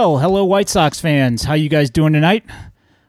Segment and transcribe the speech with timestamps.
[0.00, 1.42] Well, hello, White Sox fans.
[1.42, 2.42] How you guys doing tonight?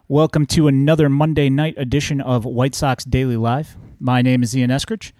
[0.10, 3.78] Welcome to another Monday night edition of White Sox Daily Live.
[3.98, 5.14] My name is Ian Eskridge.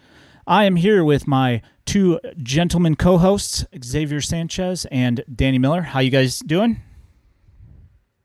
[0.46, 5.82] I am here with my two gentlemen co-hosts, Xavier Sanchez and Danny Miller.
[5.82, 6.82] How you guys doing?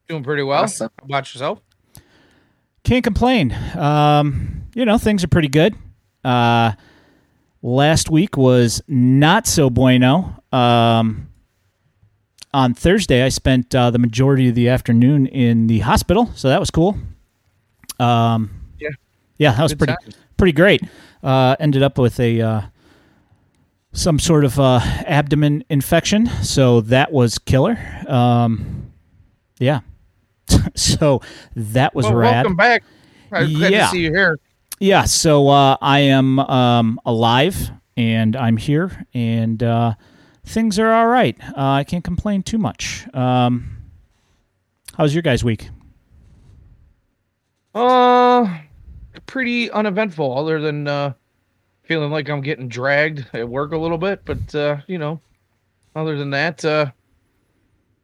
[0.09, 0.65] Doing pretty well.
[0.65, 0.90] Awesome.
[0.98, 1.60] How about yourself?
[2.82, 3.52] Can't complain.
[3.76, 5.76] Um, you know, things are pretty good.
[6.24, 6.73] Uh,
[7.62, 10.34] last week was not so bueno.
[10.51, 11.28] Um,
[12.56, 16.59] on Thursday, I spent uh, the majority of the afternoon in the hospital, so that
[16.59, 16.96] was cool.
[18.01, 18.88] Um, Yeah.
[19.38, 20.16] yeah, that was Good pretty times.
[20.38, 20.80] pretty great.
[21.23, 22.60] Uh, ended up with a uh,
[23.93, 27.79] some sort of uh, abdomen infection, so that was killer.
[28.09, 28.91] Um,
[29.59, 29.80] yeah,
[30.74, 31.20] so
[31.54, 32.35] that was well, rad.
[32.37, 32.85] welcome back.
[33.32, 33.85] I'm glad Yeah.
[33.87, 34.38] to see you here.
[34.80, 39.95] Yeah, so uh, I am um, alive and I'm here, and uh,
[40.46, 41.36] things are all right.
[41.48, 43.06] Uh, I can't complain too much.
[43.12, 43.76] Um,
[44.96, 45.68] how's your guys' week?
[47.74, 48.58] Uh,
[49.26, 51.12] pretty uneventful, other than uh,
[51.82, 54.24] feeling like I'm getting dragged at work a little bit.
[54.24, 55.20] But uh, you know,
[55.94, 56.86] other than that, uh,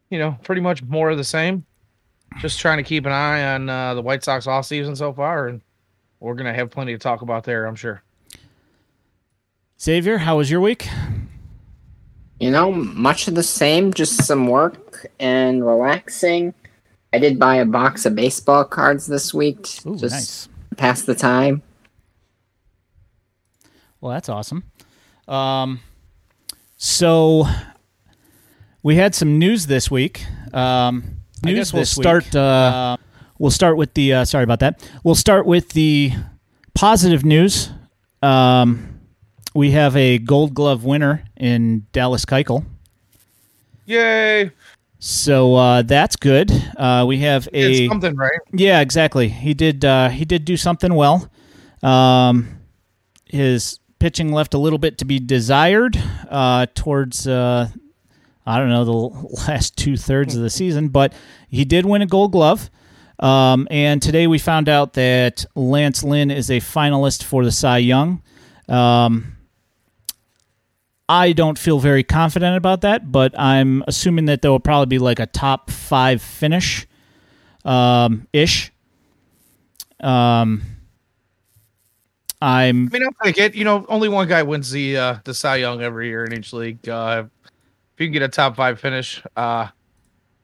[0.09, 1.65] you know, pretty much more of the same.
[2.39, 5.47] Just trying to keep an eye on uh, the White Sox off season so far,
[5.47, 5.61] and
[6.19, 8.03] we're gonna have plenty to talk about there, I'm sure.
[9.79, 10.87] Xavier, how was your week?
[12.39, 16.53] You know, much of the same, just some work and relaxing.
[17.13, 20.49] I did buy a box of baseball cards this week, Ooh, just nice.
[20.77, 21.61] pass the time.
[24.01, 24.63] Well, that's awesome.
[25.27, 25.79] Um,
[26.75, 27.45] so
[28.81, 30.25] we had some news this week.
[30.53, 32.35] Um, I news guess we'll this start, Week.
[32.35, 32.97] Uh,
[33.39, 34.13] we'll start with the.
[34.13, 34.85] Uh, sorry about that.
[35.03, 36.11] We'll start with the
[36.73, 37.69] positive news.
[38.21, 38.92] Um,
[39.53, 42.65] we have a Gold Glove winner in Dallas Keuchel.
[43.85, 44.51] Yay!
[44.99, 46.49] So uh, that's good.
[46.77, 48.39] Uh, we have a something, right?
[48.53, 49.27] yeah, exactly.
[49.27, 49.83] He did.
[49.83, 51.29] Uh, he did do something well.
[51.81, 52.59] Um,
[53.25, 57.27] his pitching left a little bit to be desired uh, towards.
[57.27, 57.67] Uh,
[58.45, 61.13] I don't know the last two thirds of the season, but
[61.49, 62.69] he did win a Gold Glove.
[63.19, 67.77] Um, and today we found out that Lance Lynn is a finalist for the Cy
[67.79, 68.21] Young.
[68.67, 69.32] Um,
[71.09, 74.99] I don't feel very confident about that, but I'm assuming that there will probably be
[74.99, 76.87] like a top five finish
[77.65, 78.71] um, ish.
[79.99, 80.63] Um,
[82.41, 83.55] I'm I mean, I'll take it.
[83.55, 86.51] You know, only one guy wins the uh, the Cy Young every year in each
[86.51, 86.87] league.
[86.87, 89.67] Uh, if you can get a top five finish, uh,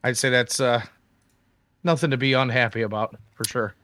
[0.04, 0.82] I'd say that's uh,
[1.84, 3.76] nothing to be unhappy about for sure.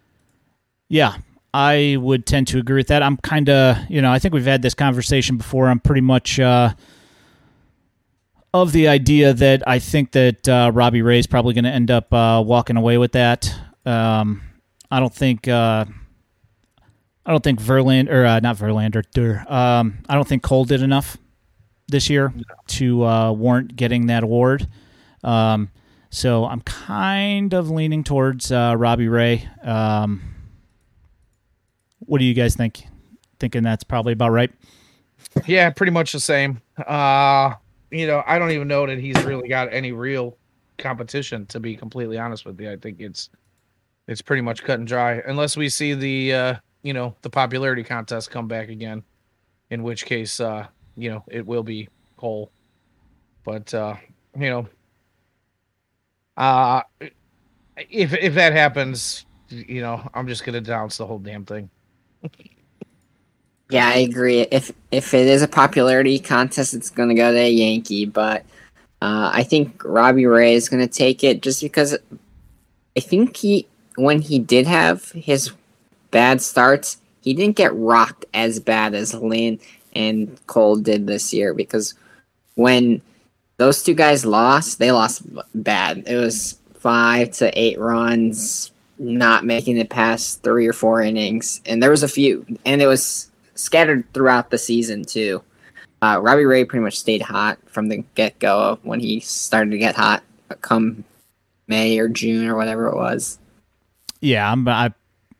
[0.87, 1.17] Yeah,
[1.55, 3.01] I would tend to agree with that.
[3.01, 5.69] I'm kind of, you know, I think we've had this conversation before.
[5.69, 6.73] I'm pretty much uh,
[8.53, 11.91] of the idea that I think that uh, Robbie Ray is probably going to end
[11.91, 13.55] up uh, walking away with that.
[13.85, 14.41] Um,
[14.91, 15.47] I don't think.
[15.47, 15.85] Uh,
[17.25, 19.49] I don't think Verlander or uh, not Verlander.
[19.49, 21.16] Um, I don't think Cole did enough
[21.87, 22.33] this year
[22.67, 24.67] to uh, warrant getting that award.
[25.23, 25.72] Um,
[26.09, 29.47] so I'm kind of leaning towards uh, Robbie Ray.
[29.63, 30.34] Um,
[32.05, 32.85] what do you guys think?
[33.39, 34.51] Thinking that's probably about right.
[35.45, 36.61] Yeah, pretty much the same.
[36.77, 37.53] Uh,
[37.91, 40.38] you know, I don't even know that he's really got any real
[40.77, 41.45] competition.
[41.47, 43.29] To be completely honest with you, I think it's
[44.07, 47.83] it's pretty much cut and dry, unless we see the uh, you know the popularity
[47.83, 49.03] contest come back again,
[49.69, 52.51] in which case uh, you know it will be Cole.
[53.43, 53.95] But uh,
[54.37, 54.67] you know,
[56.37, 56.81] uh,
[57.89, 61.69] if if that happens, you know, I'm just gonna denounce the whole damn thing.
[63.69, 64.41] Yeah, I agree.
[64.41, 68.05] If if it is a popularity contest, it's going to go to a Yankee.
[68.05, 68.45] But
[69.01, 71.97] uh, I think Robbie Ray is going to take it just because
[72.95, 75.51] I think he when he did have his
[76.11, 79.59] bad starts, he didn't get rocked as bad as Lynn
[79.93, 81.53] and Cole did this year.
[81.53, 81.95] Because
[82.55, 83.01] when
[83.57, 85.23] those two guys lost, they lost
[85.55, 86.03] bad.
[86.05, 91.81] It was five to eight runs, not making it past three or four innings, and
[91.81, 95.41] there was a few, and it was scattered throughout the season too.
[96.01, 99.77] Uh, Robbie Ray pretty much stayed hot from the get go when he started to
[99.77, 100.23] get hot,
[100.61, 101.03] come
[101.67, 103.39] May or June or whatever it was.
[104.21, 104.93] Yeah, I'm I,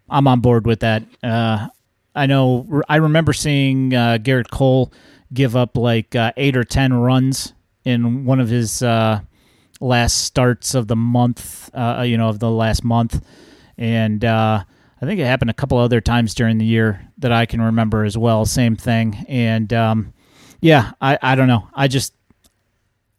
[0.09, 1.03] I'm on board with that.
[1.23, 1.67] Uh,
[2.15, 2.81] I know.
[2.87, 4.91] I remember seeing uh, Gerrit Cole
[5.33, 7.53] give up like uh, eight or ten runs
[7.83, 9.21] in one of his uh,
[9.80, 11.69] last starts of the month.
[11.74, 13.24] Uh, you know, of the last month,
[13.77, 14.63] and uh,
[15.01, 18.04] I think it happened a couple other times during the year that I can remember
[18.04, 18.45] as well.
[18.45, 20.13] Same thing, and um,
[20.62, 21.68] yeah, I I don't know.
[21.74, 22.13] I just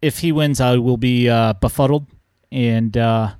[0.03, 2.07] if he wins, I will be uh, befuddled
[2.53, 3.31] and uh,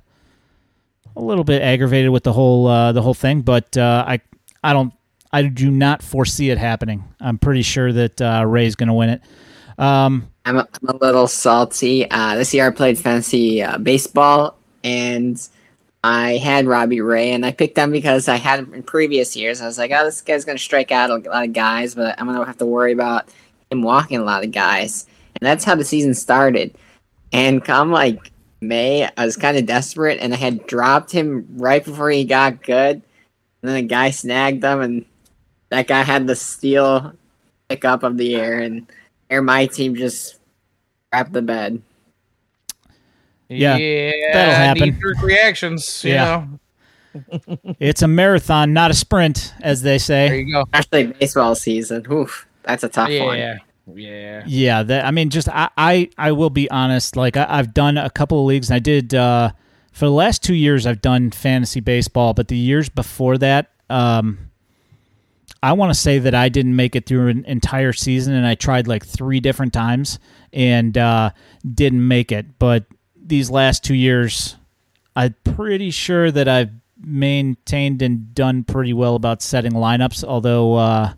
[1.15, 3.41] a little bit aggravated with the whole uh, the whole thing.
[3.41, 4.21] But uh, I
[4.63, 4.93] I don't
[5.31, 7.03] I do not foresee it happening.
[7.19, 9.21] I'm pretty sure that uh, Ray's going to win it.
[9.77, 12.09] Um, I'm a, I'm a little salty.
[12.09, 15.39] Uh, this year I played fantasy uh, baseball, and
[16.03, 19.61] I had Robbie Ray, and I picked him because I had him in previous years.
[19.61, 22.19] I was like, oh, this guy's going to strike out a lot of guys, but
[22.19, 23.27] I'm going to have to worry about
[23.71, 25.05] him walking a lot of guys.
[25.39, 26.73] And that's how the season started.
[27.31, 28.31] And come like
[28.61, 32.63] May, I was kind of desperate, and I had dropped him right before he got
[32.63, 33.01] good.
[33.61, 35.05] And then a guy snagged him, and
[35.69, 37.13] that guy had the steal
[37.69, 38.87] pickup of the year, and
[39.29, 40.39] air my team just
[41.11, 41.81] wrapped the bed.
[43.49, 44.99] Yeah, yeah that'll happen.
[45.21, 46.03] reactions.
[46.03, 46.45] You Yeah.
[47.15, 50.27] know, it's a marathon, not a sprint, as they say.
[50.29, 50.63] there you go.
[50.73, 52.05] Especially baseball season.
[52.11, 53.37] Oof, that's a tough one.
[53.37, 53.57] Yeah,
[53.95, 54.43] yeah.
[54.45, 57.15] Yeah, that I mean, just I I, I will be honest.
[57.15, 59.51] Like I, I've done a couple of leagues, and I did uh,
[59.93, 60.85] for the last two years.
[60.85, 64.46] I've done fantasy baseball, but the years before that, um,
[65.61, 68.55] I want to say that I didn't make it through an entire season, and I
[68.55, 70.19] tried like three different times
[70.53, 71.31] and uh,
[71.73, 72.59] didn't make it.
[72.59, 74.55] But these last two years,
[75.15, 80.23] I'm pretty sure that I've maintained and done pretty well about setting lineups.
[80.23, 81.13] Although uh,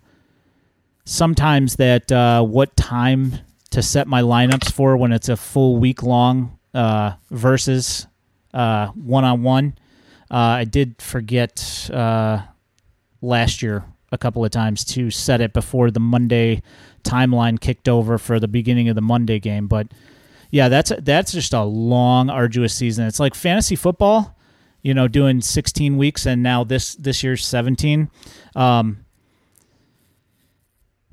[1.05, 3.39] sometimes that uh, what time
[3.71, 8.07] to set my lineups for when it's a full week long uh, versus
[8.51, 9.75] one on one.
[10.31, 12.41] I did forget uh,
[13.21, 16.61] last year a couple of times to set it before the Monday
[17.03, 19.67] timeline kicked over for the beginning of the Monday game.
[19.67, 19.87] But
[20.51, 23.05] yeah, that's that's just a long, arduous season.
[23.05, 24.35] It's like fantasy football,
[24.81, 28.09] you know, doing 16 weeks and now this this year's 17.
[28.55, 29.05] Um,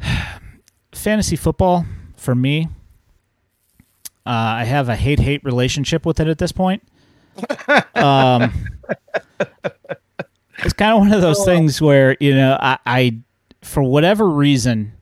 [0.92, 1.84] fantasy football
[2.16, 2.68] for me,
[4.24, 6.82] uh, I have a hate hate relationship with it at this point.
[7.96, 8.52] Um,
[10.58, 13.18] it's kind of one of those things where you know I, I
[13.62, 14.92] for whatever reason,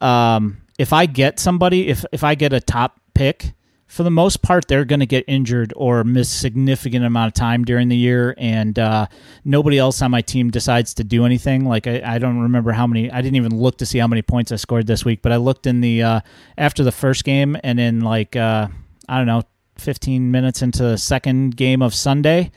[0.00, 3.52] um, if I get somebody, if if I get a top pick,
[3.86, 7.64] for the most part, they're going to get injured or miss significant amount of time
[7.64, 9.06] during the year, and uh,
[9.44, 11.66] nobody else on my team decides to do anything.
[11.66, 13.10] Like I, I don't remember how many.
[13.10, 15.36] I didn't even look to see how many points I scored this week, but I
[15.36, 16.20] looked in the uh,
[16.56, 18.68] after the first game, and in like uh,
[19.08, 19.42] I don't know,
[19.76, 22.50] fifteen minutes into the second game of Sunday.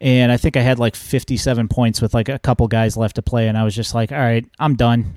[0.00, 3.22] And I think I had like 57 points with like a couple guys left to
[3.22, 5.14] play, and I was just like, "All right, I'm done."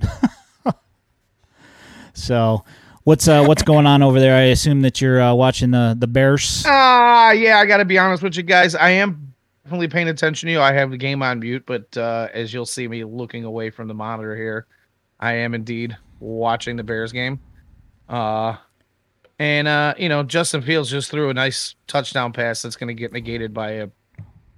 [2.14, 2.66] so,
[3.04, 4.36] what's uh, what's going on over there?
[4.36, 6.64] I assume that you're uh, watching the the Bears.
[6.68, 7.60] Ah, yeah.
[7.60, 8.76] I got to be honest with you guys.
[8.76, 9.34] I am
[9.64, 10.62] definitely paying attention to you.
[10.62, 13.88] I have the game on mute, but uh, as you'll see me looking away from
[13.88, 14.68] the monitor here,
[15.20, 17.40] I am indeed watching the Bears game.
[18.10, 18.58] Uh,
[19.40, 22.94] and uh, you know, Justin Fields just threw a nice touchdown pass that's going to
[22.94, 23.88] get negated by a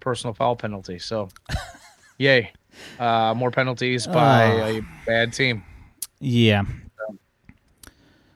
[0.05, 0.99] personal foul penalty.
[0.99, 1.27] So,
[2.17, 2.53] yay.
[2.99, 4.65] Uh, more penalties by Oh.
[4.77, 5.63] a bad team.
[6.19, 6.63] Yeah,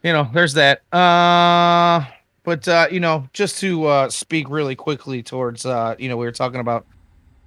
[0.03, 0.81] you know, there's that.
[0.93, 2.05] Uh,
[2.43, 6.25] but uh, you know, just to uh, speak really quickly towards, uh, you know, we
[6.25, 6.85] were talking about.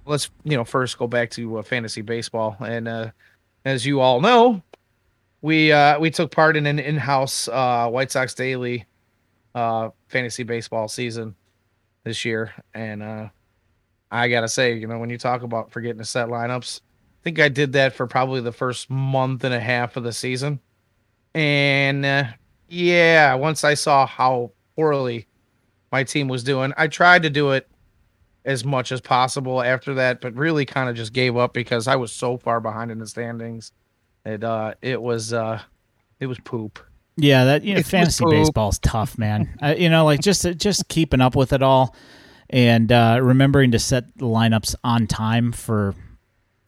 [0.05, 3.11] Let's you know first go back to uh, fantasy baseball, and uh,
[3.63, 4.61] as you all know,
[5.41, 8.85] we uh, we took part in an in-house uh, White Sox Daily
[9.55, 11.35] uh, fantasy baseball season
[12.03, 13.29] this year, and uh,
[14.13, 17.39] I gotta say, you know, when you talk about forgetting to set lineups, I think
[17.39, 20.59] I did that for probably the first month and a half of the season.
[21.33, 22.25] And uh,
[22.67, 25.27] yeah, once I saw how poorly
[25.91, 27.67] my team was doing, I tried to do it
[28.45, 31.95] as much as possible after that, but really kind of just gave up because I
[31.95, 33.71] was so far behind in the standings.
[34.25, 35.61] It uh it was uh
[36.19, 36.79] it was poop.
[37.17, 37.45] yeah.
[37.45, 39.53] That you know, It's fantasy baseball's tough, man.
[39.61, 41.95] uh, you know, like just just keeping up with it all,
[42.53, 45.95] and uh, remembering to set the lineups on time for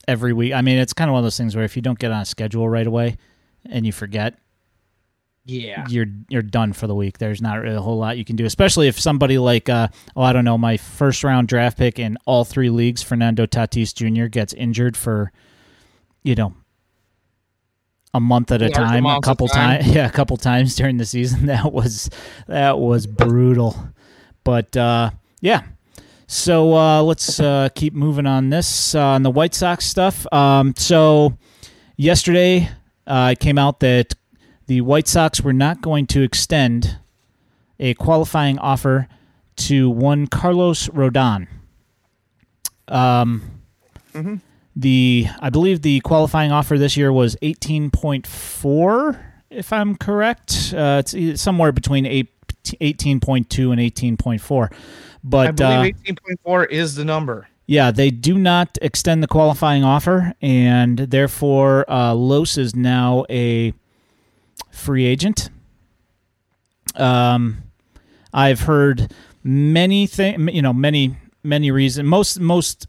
[0.07, 0.51] every week.
[0.51, 2.21] I mean, it's kind of one of those things where if you don't get on
[2.21, 3.17] a schedule right away
[3.69, 4.35] and you forget,
[5.45, 5.85] Yeah.
[5.87, 7.19] you're you're done for the week.
[7.19, 10.23] There's not really a whole lot you can do, especially if somebody like uh, oh
[10.23, 14.25] I don't know my first round draft pick in all three leagues, Fernando Tatis Jr.
[14.25, 15.31] gets injured for
[16.23, 16.55] you know
[18.13, 19.81] a month at a Large time, a couple time.
[19.81, 21.45] times, yeah, a couple times during the season.
[21.45, 22.09] That was
[22.47, 23.89] that was brutal,
[24.43, 25.11] but uh,
[25.41, 25.61] yeah.
[26.27, 30.25] So uh, let's uh, keep moving on this uh, on the White Sox stuff.
[30.33, 31.37] Um, so
[31.97, 32.69] yesterday
[33.05, 34.15] uh, it came out that
[34.67, 36.97] the White Sox were not going to extend
[37.79, 39.07] a qualifying offer
[39.57, 41.47] to one Carlos Rodon.
[42.87, 43.43] Um,
[44.13, 44.41] Mhm.
[44.75, 50.73] the I believe the qualifying offer this year was eighteen point four, if I'm correct.
[50.75, 52.29] Uh, it's somewhere between eight,
[52.81, 54.71] 18.2 and eighteen point four.
[55.27, 57.47] But I uh, believe eighteen point four is the number.
[57.67, 63.73] yeah, they do not extend the qualifying offer, and therefore uh, Los is now a
[64.69, 65.49] free agent.
[66.95, 67.63] Um,
[68.33, 69.11] I've heard
[69.43, 72.07] many things, you know, many many reasons.
[72.07, 72.87] Most most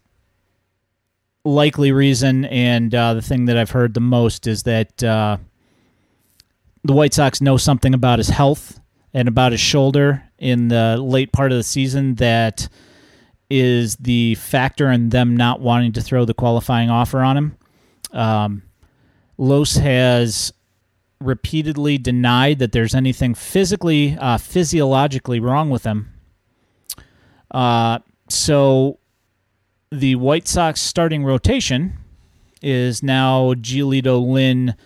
[1.45, 5.39] likely reason, and uh, the thing that I've heard the most is that uh,
[6.85, 8.79] the White Sox know something about his health
[9.17, 12.69] and about his shoulder in the late part of the season that
[13.49, 17.57] is the factor in them not wanting to throw the qualifying offer on him.
[18.13, 18.63] Um,
[19.39, 20.53] Los has
[21.19, 26.13] repeatedly denied that there's anything physically, uh, physiologically wrong with him.
[27.51, 28.99] Uh, so
[29.91, 31.95] the White Sox starting rotation
[32.61, 34.77] is now Giolito, Lynn,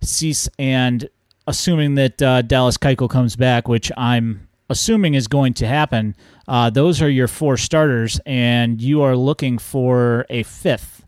[0.00, 1.06] Cease, and
[1.46, 6.16] assuming that uh, Dallas Keuchel comes back, which I'm assuming is going to happen,
[6.48, 11.04] uh, those are your four starters, and you are looking for a fifth.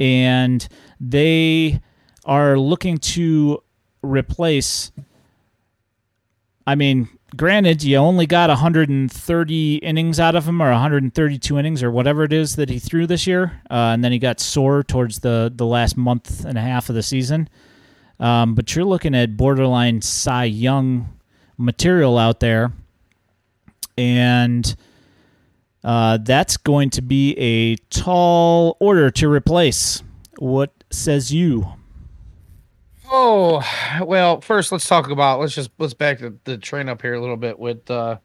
[0.00, 0.66] And
[1.00, 1.80] they
[2.24, 3.62] are looking to
[4.02, 4.90] replace.
[6.66, 11.90] I mean, granted, you only got 130 innings out of him, or 132 innings, or
[11.90, 15.20] whatever it is that he threw this year, uh, and then he got sore towards
[15.20, 17.48] the the last month and a half of the season.
[18.22, 21.18] Um, but you're looking at borderline Cy Young
[21.58, 22.72] material out there,
[23.98, 24.76] and
[25.82, 30.04] uh, that's going to be a tall order to replace.
[30.38, 31.66] What says you?
[33.10, 33.60] Oh
[34.04, 37.20] well, first let's talk about let's just let's back the, the train up here a
[37.20, 38.18] little bit with uh,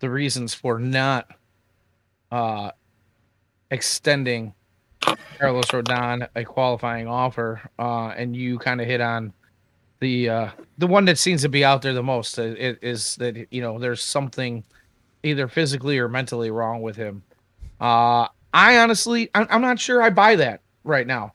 [0.00, 1.26] the reasons for not
[2.30, 2.72] uh,
[3.70, 4.52] extending
[5.00, 9.32] Carlos Rodon a qualifying offer, uh, and you kind of hit on
[10.00, 13.46] the uh, the one that seems to be out there the most uh, is that
[13.50, 14.64] you know there's something
[15.22, 17.22] either physically or mentally wrong with him.
[17.80, 21.32] Uh, I honestly, I'm, I'm not sure I buy that right now.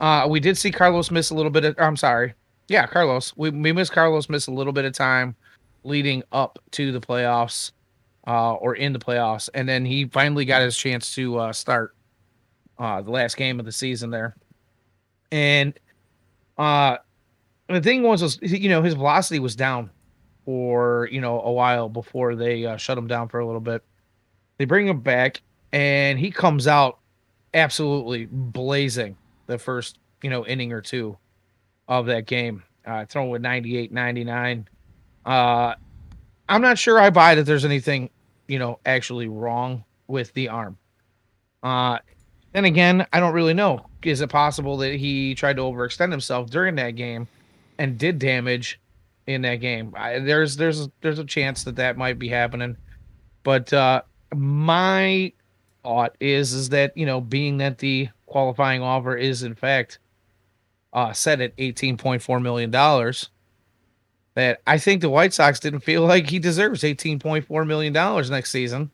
[0.00, 1.76] Uh, we did see Carlos miss a little bit of.
[1.78, 2.34] I'm sorry.
[2.68, 3.36] Yeah, Carlos.
[3.36, 5.36] We we missed Carlos miss a little bit of time
[5.82, 7.72] leading up to the playoffs,
[8.26, 11.93] uh, or in the playoffs, and then he finally got his chance to start
[12.78, 14.36] uh, the last game of the season there.
[15.30, 15.78] And
[16.58, 16.98] uh,
[17.68, 19.90] the thing was, was you know his velocity was down
[20.44, 23.82] for you know a while before they uh, shut him down for a little bit.
[24.58, 26.98] They bring him back, and he comes out
[27.54, 29.16] absolutely blazing
[29.46, 31.16] the first you know inning or two
[31.86, 34.68] of that game uh throwing with 98 99
[35.24, 35.74] uh
[36.48, 38.10] i'm not sure i buy that there's anything
[38.48, 40.76] you know actually wrong with the arm
[41.62, 41.98] uh
[42.54, 43.84] then again i don't really know.
[44.02, 47.28] Is it possible that he tried to overextend himself during that game
[47.78, 48.80] and did damage
[49.26, 49.92] in that game?
[49.96, 52.76] I, there's there's there's a chance that that might be happening.
[53.42, 54.02] But uh
[54.34, 55.32] my
[55.82, 59.98] thought is is that you know being that the qualifying offer is in fact
[60.92, 63.30] uh, set at eighteen point four million dollars,
[64.34, 67.92] that I think the White Sox didn't feel like he deserves eighteen point four million
[67.92, 68.90] dollars next season,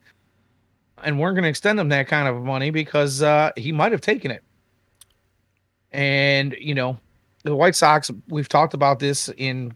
[1.02, 4.00] and weren't going to extend him that kind of money because uh, he might have
[4.00, 4.42] taken it.
[5.92, 6.99] And you know,
[7.42, 8.11] the White Sox.
[8.28, 9.75] We've talked about this in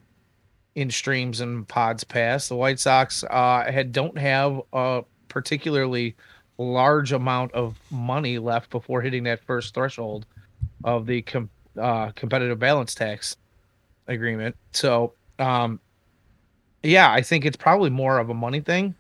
[0.75, 2.49] in streams and pods past.
[2.49, 6.17] The White Sox uh, had don't have a particularly
[6.59, 10.27] large amount of money left before hitting that first threshold
[10.85, 11.51] of the com-
[11.81, 13.37] uh, competitive balance tax
[14.07, 14.57] agreement.
[14.73, 15.81] So, um,
[16.83, 18.95] yeah, I think it's probably more of a money thing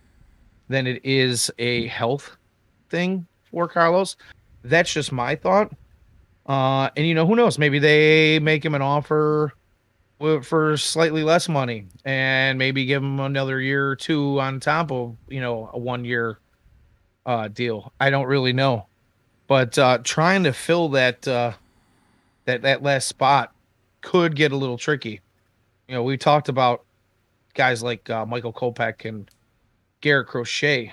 [0.69, 2.37] than it is a health
[2.91, 4.17] thing for Carlos.
[4.63, 5.73] That's just my thought.
[6.47, 7.59] Uh, and you know, who knows?
[7.59, 9.53] Maybe they make him an offer
[10.43, 15.17] for slightly less money and maybe give him another year or two on top of
[15.29, 16.39] you know a one year
[17.27, 17.93] uh, deal.
[18.01, 18.87] I don't really know,
[19.47, 21.53] but uh, trying to fill that uh,
[22.45, 23.55] that that last spot
[24.01, 25.21] could get a little tricky.
[25.89, 26.85] You know, we talked about
[27.55, 29.31] guys like uh, Michael Kopech and
[30.05, 30.93] Garrett Crochet,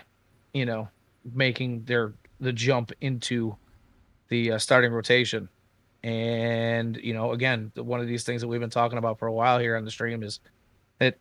[0.53, 0.87] you know,
[1.35, 3.53] making their the jump into
[4.29, 5.49] the uh, starting rotation.
[6.01, 9.33] And you know, again, one of these things that we've been talking about for a
[9.33, 10.39] while here on the stream is
[10.99, 11.17] that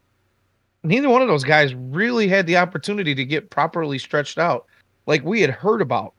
[0.84, 4.66] neither one of those guys really had the opportunity to get properly stretched out,
[5.06, 6.14] like we had heard about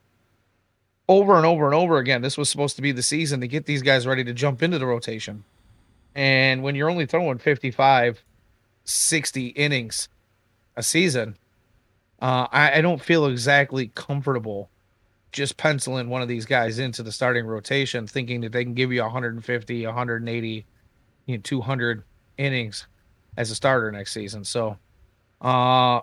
[1.07, 2.21] over and over and over again.
[2.21, 4.77] This was supposed to be the season to get these guys ready to jump into
[4.77, 5.41] the rotation.
[6.15, 8.21] And when you're only throwing 55,
[8.83, 10.09] 60 innings
[10.75, 11.37] a season,
[12.21, 14.69] uh, I, I don't feel exactly comfortable
[15.31, 18.91] just penciling one of these guys into the starting rotation, thinking that they can give
[18.91, 20.65] you 150, 180,
[21.25, 22.03] you know, 200
[22.37, 22.87] innings
[23.37, 24.43] as a starter next season.
[24.43, 24.77] So,
[25.41, 26.01] uh,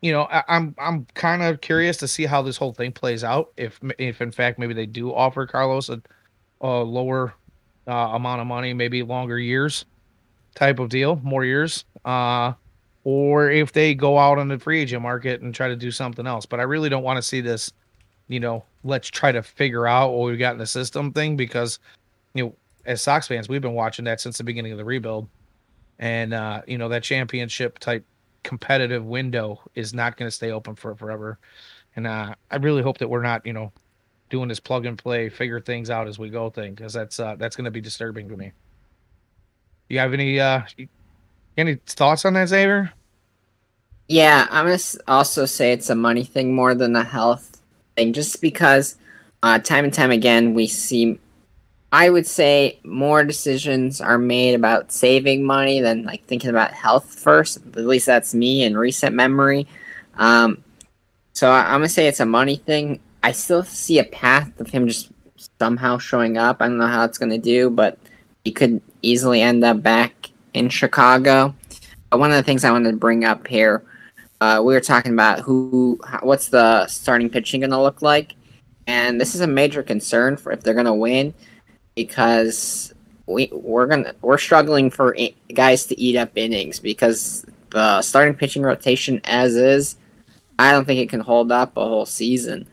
[0.00, 3.24] you know, I, I'm I'm kind of curious to see how this whole thing plays
[3.24, 3.52] out.
[3.56, 6.00] If if in fact maybe they do offer Carlos a,
[6.60, 7.34] a lower
[7.88, 9.86] uh, amount of money, maybe longer years,
[10.54, 12.52] type of deal, more years, uh,
[13.10, 16.26] or if they go out on the free agent market and try to do something
[16.26, 16.44] else.
[16.44, 17.72] But I really don't want to see this,
[18.28, 21.78] you know, let's try to figure out what we got in the system thing because,
[22.34, 25.26] you know, as Sox fans, we've been watching that since the beginning of the rebuild,
[25.98, 28.04] and uh, you know that championship type
[28.42, 31.38] competitive window is not going to stay open for forever.
[31.96, 33.72] And uh, I really hope that we're not, you know,
[34.28, 37.36] doing this plug and play, figure things out as we go thing, because that's uh,
[37.36, 38.52] that's going to be disturbing to me.
[39.88, 40.60] You have any uh,
[41.56, 42.92] any thoughts on that, Xavier?
[44.08, 47.60] Yeah, I'm gonna also say it's a money thing more than a health
[47.96, 48.96] thing, just because
[49.42, 51.18] uh, time and time again we see
[51.90, 57.18] I would say more decisions are made about saving money than like thinking about health
[57.18, 57.56] first.
[57.56, 59.66] At least that's me in recent memory.
[60.16, 60.62] Um,
[61.32, 63.00] so I, am gonna say it's a money thing.
[63.22, 65.10] I still see a path of him just
[65.58, 66.60] somehow showing up.
[66.60, 67.98] I don't know how it's gonna do, but
[68.44, 71.54] he could easily end up back in Chicago.
[72.10, 73.82] But one of the things I wanted to bring up here,
[74.40, 78.34] uh, we were talking about who, what's the starting pitching gonna look like,
[78.86, 81.34] and this is a major concern for if they're gonna win
[81.94, 82.94] because
[83.26, 85.16] we we're gonna we're struggling for
[85.52, 89.96] guys to eat up innings because the starting pitching rotation as is,
[90.58, 92.66] I don't think it can hold up a whole season.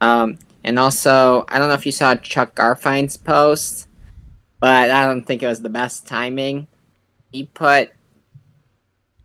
[0.00, 3.88] Um, and also, I don't know if you saw Chuck Garfien's post,
[4.60, 6.66] but I don't think it was the best timing.
[7.30, 7.90] He put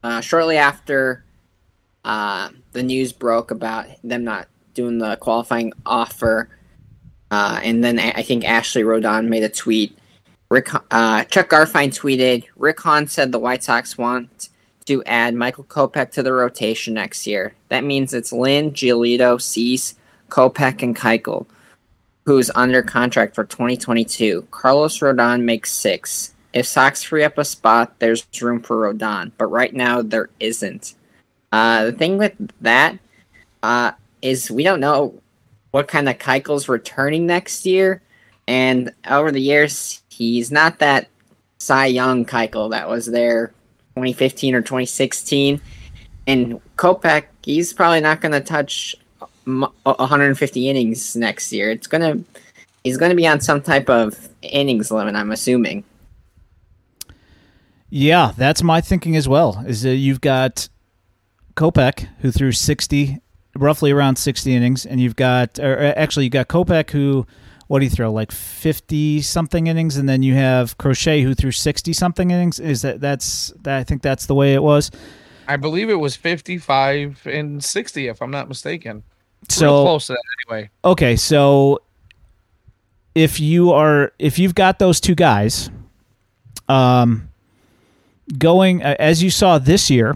[0.04, 1.24] uh, shortly after
[2.04, 6.50] uh, the news broke about them not doing the qualifying offer
[7.32, 9.98] uh, and then I think Ashley Rodon made a tweet.
[10.50, 14.50] Rick, uh, Chuck Garfien tweeted, Rick Hahn said the White Sox want
[14.86, 17.54] to add Michael Kopech to the rotation next year.
[17.68, 19.94] That means it's Lynn, Giolito, Cease,
[20.30, 21.46] Kopech, and Keuchel,
[22.26, 24.48] who's under contract for 2022.
[24.50, 26.34] Carlos Rodon makes six.
[26.52, 30.96] If Sox free up a spot, there's room for Rodon, but right now there isn't.
[31.52, 32.98] Uh, the thing with that
[33.64, 35.20] uh, is we don't know
[35.72, 38.02] what kind of Keuchel's returning next year.
[38.48, 41.08] And over the years, he's not that
[41.60, 43.48] Cy Young Keuchel that was there
[43.96, 45.62] 2015 or 2016.
[46.28, 48.96] And Kopech, he's probably not going to touch
[49.46, 51.72] 150 innings next year.
[51.72, 52.24] It's to
[52.84, 55.84] he's going to be on some type of innings limit, I'm assuming.
[57.90, 59.64] Yeah, that's my thinking as well.
[59.68, 60.70] Is that you've got
[61.60, 63.20] Kopech who threw 60
[63.58, 67.28] roughly around 60 innings, and you've got, or actually, you got Kopech who,
[67.68, 71.52] what do you throw, like 50 something innings, and then you have Crochet who threw
[71.52, 72.62] 60 something innings.
[72.62, 73.78] Is that that's that?
[73.78, 74.90] I think that's the way it was.
[75.50, 79.04] I believe it was 55 and 60, if I'm not mistaken.
[79.50, 80.70] So Real close to that, anyway.
[80.86, 81.82] Okay, so
[83.16, 85.70] if you are if you've got those two guys,
[86.70, 87.28] um,
[88.38, 90.16] going as you saw this year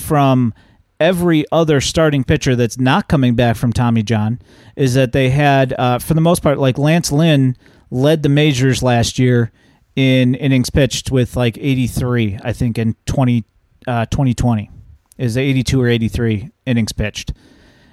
[0.00, 0.54] from
[0.98, 4.38] every other starting pitcher that's not coming back from Tommy John
[4.76, 7.56] is that they had, uh, for the most part, like Lance Lynn
[7.90, 9.50] led the majors last year
[9.96, 13.44] in innings pitched with like 83, I think, in 20,
[13.88, 14.70] uh, 2020
[15.18, 17.32] is 82 or 83 innings pitched.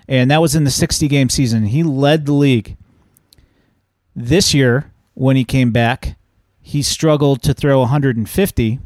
[0.08, 1.65] And that was in the 60 game season.
[1.65, 2.78] He led the league.
[4.15, 6.17] This year, when he came back,
[6.60, 8.80] he struggled to throw 150.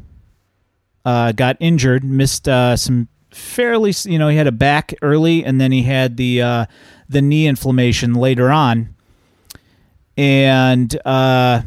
[1.04, 5.60] Uh, got injured, missed uh, some fairly, you know, he had a back early, and
[5.60, 6.66] then he had the uh,
[7.08, 8.94] the knee inflammation later on,
[10.16, 11.62] and uh,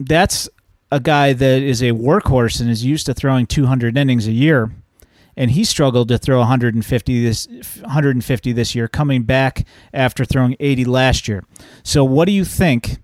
[0.00, 0.48] that's
[0.90, 4.70] a guy that is a workhorse and is used to throwing 200 innings a year,
[5.36, 7.46] and he struggled to throw 150 this
[7.80, 11.44] 150 this year, coming back after throwing 80 last year.
[11.82, 12.98] So, what do you think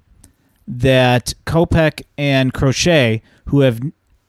[0.67, 3.81] that Kopech and Crochet, who have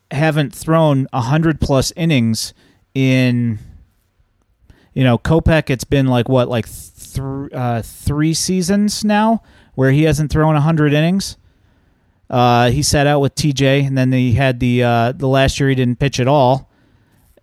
[0.09, 2.53] haven't thrown 100 plus innings
[2.93, 3.59] in
[4.93, 9.41] you know Kopech it's been like what like th- uh, three seasons now
[9.75, 11.37] where he hasn't thrown 100 innings.
[12.29, 15.69] Uh, he sat out with TJ and then he had the uh, the last year
[15.69, 16.69] he didn't pitch at all.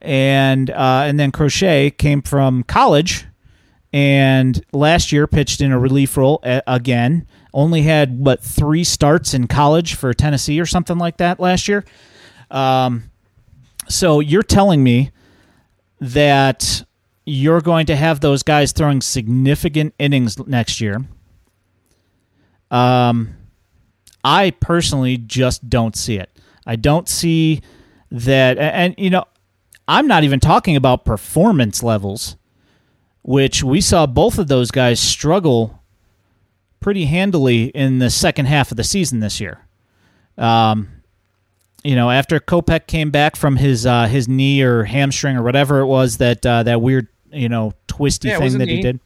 [0.01, 3.27] And uh, and then Crochet came from college
[3.93, 7.27] and last year pitched in a relief role again.
[7.53, 11.85] Only had what three starts in college for Tennessee or something like that last year.
[12.51, 13.11] Um,
[13.89, 15.11] so you're telling me
[16.01, 16.85] that
[17.25, 21.05] you're going to have those guys throwing significant innings next year.
[22.71, 23.37] Um,
[24.25, 26.31] I personally just don't see it.
[26.67, 27.63] I don't see
[28.11, 29.25] that, and, and you know,
[29.87, 32.37] I'm not even talking about performance levels,
[33.23, 35.83] which we saw both of those guys struggle
[36.81, 39.67] pretty handily in the second half of the season this year.
[40.37, 40.98] Um,
[41.85, 45.81] you know, after Kopech came back from his uh, his knee or hamstring or whatever
[45.81, 49.01] it was that uh, that weird you know twisty Yeah, thing that he did.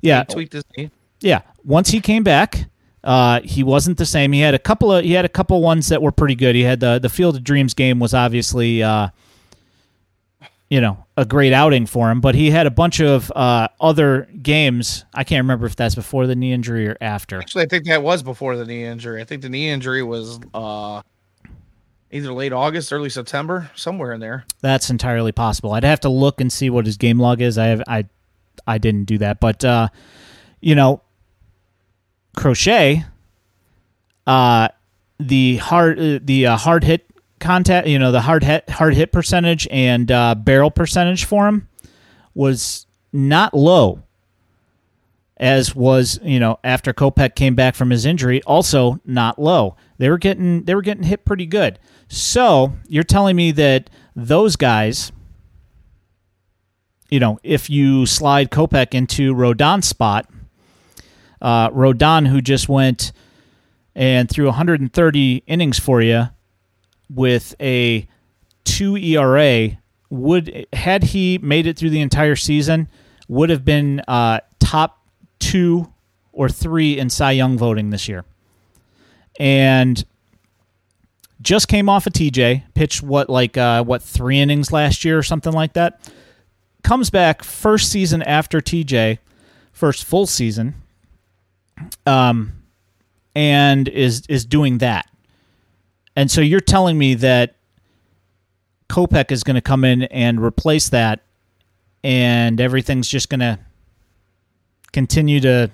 [0.00, 0.90] Yeah, He tweaked his knee.
[1.20, 1.40] yeah.
[1.64, 2.66] Once he came back,
[3.02, 4.32] uh, he wasn't the same.
[4.32, 6.54] He had a couple of he had a couple ones that were pretty good.
[6.54, 9.08] He had the the Field of Dreams game was obviously uh,
[10.68, 14.28] you know a great outing for him, but he had a bunch of uh, other
[14.42, 15.04] games.
[15.14, 17.38] I can't remember if that's before the knee injury or after.
[17.38, 19.20] Actually, I think that was before the knee injury.
[19.22, 21.02] I think the knee injury was uh,
[22.14, 24.44] either late August, early September, somewhere in there.
[24.60, 25.72] That's entirely possible.
[25.72, 27.58] I'd have to look and see what his game log is.
[27.58, 28.06] I have I
[28.66, 29.88] I didn't do that, but uh,
[30.60, 31.02] you know,
[32.36, 33.04] Crochet,
[34.26, 34.68] uh,
[35.18, 37.04] the hard uh, the uh, hard hit
[37.40, 41.68] contact, you know, the hard hit hard hit percentage and uh, barrel percentage for him
[42.34, 44.00] was not low.
[45.36, 49.74] As was, you know, after Kopech came back from his injury, also not low.
[49.98, 51.80] They were getting they were getting hit pretty good.
[52.08, 55.12] So you're telling me that those guys,
[57.10, 60.28] you know, if you slide Kopech into Rodon's spot,
[61.40, 63.12] uh, Rodon, who just went
[63.94, 66.28] and threw 130 innings for you
[67.10, 68.08] with a
[68.64, 69.78] two ERA,
[70.10, 72.88] would had he made it through the entire season,
[73.28, 75.00] would have been uh, top
[75.38, 75.92] two
[76.32, 78.24] or three in Cy Young voting this year,
[79.38, 80.04] and
[81.44, 85.22] just came off a TJ, pitched what like uh, what three innings last year or
[85.22, 86.10] something like that.
[86.82, 89.18] Comes back first season after TJ,
[89.72, 90.74] first full season,
[92.06, 92.52] um,
[93.36, 95.08] and is is doing that.
[96.16, 97.56] And so you're telling me that
[98.88, 101.20] Kopech is going to come in and replace that,
[102.02, 103.58] and everything's just going to
[104.92, 105.70] continue to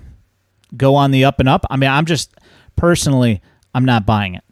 [0.75, 1.65] go on the up and up.
[1.69, 2.33] I mean, I'm just
[2.75, 3.41] personally,
[3.73, 4.43] I'm not buying it.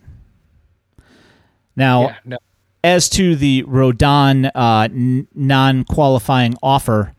[1.80, 2.38] Now, Yeah, no.
[2.84, 7.14] as to the Rodon uh, n- non-qualifying offer,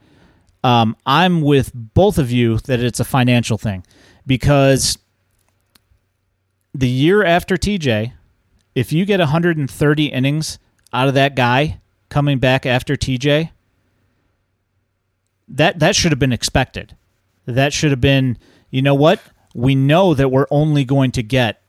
[0.63, 3.85] um, I'm with both of you that it's a financial thing
[4.27, 4.99] because
[6.75, 8.13] the year after TJ,
[8.75, 10.59] if you get 130 innings
[10.93, 13.51] out of that guy coming back after TJ,
[15.49, 16.95] that that should have been expected.
[17.47, 18.37] That should have been,
[18.71, 19.21] you know what?
[19.55, 21.63] We know that we're only going to get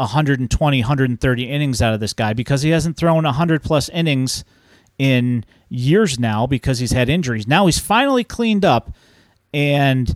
[0.00, 4.44] 120, 130 innings out of this guy because he hasn't thrown 100 plus innings
[4.98, 7.46] in years now because he's had injuries.
[7.46, 8.92] Now he's finally cleaned up
[9.54, 10.14] and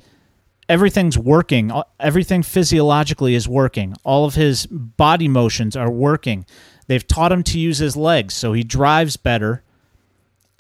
[0.69, 1.73] everything's working.
[2.01, 3.95] Everything physiologically is working.
[4.05, 6.45] All of his body motions are working.
[6.87, 9.63] They've taught him to use his legs, so he drives better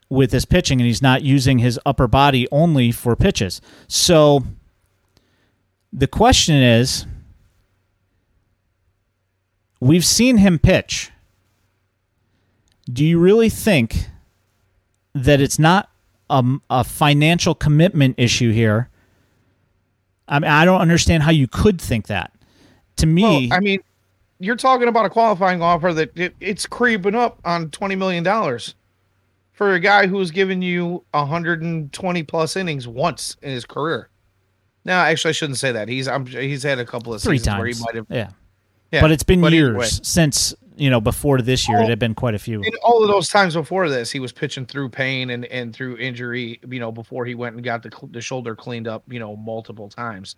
[0.08, 3.60] with his pitching and he's not using his upper body only for pitches.
[3.88, 4.42] So
[5.92, 7.06] the question is
[9.84, 11.10] we've seen him pitch.
[12.90, 14.08] Do you really think
[15.14, 15.90] that it's not
[16.28, 18.88] a, a financial commitment issue here?
[20.26, 22.32] I mean, I don't understand how you could think that.
[22.96, 23.80] To me, Well, I mean,
[24.38, 28.74] you're talking about a qualifying offer that it, it's creeping up on twenty million dollars
[29.52, 34.08] for a guy who's given you 120 plus innings once in his career.
[34.84, 35.88] Now, actually, I shouldn't say that.
[35.88, 38.06] He's I'm, he's had a couple of three seasons where he might have.
[38.10, 38.30] yeah.
[38.90, 41.80] Yeah, but it's been but years since you know before this year.
[41.80, 42.62] It had been quite a few.
[42.62, 45.98] In all of those times before this, he was pitching through pain and, and through
[45.98, 49.36] injury, you know, before he went and got the, the shoulder cleaned up, you know,
[49.36, 50.36] multiple times.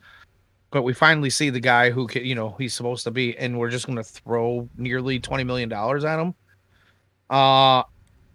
[0.70, 3.58] But we finally see the guy who, can, you know, he's supposed to be, and
[3.58, 6.34] we're just going to throw nearly $20 million at him.
[7.30, 7.82] Uh,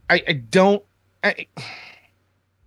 [0.09, 0.83] I, I don't,
[1.23, 1.45] I,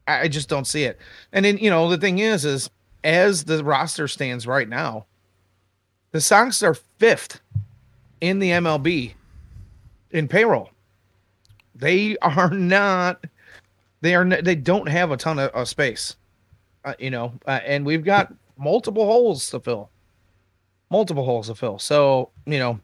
[0.06, 0.98] I just don't see it.
[1.32, 2.70] And then, you know, the thing is, is
[3.02, 5.06] as the roster stands right now,
[6.14, 7.40] the Sox are fifth
[8.20, 9.14] in the MLB
[10.12, 10.70] in payroll.
[11.74, 13.24] They are not.
[14.00, 14.24] They are.
[14.24, 16.14] They don't have a ton of, of space,
[16.84, 17.32] uh, you know.
[17.46, 19.90] Uh, and we've got multiple holes to fill.
[20.88, 21.80] Multiple holes to fill.
[21.80, 22.78] So you know,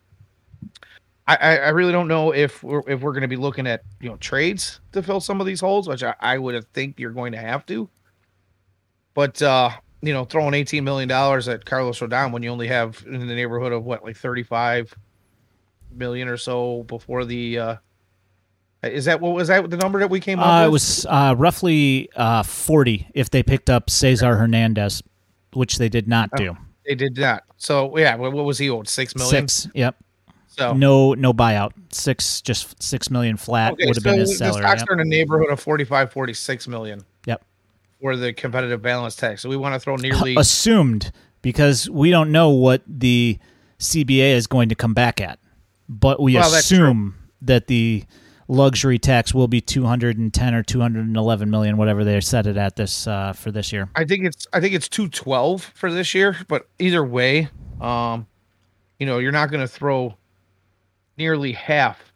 [1.28, 3.84] I I, I really don't know if we're if we're going to be looking at
[4.00, 7.12] you know trades to fill some of these holes, which I, I would think you're
[7.12, 7.88] going to have to.
[9.14, 9.70] But uh,
[10.02, 13.34] you know, throwing eighteen million dollars at Carlos Rodon when you only have in the
[13.34, 14.94] neighborhood of what like thirty five
[15.92, 17.76] million or so before the uh
[18.84, 20.66] is that what was that the number that we came up Uh, with?
[20.68, 25.02] it was uh, roughly uh, 40 if they picked up Cesar Hernandez,
[25.52, 26.56] which they did not do.
[26.86, 27.42] they did not.
[27.58, 28.88] So yeah, what, what was he owed?
[28.88, 29.48] Six million.
[29.48, 29.68] Six.
[29.74, 29.96] Yep.
[30.46, 31.72] So no no buyout.
[31.92, 34.62] Six just six million flat okay, would have so been his the salary.
[34.62, 34.88] stocks Yep.
[34.88, 37.04] are in a neighborhood of 45, 46 million
[38.00, 39.42] For the competitive balance tax.
[39.42, 43.38] So we want to throw nearly Assumed because we don't know what the
[43.78, 45.38] CBA is going to come back at,
[45.88, 48.04] but we Well, assume that the
[48.48, 53.32] luxury tax will be 210 or 211 million, whatever they set it at this uh,
[53.32, 53.88] for this year.
[53.94, 57.48] I think it's I think it's 212 for this year, but either way,
[57.80, 58.26] um
[58.98, 60.14] you know, you're not going to throw
[61.16, 62.12] nearly half.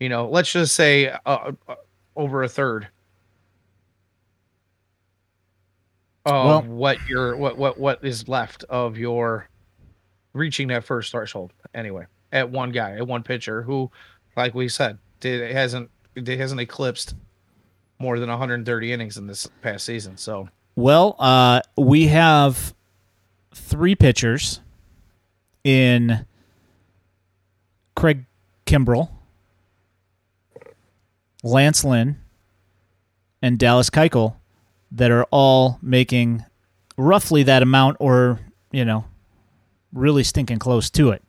[0.00, 1.74] You know, let's just say uh, uh,
[2.16, 2.88] over a third
[6.28, 9.48] of Well- what your what what what is left of your
[10.32, 13.90] reaching that first threshold anyway at one guy at one pitcher who
[14.36, 17.14] like we said did hasn't it hasn't eclipsed
[17.98, 20.16] more than 130 innings in this past season.
[20.16, 22.74] So Well, uh, we have
[23.52, 24.60] three pitchers
[25.64, 26.24] in
[27.96, 28.24] Craig
[28.66, 29.10] Kimbrel,
[31.42, 32.18] Lance Lynn,
[33.42, 34.36] and Dallas Keuchel
[34.90, 36.44] that are all making
[36.96, 38.40] roughly that amount or,
[38.72, 39.04] you know,
[39.92, 41.22] really stinking close to it.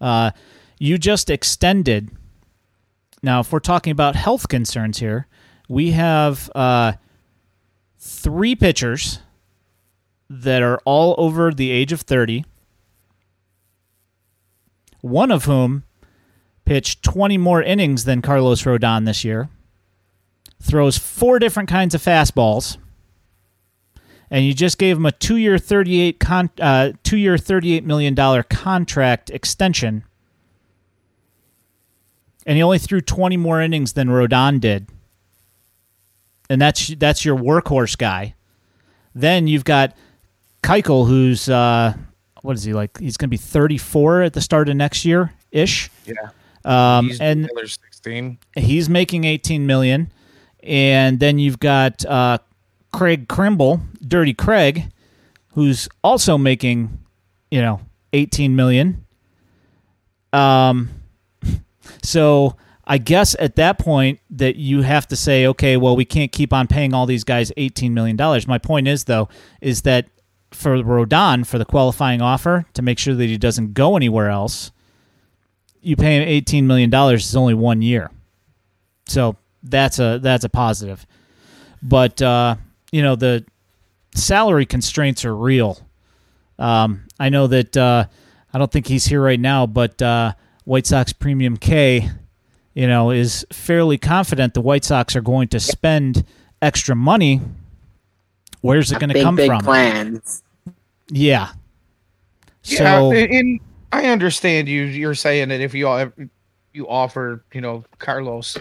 [0.00, 0.30] Uh,
[0.78, 2.10] you just extended.
[3.22, 5.26] Now, if we're talking about health concerns here,
[5.68, 6.92] we have uh,
[7.98, 9.20] three pitchers
[10.28, 12.44] that are all over the age of 30,
[15.00, 15.84] one of whom
[16.64, 19.48] pitched 20 more innings than Carlos Rodon this year,
[20.60, 22.78] throws four different kinds of fastballs,
[24.32, 29.30] and you just gave him a two-year 38 con- uh, two-year 38 million dollar contract
[29.30, 30.02] extension,
[32.44, 34.88] and he only threw 20 more innings than Rodon did
[36.52, 38.34] and that's that's your workhorse guy.
[39.14, 39.96] Then you've got
[40.62, 41.94] Keuchel, who's uh,
[42.42, 42.98] what is he like?
[42.98, 45.90] He's going to be 34 at the start of next year ish.
[46.04, 46.14] yeah
[46.64, 50.12] Um, he's and 16 he's making 18 million.
[50.62, 52.38] And then you've got uh,
[52.92, 54.92] Craig Kimbrel, Dirty Craig,
[55.54, 56.98] who's also making,
[57.50, 57.80] you know,
[58.12, 59.04] 18 million.
[60.32, 60.90] Um,
[62.02, 66.32] so I guess at that point that you have to say, okay, well, we can't
[66.32, 68.46] keep on paying all these guys 18 million dollars.
[68.46, 69.28] My point is though,
[69.60, 70.08] is that
[70.50, 74.70] for Rodon for the qualifying offer to make sure that he doesn't go anywhere else,
[75.80, 78.10] you pay him 18 million dollars is only one year.
[79.06, 81.06] So that's a that's a positive.
[81.82, 82.56] But uh,
[82.92, 83.44] you know the
[84.14, 85.80] salary constraints are real.
[86.58, 88.06] Um, I know that uh,
[88.54, 92.08] I don't think he's here right now, but uh, White Sox Premium K,
[92.74, 96.24] you know, is fairly confident the White Sox are going to spend
[96.60, 97.40] extra money.
[98.60, 99.62] Where's it going to big, come big from?
[99.62, 100.44] plans.
[101.08, 101.50] Yeah.
[102.64, 103.60] yeah So and, and
[103.92, 106.10] i understand you you're saying that if you all
[106.72, 108.56] you offer you know carlos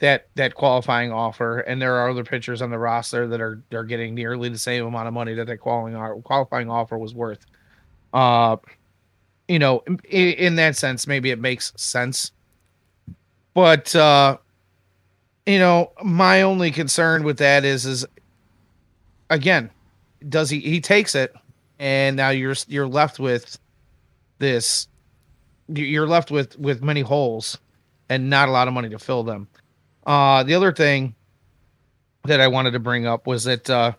[0.00, 3.84] that that qualifying offer and there are other pitchers on the roster that are are
[3.84, 7.44] getting nearly the same amount of money that that qualifying qualifying offer was worth.
[8.12, 8.56] Uh
[9.48, 12.32] you know in, in that sense maybe it makes sense.
[13.54, 14.38] But uh
[15.46, 18.06] you know my only concern with that is is
[19.30, 19.70] again
[20.28, 21.34] does he he takes it
[21.78, 23.58] and now you're you're left with
[24.38, 24.86] this
[25.68, 27.58] you're left with with many holes
[28.08, 29.48] and not a lot of money to fill them
[30.08, 31.14] uh the other thing
[32.24, 33.92] that i wanted to bring up was that uh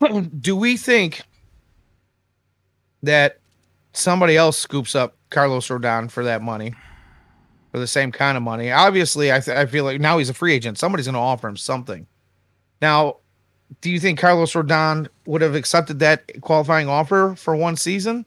[0.40, 1.22] do we think
[3.04, 3.38] that
[3.92, 6.74] somebody else scoops up carlos rodon for that money
[7.70, 8.72] for the same kind of money?
[8.72, 10.78] Obviously i, th- I feel like now he's a free agent.
[10.78, 12.06] Somebody's going to offer him something.
[12.80, 13.18] Now
[13.80, 18.26] do you think Carlos Rodon would have accepted that qualifying offer for one season?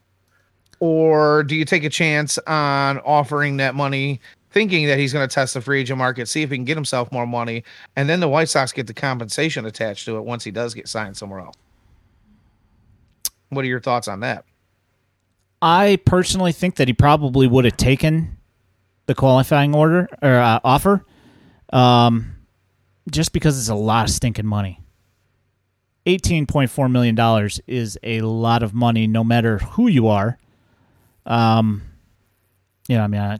[0.80, 4.20] Or do you take a chance on offering that money,
[4.56, 6.78] thinking that he's going to test the free agent market, see if he can get
[6.78, 7.62] himself more money,
[7.94, 10.88] and then the White Sox get the compensation attached to it once he does get
[10.88, 11.56] signed somewhere else?
[13.50, 14.46] What are your thoughts on that?
[15.60, 18.38] I personally think that he probably would have taken
[19.04, 21.04] the qualifying order or uh, offer,
[21.70, 22.34] um,
[23.10, 24.80] just because it's a lot of stinking money.
[26.06, 30.38] Eighteen point four million dollars is a lot of money, no matter who you are.
[31.26, 31.82] Um,
[32.88, 33.36] you know, I mean, I,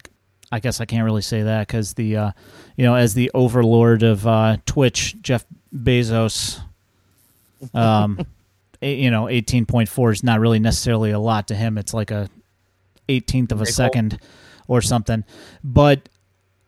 [0.50, 2.30] I guess I can't really say that because the, uh,
[2.76, 6.60] you know, as the overlord of uh, Twitch, Jeff Bezos,
[7.74, 8.24] um,
[8.80, 11.78] you know, eighteen point four is not really necessarily a lot to him.
[11.78, 12.28] It's like a
[13.08, 14.20] eighteenth of a second
[14.68, 15.24] or something.
[15.64, 16.08] But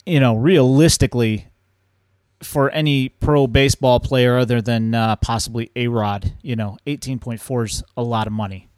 [0.07, 1.47] you know, realistically,
[2.43, 7.65] for any pro baseball player other than uh, possibly A-Rod, you know, eighteen point four
[7.65, 8.69] is a lot of money,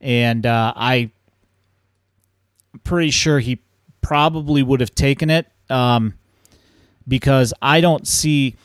[0.00, 1.10] and uh, I
[2.84, 3.60] pretty sure he
[4.08, 6.14] probably would have taken it um,
[7.06, 8.56] because I don't see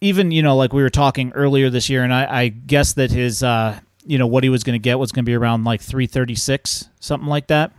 [0.00, 3.10] even you know like we were talking earlier this year, and I, I guess that
[3.10, 5.64] his uh, you know what he was going to get was going to be around
[5.64, 7.72] like three thirty six, something like that.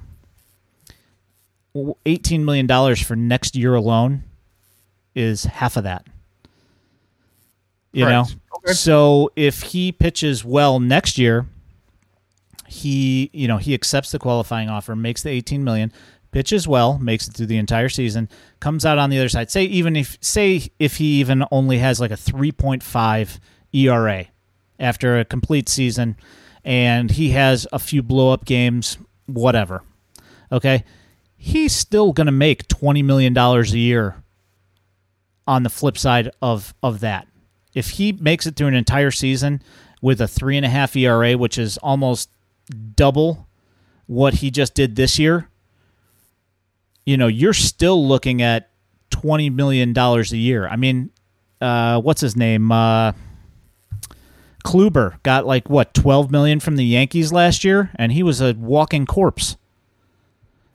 [2.05, 4.23] Eighteen million dollars for next year alone
[5.15, 6.05] is half of that.
[7.93, 8.25] You know,
[8.57, 8.71] okay.
[8.71, 11.45] so if he pitches well next year,
[12.67, 15.91] he you know he accepts the qualifying offer, makes the eighteen million,
[16.31, 19.51] pitches well, makes it through the entire season, comes out on the other side.
[19.51, 23.39] Say even if say if he even only has like a 3.5
[23.73, 24.25] ERA
[24.79, 26.15] after a complete season
[26.63, 29.83] and he has a few blow up games, whatever.
[30.51, 30.83] Okay?
[31.37, 34.23] He's still going to make 20 million dollars a year
[35.47, 37.27] on the flip side of of that.
[37.73, 39.61] If he makes it through an entire season
[40.01, 42.29] with a three and a half ERA, which is almost
[42.95, 43.47] double
[44.07, 45.47] what he just did this year,
[47.05, 48.69] you know, you're still looking at
[49.09, 50.67] twenty million dollars a year.
[50.67, 51.11] I mean,
[51.59, 52.71] uh, what's his name?
[52.71, 53.13] Uh,
[54.63, 58.53] Kluber got like what twelve million from the Yankees last year, and he was a
[58.53, 59.57] walking corpse.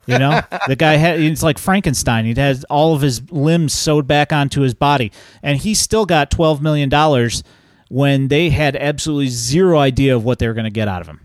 [0.05, 2.25] You know, the guy had it's like Frankenstein.
[2.25, 5.11] He had all of his limbs sewed back onto his body,
[5.41, 7.43] and he still got twelve million dollars
[7.89, 11.07] when they had absolutely zero idea of what they were going to get out of
[11.07, 11.21] him.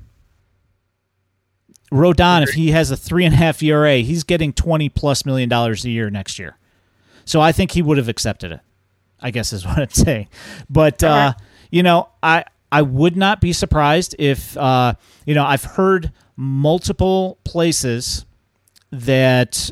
[1.92, 5.48] Rodon, if he has a three and a half ERA, he's getting twenty plus million
[5.48, 6.58] dollars a year next year.
[7.24, 8.60] So I think he would have accepted it.
[9.20, 10.28] I guess is what I'm saying.
[10.68, 11.34] But uh,
[11.70, 14.94] you know, I I would not be surprised if uh,
[15.26, 18.24] you know I've heard multiple places
[18.90, 19.70] that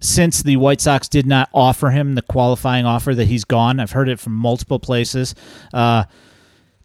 [0.00, 3.80] since the White Sox did not offer him the qualifying offer that he's gone.
[3.80, 5.34] I've heard it from multiple places.
[5.74, 6.04] Uh,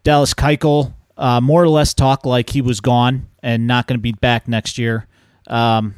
[0.03, 4.01] Dallas Keuchel uh, more or less talk like he was gone and not going to
[4.01, 5.07] be back next year.
[5.47, 5.95] Um,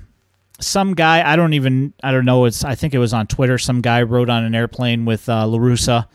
[0.59, 2.45] some guy, I don't even, I don't know.
[2.45, 3.57] It's, I think it was on Twitter.
[3.57, 6.07] Some guy wrote on an airplane with uh, La Russa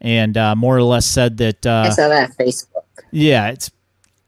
[0.00, 1.66] and uh, more or less said that.
[1.66, 2.82] Uh, I saw that on Facebook.
[3.10, 3.70] Yeah, it's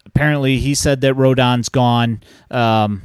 [0.06, 2.22] apparently he said that Rodon's gone.
[2.50, 3.02] Um,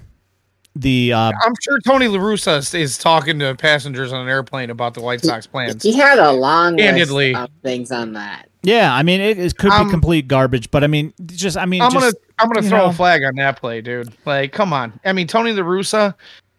[0.76, 4.70] the uh, I'm sure Tony La Russa is, is, talking to passengers on an airplane
[4.70, 5.82] about the White Sox plans.
[5.82, 7.34] He, he had a long Candidly.
[7.34, 8.50] list of things on that.
[8.66, 11.66] Yeah, I mean it, it could um, be complete garbage, but I mean just I
[11.66, 12.86] mean I'm just, gonna I'm gonna throw know.
[12.86, 14.12] a flag on that play, dude.
[14.26, 15.00] Like, come on.
[15.06, 16.16] I mean Tony La Russa,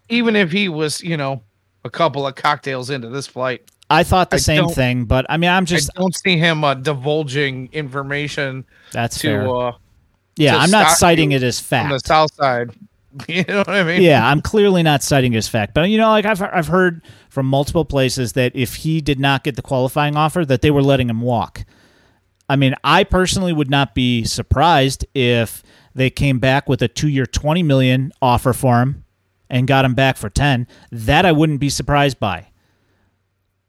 [0.08, 1.42] even if he was, you know,
[1.84, 3.68] a couple of cocktails into this flight.
[3.90, 6.62] I thought the I same thing, but I mean I'm just I don't see him
[6.62, 9.48] uh, divulging information that's to fair.
[9.48, 9.72] uh
[10.36, 11.86] Yeah, I'm not citing it as fact.
[11.86, 12.70] On the south side.
[13.28, 14.02] You know what I mean?
[14.02, 15.72] Yeah, I'm clearly not citing it as fact.
[15.72, 19.42] But you know, like I've I've heard from multiple places that if he did not
[19.42, 21.64] get the qualifying offer that they were letting him walk.
[22.48, 27.26] I mean, I personally would not be surprised if they came back with a two-year,
[27.26, 29.04] twenty million offer for him,
[29.50, 30.68] and got him back for ten.
[30.92, 32.48] That I wouldn't be surprised by.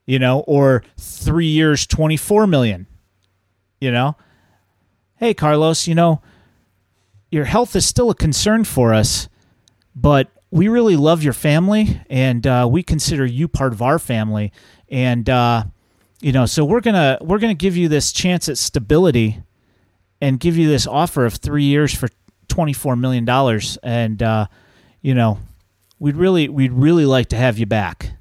[0.05, 2.85] You know, or three years, twenty-four million.
[3.81, 4.15] You know,
[5.15, 6.21] hey Carlos, you know,
[7.31, 9.27] your health is still a concern for us,
[9.95, 14.51] but we really love your family, and uh, we consider you part of our family,
[14.87, 15.27] and.
[15.27, 15.63] Uh,
[16.19, 19.41] you know so we're gonna we're gonna give you this chance at stability
[20.21, 22.09] and give you this offer of three years for
[22.47, 23.77] 24 million dollars.
[23.83, 24.47] And uh,
[25.01, 25.39] you know
[25.99, 28.11] we'd really we'd really like to have you back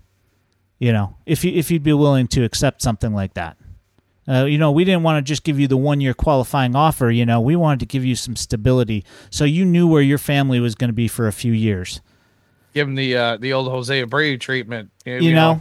[0.79, 3.57] you know if you if you'd be willing to accept something like that.
[4.29, 7.11] Uh, you know we didn't want to just give you the one year qualifying offer
[7.11, 9.05] you know we wanted to give you some stability.
[9.31, 12.01] So you knew where your family was going to be for a few years.
[12.75, 15.61] Give him the uh, the old Jose Abreu treatment you, you know, know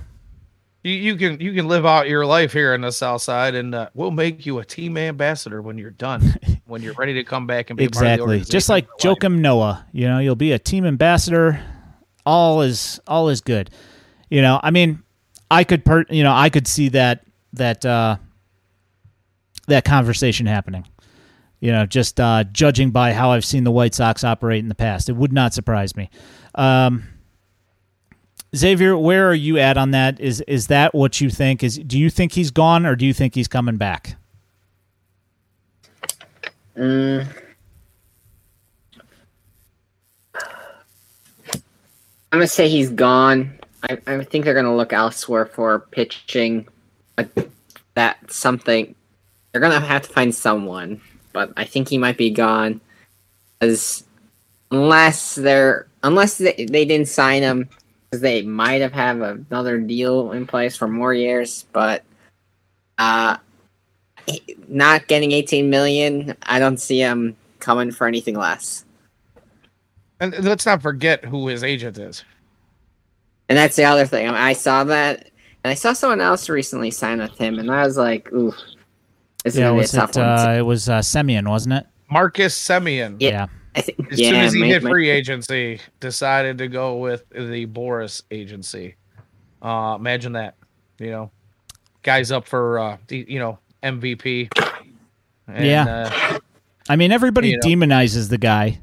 [0.85, 3.73] you, you can you can live out your life here in the South Side, and
[3.73, 7.47] uh, we'll make you a team ambassador when you're done, when you're ready to come
[7.47, 9.83] back and be exactly just like Joakim Noah.
[9.91, 11.59] You know, you'll be a team ambassador.
[12.23, 13.71] All is all is good.
[14.29, 15.01] You know, I mean,
[15.49, 18.17] I could per you know I could see that that uh,
[19.67, 20.85] that conversation happening.
[21.61, 24.75] You know, just uh, judging by how I've seen the White Sox operate in the
[24.75, 26.11] past, it would not surprise me.
[26.53, 27.05] Um,
[28.55, 30.19] Xavier, where are you at on that?
[30.19, 31.63] Is is that what you think?
[31.63, 34.15] Is do you think he's gone or do you think he's coming back?
[36.77, 37.27] Mm.
[42.31, 43.57] I'm gonna say he's gone.
[43.89, 46.67] I, I think they're gonna look elsewhere for pitching.
[47.95, 48.93] that something
[49.51, 51.01] they're gonna have to find someone,
[51.33, 52.81] but I think he might be gone.
[53.61, 54.03] As
[54.71, 57.69] unless they're unless they, they didn't sign him
[58.11, 62.03] they might have have another deal in place for more years, but
[62.97, 63.37] uh,
[64.67, 68.85] not getting 18 million, I don't see him coming for anything less.
[70.19, 72.23] And let's not forget who his agent is.
[73.49, 74.27] And that's the other thing.
[74.29, 75.29] I saw that,
[75.63, 78.53] and I saw someone else recently sign with him, and I was like, "Ooh,
[79.43, 80.19] this is Yeah, gonna a was tough it?
[80.19, 81.85] one." Uh, it was uh, Semien, wasn't it?
[82.09, 83.17] Marcus Semien.
[83.19, 83.47] Yeah.
[83.75, 86.97] I think, As yeah, soon as he my- hit my- free agency, decided to go
[86.97, 88.95] with the Boras agency.
[89.61, 90.55] Uh, imagine that,
[90.99, 91.31] you know,
[92.03, 94.49] guys up for uh, you know MVP.
[95.47, 96.09] And, Yeah.
[96.11, 96.39] uh,
[96.89, 97.67] I mean, everybody You know.
[97.67, 98.79] demonizes the guy,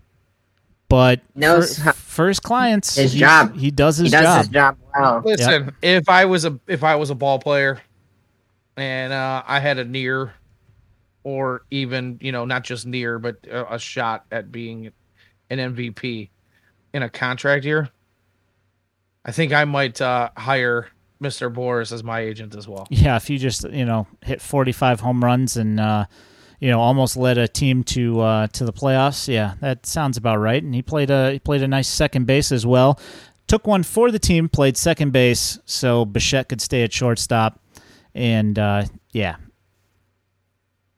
[0.89, 3.57] but Knows for, how- for his clients, His he, job.
[3.57, 4.39] he does his he does job.
[4.39, 5.23] his job well.
[5.25, 7.81] listen, if I was a if I was a ball player,
[8.77, 10.35] and uh, I had a near,
[11.25, 14.93] or even you know not just near, but a, a shot at being
[15.51, 16.31] an MVP
[16.95, 17.89] in a contract year,
[19.25, 20.89] I think I might uh, hire
[21.23, 21.53] Mr.
[21.53, 22.87] Boras as my agent as well.
[22.91, 26.07] Yeah, if you just you know hit 45 home runs and uh,
[26.61, 30.39] you know almost led a team to uh, to the playoffs, yeah, that sounds about
[30.39, 30.63] right.
[30.63, 32.99] And he played a he played a nice second base as well.
[33.47, 37.61] Took one for the team, played second base, so Bichette could stay at shortstop.
[38.15, 39.37] And uh, yeah,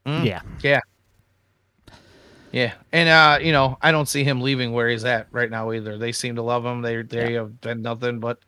[0.06, 0.24] Mm.
[0.26, 0.80] yeah, Yeah.
[2.52, 2.74] Yeah.
[2.92, 5.98] And uh, you know, I don't see him leaving where he's at right now either.
[5.98, 6.82] They seem to love him.
[6.82, 8.38] They they have done nothing but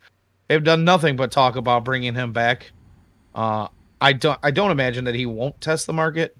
[0.47, 2.71] they've done nothing but talk about bringing him back.
[3.35, 3.67] Uh
[3.99, 6.37] I don't I don't imagine that he won't test the market,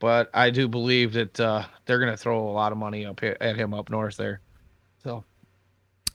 [0.00, 3.20] but I do believe that uh they're going to throw a lot of money up
[3.20, 4.40] here, at him up north there.
[5.02, 5.24] So,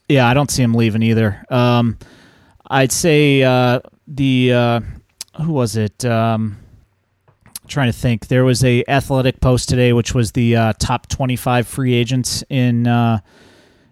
[0.08, 1.44] Yeah, I don't see him leaving either.
[1.50, 1.98] Um,
[2.70, 4.80] I'd say uh, the uh,
[5.42, 6.04] who was it?
[6.04, 6.58] Um,
[7.68, 8.28] trying to think.
[8.28, 12.86] There was a athletic post today, which was the uh, top twenty-five free agents in
[12.86, 13.20] uh,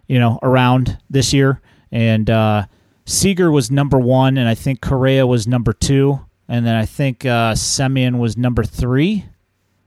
[0.07, 1.61] you know around this year,
[1.91, 2.65] and uh,
[3.05, 7.25] Seager was number one, and I think Correa was number two, and then I think
[7.25, 9.25] uh, Semien was number three,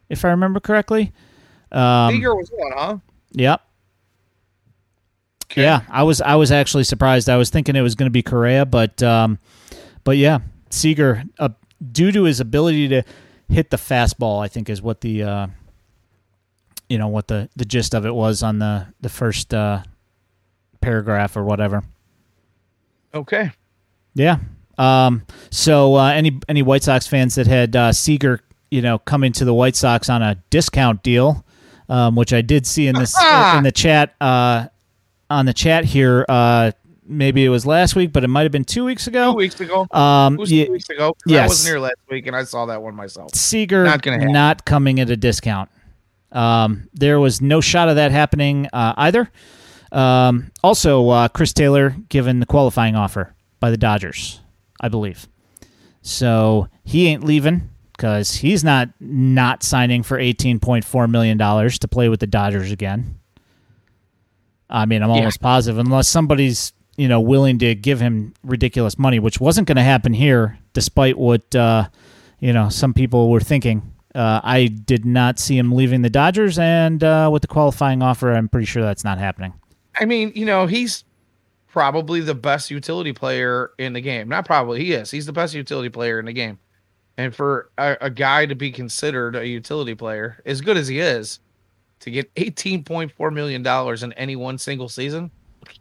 [0.09, 1.13] if I remember correctly.
[1.71, 2.97] Um, Seager was one, huh?
[3.33, 3.63] Yep.
[5.53, 5.63] Okay.
[5.63, 7.29] Yeah, I was I was actually surprised.
[7.29, 9.39] I was thinking it was going to be Correa, but um,
[10.05, 10.39] but yeah,
[10.71, 11.49] Seager, uh,
[11.93, 13.03] due to his ability to
[13.51, 15.47] hit the fastball, I think is what the uh,
[16.89, 19.83] you know what the the gist of it was on the the first uh,
[20.81, 21.85] paragraph or whatever.
[23.15, 23.51] Okay.
[24.15, 24.39] Yeah.
[24.79, 28.41] Um, so uh, any any White Sox fans that had uh, Seager,
[28.71, 31.45] you know, coming to the White Sox on a discount deal,
[31.89, 33.15] um, which I did see in this
[33.57, 34.69] in the chat uh,
[35.29, 36.25] on the chat here.
[36.29, 36.73] Uh,
[37.11, 39.33] maybe it was last week, but it might have been two weeks ago.
[39.33, 39.87] Two weeks ago.
[39.91, 41.15] Um, It was ye- two weeks ago.
[41.25, 43.35] 'cause I wasn't here last week and I saw that one myself.
[43.35, 45.69] Seager Not not coming at a discount.
[46.33, 49.29] Um, there was no shot of that happening uh, either.
[49.93, 54.41] Um, also, uh, Chris Taylor given the qualifying offer by the Dodgers,
[54.81, 55.27] I believe.
[56.03, 61.79] So he ain't leaving because he's not not signing for eighteen point four million dollars
[61.81, 63.17] to play with the Dodgers again.
[64.71, 65.17] I mean, I'm Yeah.
[65.17, 69.77] almost positive unless somebody's you know willing to give him ridiculous money, which wasn't going
[69.77, 71.89] to happen here, despite what uh,
[72.41, 73.95] you know some people were thinking.
[74.15, 78.31] Uh, I did not see him leaving the Dodgers, and uh, with the qualifying offer,
[78.33, 79.55] I'm pretty sure that's not happening.
[79.99, 81.05] I mean, you know, he's
[81.69, 84.29] probably the best utility player in the game.
[84.29, 85.11] Not probably, he is.
[85.11, 86.59] He's the best utility player in the game.
[87.17, 90.99] And for a, a guy to be considered a utility player, as good as he
[90.99, 91.39] is,
[92.01, 93.67] to get $18.4 million
[94.05, 95.31] in any one single season,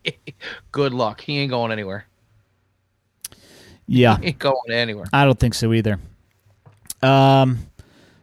[0.71, 1.21] good luck.
[1.21, 2.05] He ain't going anywhere.
[3.87, 5.05] Yeah, He ain't going anywhere.
[5.11, 5.99] I don't think so either.
[7.01, 7.59] Um,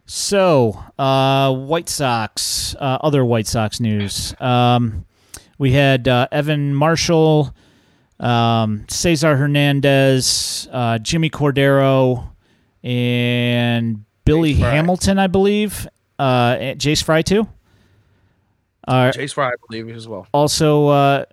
[0.06, 4.34] so uh, White Sox, uh, other White Sox news.
[4.40, 5.04] Um,
[5.58, 7.52] we had uh, Evan Marshall,
[8.20, 12.28] um, Cesar Hernandez, uh, Jimmy Cordero,
[12.84, 14.70] and Billy Jace Fry.
[14.70, 15.88] Hamilton, I believe.
[16.18, 17.48] Uh, Jace Fry too.
[18.86, 20.28] Uh, Chase Fry, I believe, as well.
[20.32, 21.24] also, uh,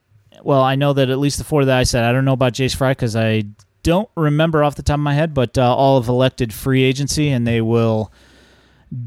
[0.43, 2.53] well, I know that at least the four that I said, I don't know about
[2.53, 3.43] Jace Fry because I
[3.81, 7.29] don't remember off the top of my head, but uh, all have elected free agency
[7.29, 8.11] and they will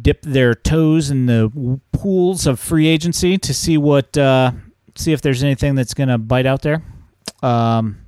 [0.03, 4.51] dip their toes in the pools of free agency to see what, uh,
[4.97, 6.82] see if there's anything that's going to bite out there.
[7.43, 7.99] Um,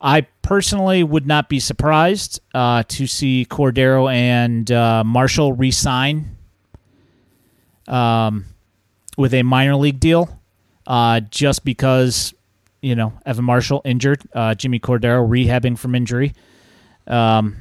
[0.00, 6.36] I personally would not be surprised uh, to see Cordero and uh, Marshall re-sign
[7.88, 8.44] um,
[9.16, 10.40] with a minor league deal,
[10.86, 12.34] uh, just because
[12.80, 16.34] you know Evan Marshall injured, uh, Jimmy Cordero rehabbing from injury.
[17.06, 17.56] Um,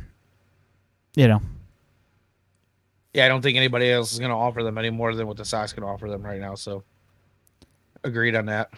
[1.15, 1.41] you know,
[3.13, 5.38] Yeah, I don't think anybody else is going to offer them any more than what
[5.38, 6.55] the Sox can offer them right now.
[6.55, 6.84] So,
[8.03, 8.70] agreed on that.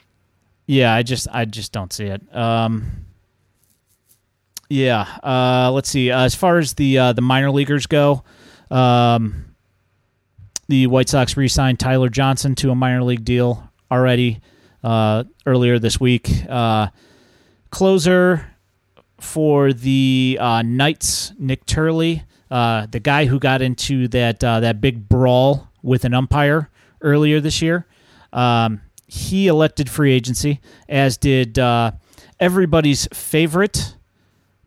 [0.67, 2.21] yeah, I just I just don't see it.
[2.35, 3.05] Um,
[4.69, 6.11] yeah, uh, let's see.
[6.11, 8.23] Uh, as far as the uh, the minor leaguers go,
[8.69, 9.55] um,
[10.67, 14.39] the White Sox re-signed Tyler Johnson to a minor league deal already.
[14.83, 16.29] Uh, earlier this week.
[16.47, 16.87] Uh,
[17.71, 18.55] closer
[19.19, 25.07] for the uh, Knights, Nick Turley, uh, the guy who got into that that big
[25.09, 26.69] brawl with an umpire
[27.01, 27.85] earlier this year.
[28.33, 31.57] Um, he elected free agency, as did
[32.39, 33.95] everybody's favorite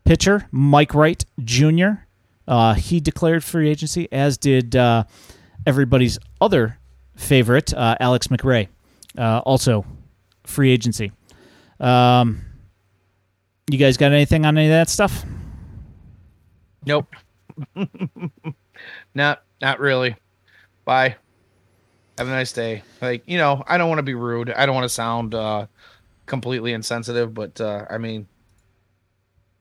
[0.03, 2.03] pitcher, Mike Wright Jr.
[2.47, 5.05] Uh, he declared free agency, as did uh,
[5.65, 6.77] everybody's other
[7.15, 8.67] favorite, uh, Alex McRae,
[9.17, 9.85] also
[10.45, 11.11] free agency.
[11.79, 12.41] Um,
[13.69, 15.25] you guys got anything on any of that stuff?
[16.85, 17.07] Nope.
[19.15, 20.15] not not really.
[20.85, 21.15] Bye.
[22.17, 22.83] Have a nice day.
[23.01, 24.51] Like, you know, I don't want to be rude.
[24.51, 25.67] I don't want to sound uh
[26.25, 28.27] completely insensitive, but uh I mean,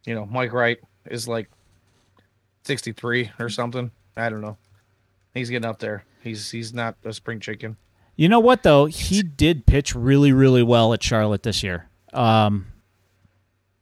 [0.05, 1.49] you know, Mike Wright is like
[2.65, 3.91] 63 or something.
[4.17, 4.57] I don't know.
[5.35, 6.05] He's getting up there.
[6.23, 7.77] He's he's not a spring chicken.
[8.23, 8.85] You know what though?
[8.87, 11.89] He did pitch really, really well at Charlotte this year.
[12.13, 12.67] Um,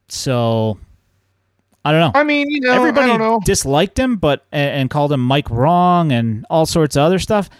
[0.09, 0.78] so
[1.84, 2.18] I don't know.
[2.18, 3.43] I mean, you know, Everybody know.
[3.45, 7.51] disliked him, but and, and called him Mike wrong and all sorts of other stuff.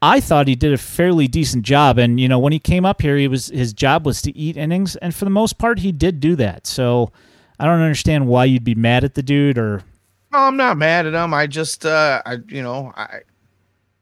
[0.00, 3.02] I thought he did a fairly decent job, and you know when he came up
[3.02, 5.92] here, he was his job was to eat innings, and for the most part, he
[5.92, 6.66] did do that.
[6.66, 7.12] So
[7.60, 9.82] I don't understand why you'd be mad at the dude or
[10.32, 11.34] No, I'm not mad at him.
[11.34, 13.18] I just uh I you know, I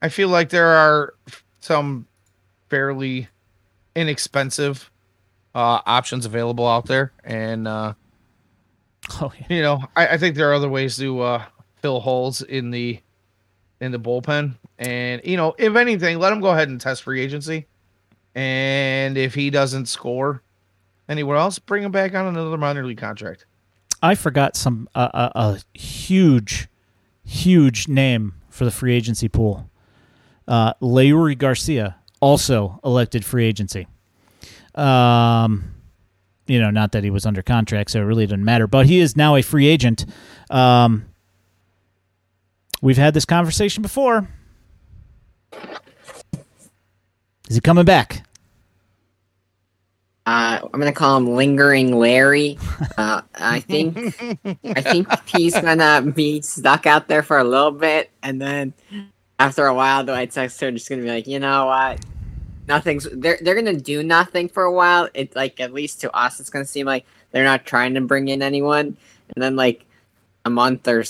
[0.03, 1.15] I feel like there are
[1.67, 2.07] some
[2.71, 3.29] fairly
[3.95, 4.91] inexpensive
[5.55, 7.93] uh options available out there and uh
[9.21, 9.47] oh yeah.
[9.49, 11.45] you know, I, I think there are other ways to uh
[11.83, 13.01] fill holes in the
[13.81, 14.57] in the bullpen.
[14.79, 17.67] And you know, if anything, let him go ahead and test free agency.
[18.35, 20.43] And if he doesn't score
[21.09, 23.47] anywhere else, bring him back on another minor league contract.
[24.03, 25.39] I forgot some uh, a,
[25.75, 26.69] a huge,
[27.25, 29.71] huge name for the free agency pool.
[30.47, 33.87] Uh, Leury Garcia also elected free agency.
[34.75, 35.75] Um,
[36.47, 38.67] you know, not that he was under contract, so it really doesn't matter.
[38.67, 40.07] But he is now a free agent.
[40.51, 41.07] Um,
[42.81, 44.29] we've had this conversation before.
[47.49, 48.23] Is he coming back?
[50.27, 52.59] Uh, I'm gonna call him Lingering Larry.
[52.99, 53.97] Uh, I think
[54.65, 58.75] I think he's gonna be stuck out there for a little bit, and then
[59.39, 62.05] after a while, the White Sox are just gonna be like, you know what?
[62.69, 65.09] Nothing's they're they're gonna do nothing for a while.
[65.15, 68.29] It's like at least to us, it's gonna seem like they're not trying to bring
[68.29, 68.97] in anyone,
[69.35, 69.85] and then like
[70.45, 71.05] a month or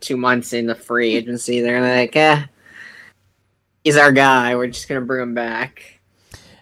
[0.00, 2.44] two months in the free agency, they're gonna like, eh,
[3.82, 4.54] he's our guy.
[4.56, 6.00] We're just gonna bring him back.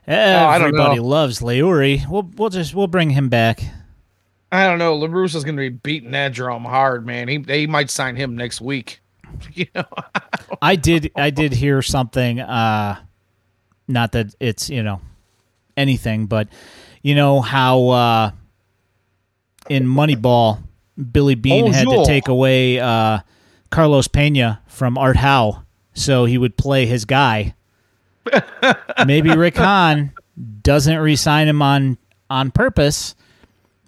[0.06, 1.04] I Everybody know.
[1.04, 2.08] loves Leury.
[2.08, 3.62] We'll we'll just we'll bring him back.
[4.50, 4.94] I don't know.
[4.96, 7.28] La Russa is going to be beating that drum hard, man.
[7.28, 9.00] He they might sign him next week.
[9.54, 9.84] You know,
[10.62, 12.96] I did I did hear something uh
[13.88, 15.00] not that it's, you know,
[15.76, 16.48] anything, but
[17.02, 18.30] you know how uh
[19.68, 20.62] in Moneyball
[21.12, 23.20] Billy Beane had to take away uh
[23.70, 25.64] Carlos Pena from Art Howe
[25.94, 27.54] so he would play his guy.
[29.06, 30.12] Maybe Rick Hahn
[30.62, 31.98] doesn't re-sign him on
[32.30, 33.14] on purpose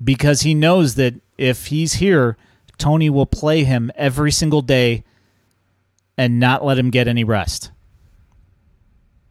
[0.03, 2.37] because he knows that if he's here,
[2.79, 5.05] Tony will play him every single day
[6.17, 7.71] and not let him get any rest.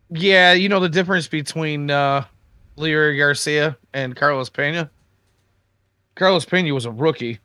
[0.10, 2.26] yeah, you know the difference between uh
[2.78, 4.90] Leury Garcia and Carlos Pena.
[6.16, 7.40] Carlos Pena was a rookie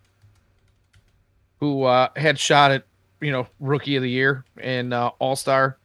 [1.61, 2.85] who uh had shot at
[3.21, 5.77] you know rookie of the year and uh, All Star,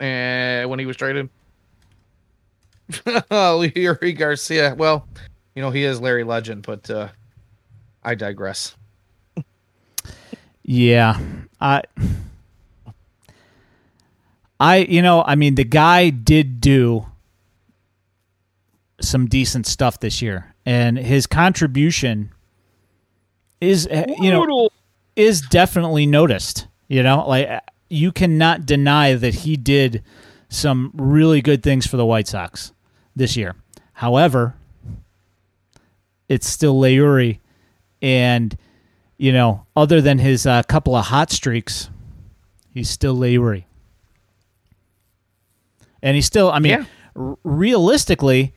[0.00, 1.28] and when he was traded.
[2.90, 5.06] Leury Garcia, well,
[5.54, 7.08] you know he is Larry Legend, but uh
[8.02, 8.74] I digress.
[10.64, 11.18] Yeah.
[11.60, 11.82] I
[14.60, 17.06] I you know, I mean the guy did do
[19.00, 22.32] some decent stuff this year and his contribution
[23.60, 24.68] is eh, you know
[25.16, 27.26] is definitely noticed, you know?
[27.26, 30.02] Like you cannot deny that he did
[30.48, 32.72] some really good things for the White Sox
[33.16, 33.56] this year.
[33.94, 34.54] However,
[36.28, 37.40] it's still Leury
[38.00, 38.56] and
[39.16, 41.90] you know, other than his uh, couple of hot streaks,
[42.72, 43.64] he's still Leury.
[46.02, 46.84] And he's still, I mean, Yeah.
[47.16, 48.52] r- realistically,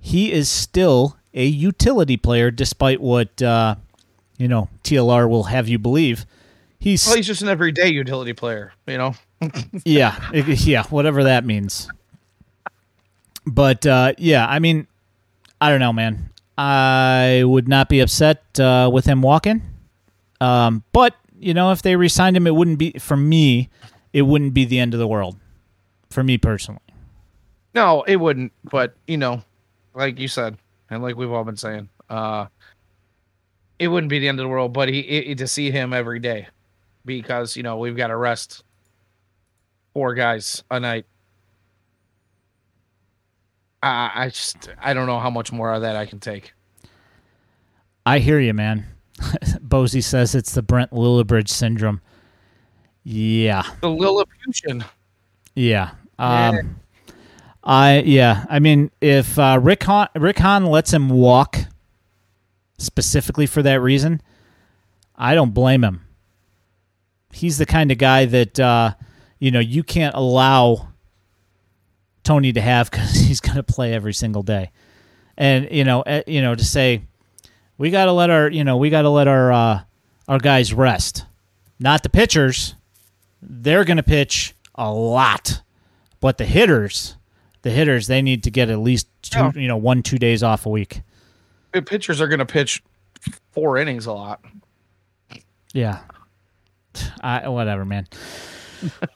[0.00, 3.74] he is still a utility player, despite what, uh,
[4.38, 6.26] you know, TLR will have you believe.
[6.78, 9.14] He's, Well, he's just an everyday utility player, you know.
[9.84, 11.88] yeah, yeah, whatever that means.
[13.46, 14.86] But uh, yeah, I mean,
[15.60, 16.30] I don't know, man.
[16.58, 19.62] I would not be upset uh, with him walking.
[20.40, 23.70] Um, but you know, if they re-signed him, it wouldn't be for me.
[24.12, 25.36] It wouldn't be the end of the world,
[26.10, 26.80] for me personally.
[27.74, 28.52] No, it wouldn't.
[28.64, 29.42] But you know,
[29.94, 30.56] like you said,
[30.90, 32.46] and like we've all been saying, uh,
[33.78, 34.72] it wouldn't be the end of the world.
[34.72, 36.48] But he, it, to see him every day,
[37.04, 38.64] because you know we've got to rest
[39.94, 41.06] four guys a night.
[43.82, 46.52] I, I just I don't know how much more of that I can take.
[48.04, 48.86] I hear you, man.
[49.18, 52.00] Bozy says it's the Brent Lillibridge syndrome.
[53.04, 53.62] Yeah.
[53.80, 54.84] The Lilliputian.
[55.54, 55.90] Yeah.
[56.20, 56.62] Um, yeah.
[57.64, 58.46] I yeah.
[58.48, 61.58] I mean, if uh, Rick Hahn, Rick Hahn lets him walk
[62.78, 64.20] specifically for that reason,
[65.16, 66.02] I don't blame him.
[67.32, 68.94] He's the kind of guy that uh,
[69.38, 70.88] you know you can't allow
[72.22, 74.70] Tony to have because he's going to play every single day,
[75.36, 77.02] and you know, uh, you know, to say
[77.78, 79.80] we got to let our you know we got to let our uh,
[80.28, 81.24] our guys rest,
[81.78, 82.74] not the pitchers.
[83.42, 85.62] They're going to pitch a lot,
[86.20, 87.16] but the hitters,
[87.62, 89.52] the hitters, they need to get at least two, yeah.
[89.54, 91.02] you know, one two days off a week.
[91.72, 92.82] The pitchers are going to pitch
[93.52, 94.44] four innings a lot.
[95.72, 96.00] Yeah,
[97.20, 98.06] I, whatever, man.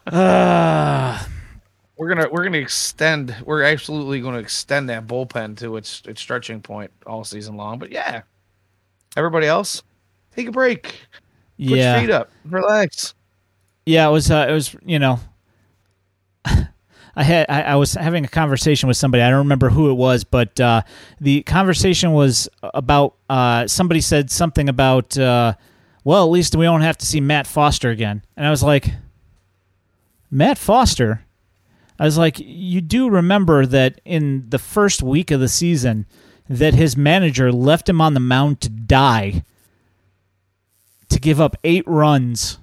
[0.06, 1.22] uh,
[1.96, 3.34] we're gonna we're gonna extend.
[3.44, 7.78] We're absolutely going to extend that bullpen to its its stretching point all season long.
[7.78, 8.22] But yeah,
[9.16, 9.82] everybody else,
[10.34, 10.82] take a break.
[10.82, 10.98] Put
[11.56, 11.94] yeah.
[11.94, 12.30] your feet up.
[12.44, 13.14] Relax.
[13.86, 14.30] Yeah, it was.
[14.30, 14.76] Uh, it was.
[14.84, 15.20] You know,
[17.16, 17.46] I had.
[17.48, 19.22] I, I, was having a conversation with somebody.
[19.22, 20.82] I don't remember who it was, but uh,
[21.20, 23.16] the conversation was about.
[23.28, 25.16] Uh, somebody said something about.
[25.16, 25.54] Uh,
[26.04, 28.22] well, at least we don't have to see Matt Foster again.
[28.36, 28.92] And I was like,
[30.30, 31.24] Matt Foster.
[31.98, 36.06] I was like, you do remember that in the first week of the season,
[36.48, 39.44] that his manager left him on the mound to die
[41.08, 42.58] to give up eight runs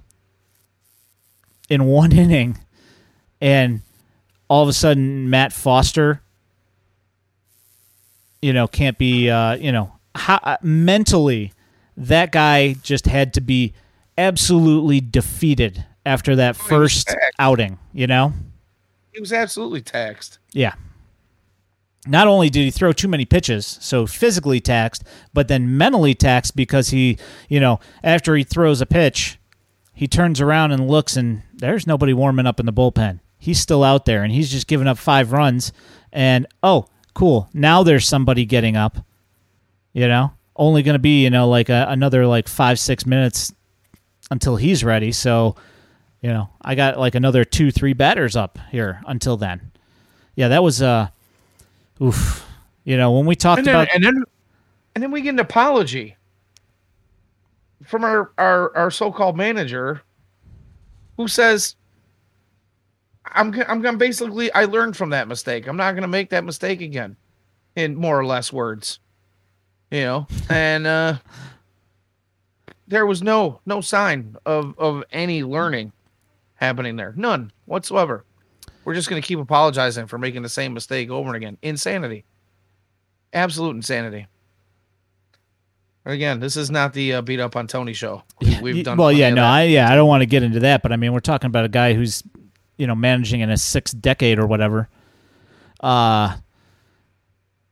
[1.68, 2.58] in one inning,
[3.40, 3.80] and
[4.52, 6.20] all of a sudden Matt Foster,
[8.42, 11.54] you know, can't be, uh, you know, how, uh, mentally
[11.96, 13.72] that guy just had to be
[14.18, 17.78] absolutely defeated after that first outing.
[17.94, 18.34] You know,
[19.14, 20.38] he was absolutely taxed.
[20.52, 20.74] Yeah.
[22.06, 26.54] Not only did he throw too many pitches, so physically taxed, but then mentally taxed
[26.54, 27.16] because he,
[27.48, 29.38] you know, after he throws a pitch,
[29.94, 33.20] he turns around and looks, and there's nobody warming up in the bullpen.
[33.42, 35.72] He's still out there, and he's just giving up five runs.
[36.12, 37.48] And oh, cool!
[37.52, 38.98] Now there's somebody getting up.
[39.92, 43.52] You know, only going to be you know like a, another like five six minutes
[44.30, 45.10] until he's ready.
[45.10, 45.56] So,
[46.20, 49.72] you know, I got like another two three batters up here until then.
[50.36, 51.08] Yeah, that was uh,
[52.00, 52.46] oof.
[52.84, 54.22] You know, when we talked and then, about and then
[54.94, 56.16] and then we get an apology
[57.84, 60.02] from our, our, our so-called manager
[61.16, 61.74] who says
[63.34, 65.66] I'm I'm gonna basically I learned from that mistake.
[65.66, 67.16] I'm not gonna make that mistake again,
[67.76, 68.98] in more or less words,
[69.90, 70.26] you know.
[70.50, 71.18] And uh,
[72.86, 75.92] there was no no sign of of any learning
[76.54, 78.24] happening there, none whatsoever.
[78.84, 81.58] We're just gonna keep apologizing for making the same mistake over and again.
[81.62, 82.24] Insanity,
[83.32, 84.26] absolute insanity.
[86.04, 88.24] Again, this is not the uh, beat up on Tony show.
[88.60, 90.82] We, have done well, yeah, no, I yeah, I don't want to get into that,
[90.82, 92.24] but I mean, we're talking about a guy who's
[92.76, 94.88] you know managing in a sixth decade or whatever.
[95.80, 96.36] Uh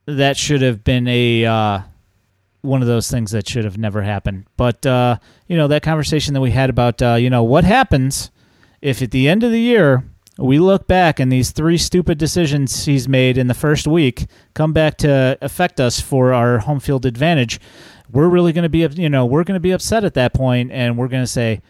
[0.06, 1.80] that should have been a uh,
[2.62, 4.46] one of those things that should have never happened.
[4.56, 8.30] But uh, you know that conversation that we had about uh, you know what happens
[8.80, 10.04] if at the end of the year
[10.38, 14.72] we look back and these three stupid decisions he's made in the first week come
[14.72, 17.60] back to affect us for our home field advantage
[18.10, 20.70] we're really going to be you know we're going to be upset at that point
[20.72, 21.60] and we're going to say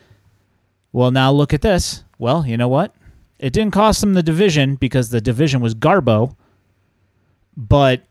[0.93, 2.95] well now look at this well you know what
[3.41, 6.37] it didn't cost them the division because the division was garbo
[7.57, 8.03] but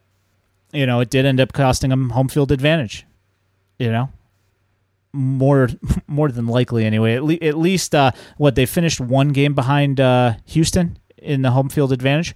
[0.73, 3.05] you know it did end up costing them home field advantage
[3.77, 4.09] you know
[5.13, 5.69] more
[6.07, 9.99] more than likely anyway at, le- at least uh, what they finished one game behind
[9.99, 12.35] uh, houston in the home field advantage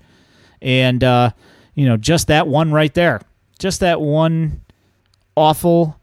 [0.61, 1.29] and uh,
[1.73, 3.21] you know just that one right there
[3.59, 4.61] just that one
[5.35, 5.99] awful.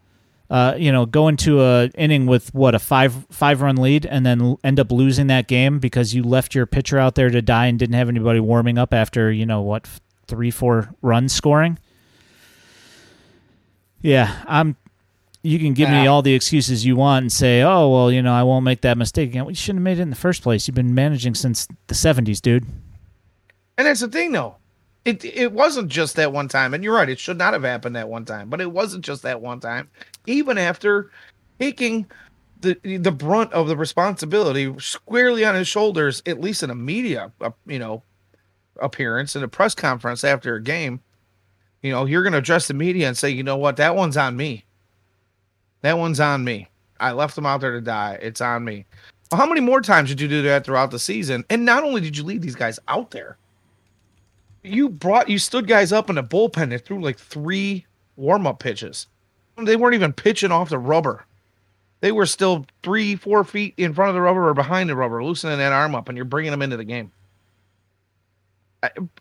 [0.50, 4.26] Uh, you know, go into a inning with what a five five run lead, and
[4.26, 7.66] then end up losing that game because you left your pitcher out there to die
[7.66, 9.88] and didn't have anybody warming up after you know what
[10.26, 11.78] three four runs scoring.
[14.02, 14.76] Yeah, I'm.
[15.42, 18.34] You can give me all the excuses you want and say, "Oh, well, you know,
[18.34, 20.42] I won't make that mistake again." Well, you shouldn't have made it in the first
[20.42, 20.66] place.
[20.68, 22.66] You've been managing since the '70s, dude.
[23.78, 24.56] And that's the thing, though.
[25.04, 27.08] It it wasn't just that one time, and you're right.
[27.08, 29.88] It should not have happened that one time, but it wasn't just that one time.
[30.26, 31.10] Even after
[31.58, 32.06] taking
[32.60, 37.32] the the brunt of the responsibility squarely on his shoulders, at least in a media,
[37.40, 38.02] uh, you know,
[38.80, 41.00] appearance in a press conference after a game,
[41.82, 44.16] you know, you're going to address the media and say, you know what, that one's
[44.16, 44.64] on me.
[45.82, 46.68] That one's on me.
[46.98, 48.18] I left them out there to die.
[48.20, 48.84] It's on me.
[49.30, 51.44] Well, how many more times did you do that throughout the season?
[51.48, 53.38] And not only did you leave these guys out there,
[54.62, 57.86] you brought you stood guys up in a bullpen that threw like three
[58.16, 59.06] warm up pitches.
[59.62, 61.24] They weren't even pitching off the rubber.
[62.00, 65.22] They were still three, four feet in front of the rubber or behind the rubber,
[65.22, 67.12] loosening that arm up, and you're bringing them into the game.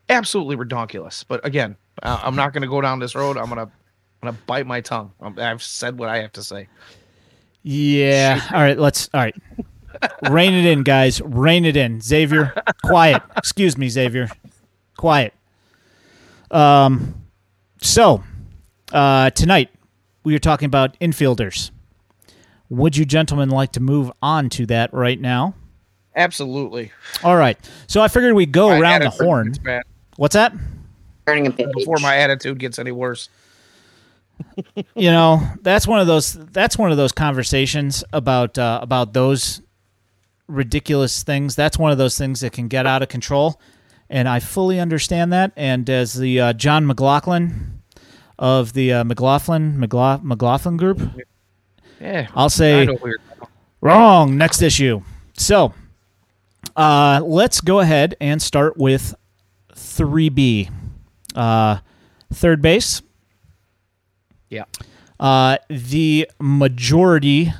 [0.07, 1.23] Absolutely ridiculous.
[1.23, 3.37] But again, I'm not going to go down this road.
[3.37, 3.71] I'm going to
[4.21, 5.11] I'm going to bite my tongue.
[5.37, 6.67] I've said what I have to say.
[7.63, 8.41] Yeah.
[8.53, 8.77] All right.
[8.77, 9.09] Let's.
[9.13, 9.35] All right.
[10.29, 11.21] Rein it in, guys.
[11.21, 11.99] Rein it in.
[11.99, 12.53] Xavier,
[12.85, 13.21] quiet.
[13.35, 14.29] Excuse me, Xavier.
[14.99, 15.33] Quiet.
[16.51, 17.15] Um.
[17.81, 18.21] So,
[18.91, 19.69] uh, tonight
[20.25, 21.71] we are talking about infielders.
[22.67, 25.55] Would you gentlemen like to move on to that right now?
[26.17, 26.91] Absolutely.
[27.23, 27.57] All right.
[27.87, 29.55] So I figured we'd go my around the horn.
[30.17, 30.53] What's that?
[31.25, 31.69] Turning a page.
[31.73, 33.29] Before my attitude gets any worse.
[34.75, 36.33] you know, that's one of those.
[36.33, 39.61] That's one of those conversations about uh, about those
[40.49, 41.55] ridiculous things.
[41.55, 43.61] That's one of those things that can get out of control,
[44.09, 45.51] and I fully understand that.
[45.55, 47.81] And as the uh, John McLaughlin
[48.37, 51.01] of the uh, McLaughlin McLaughlin, McLaughlin group,
[51.99, 52.87] yeah, I'll say
[53.81, 54.37] wrong.
[54.37, 55.01] Next issue.
[55.37, 55.73] So,
[56.75, 59.15] uh, let's go ahead and start with
[59.75, 60.69] three B,
[61.35, 61.79] uh,
[62.33, 63.01] third base.
[64.49, 64.65] Yeah.
[65.19, 67.53] Uh, the majority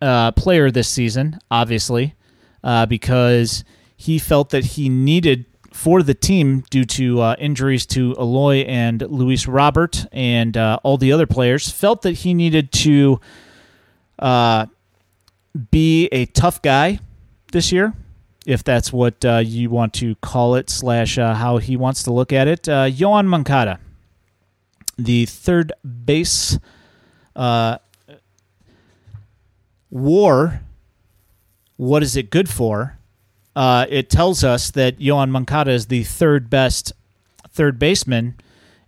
[0.00, 2.14] uh, player this season, obviously,
[2.64, 3.62] uh, because
[3.96, 5.44] he felt that he needed
[5.78, 10.98] for the team due to uh, injuries to Eloy and Luis Robert and uh, all
[10.98, 13.20] the other players, felt that he needed to
[14.18, 14.66] uh,
[15.70, 16.98] be a tough guy
[17.52, 17.94] this year,
[18.44, 22.12] if that's what uh, you want to call it, slash uh, how he wants to
[22.12, 22.68] look at it.
[22.68, 23.78] Uh, Yoan Moncada,
[24.98, 25.72] the third
[26.04, 26.58] base
[29.90, 30.60] war.
[31.76, 32.97] What is it good for?
[33.58, 36.92] Uh, it tells us that Yoan Moncada is the third best
[37.50, 38.36] third baseman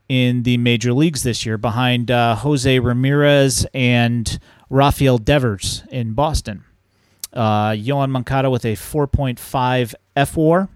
[0.09, 6.63] in the major leagues this year, behind uh, Jose Ramirez and Rafael Devers in Boston.
[7.33, 10.69] Uh, Yoan Moncada with a 4.5 F war.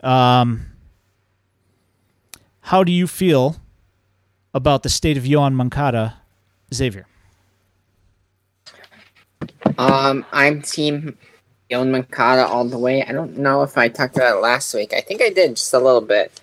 [0.00, 0.66] Um,
[2.62, 3.58] how do you feel
[4.52, 6.16] about the state of Yoan Moncada,
[6.74, 7.06] Xavier?
[9.78, 11.16] Um, I'm team
[11.70, 13.04] Yoan Moncada all the way.
[13.04, 14.92] I don't know if I talked about it last week.
[14.92, 16.40] I think I did just a little bit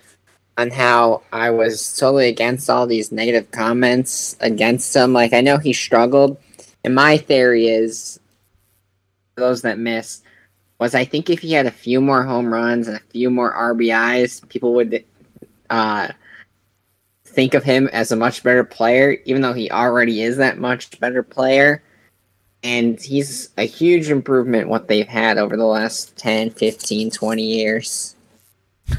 [0.57, 5.13] on how I was totally against all these negative comments against him.
[5.13, 6.37] Like I know he struggled,
[6.83, 8.19] and my theory is
[9.35, 10.23] those that missed
[10.79, 13.53] was I think if he had a few more home runs and a few more
[13.53, 15.03] RBIs, people would
[15.69, 16.09] uh,
[17.23, 20.99] think of him as a much better player, even though he already is that much
[20.99, 21.81] better player.
[22.65, 28.15] And he's a huge improvement what they've had over the last 10, 15, 20 years.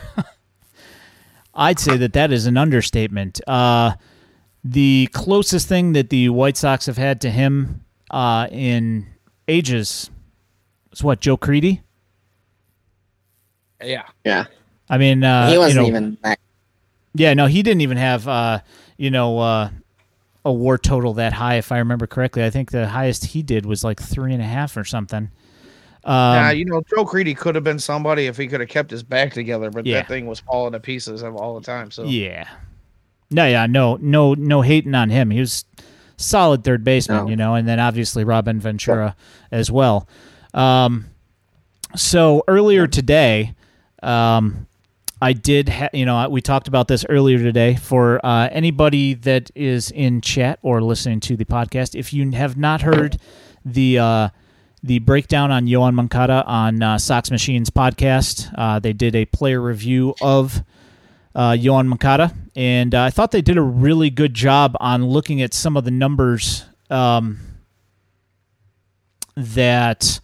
[1.55, 3.41] I'd say that that is an understatement.
[3.45, 3.95] Uh,
[4.63, 9.09] the closest thing that the White Sox have had to him uh, in
[9.49, 10.11] ages
[10.93, 11.83] is what Joe Crede.
[13.83, 14.45] Yeah, yeah.
[14.89, 16.39] I mean, uh, he wasn't you know, even that.
[17.15, 18.61] Yeah, no, he didn't even have, uh,
[18.97, 19.71] you know, uh,
[20.47, 22.45] a war total that high, if I remember correctly.
[22.45, 25.29] I think the highest he did was like three and a half or something.
[26.05, 28.93] Um, yeah, you know, Joe Crede could have been somebody if he could have kept
[28.93, 29.97] his back together, but Yeah.
[29.97, 31.91] that thing was falling to pieces all the time.
[31.91, 32.47] So Yeah.
[33.29, 35.31] No, yeah, no, no, no hating on him.
[35.31, 35.65] He was
[36.17, 37.29] solid third baseman, No.
[37.29, 39.17] you know, and then obviously Robin Ventura
[39.51, 40.09] as well.
[40.55, 41.07] Um,
[41.97, 43.55] so earlier today,
[44.01, 44.69] um,
[45.21, 47.77] I did, ha- you know, we talked about this earlier today.
[47.77, 52.57] For uh, anybody that is in chat or listening to the podcast, if you have
[52.57, 53.19] not heard
[53.65, 54.29] the uh,
[54.83, 59.61] the breakdown on Yoan Moncada on uh, Sox Machines podcast, uh, they did a player
[59.61, 60.63] review of
[61.35, 65.41] uh, Yoan Moncada, and uh, I thought they did a really good job on looking
[65.41, 67.39] at some of the numbers um,
[69.35, 70.21] that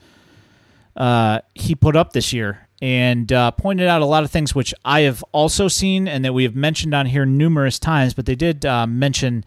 [0.96, 4.74] uh, he put up this year, and uh, pointed out a lot of things which
[4.84, 8.12] I have also seen and that we have mentioned on here numerous times.
[8.12, 9.44] But they did uh, mention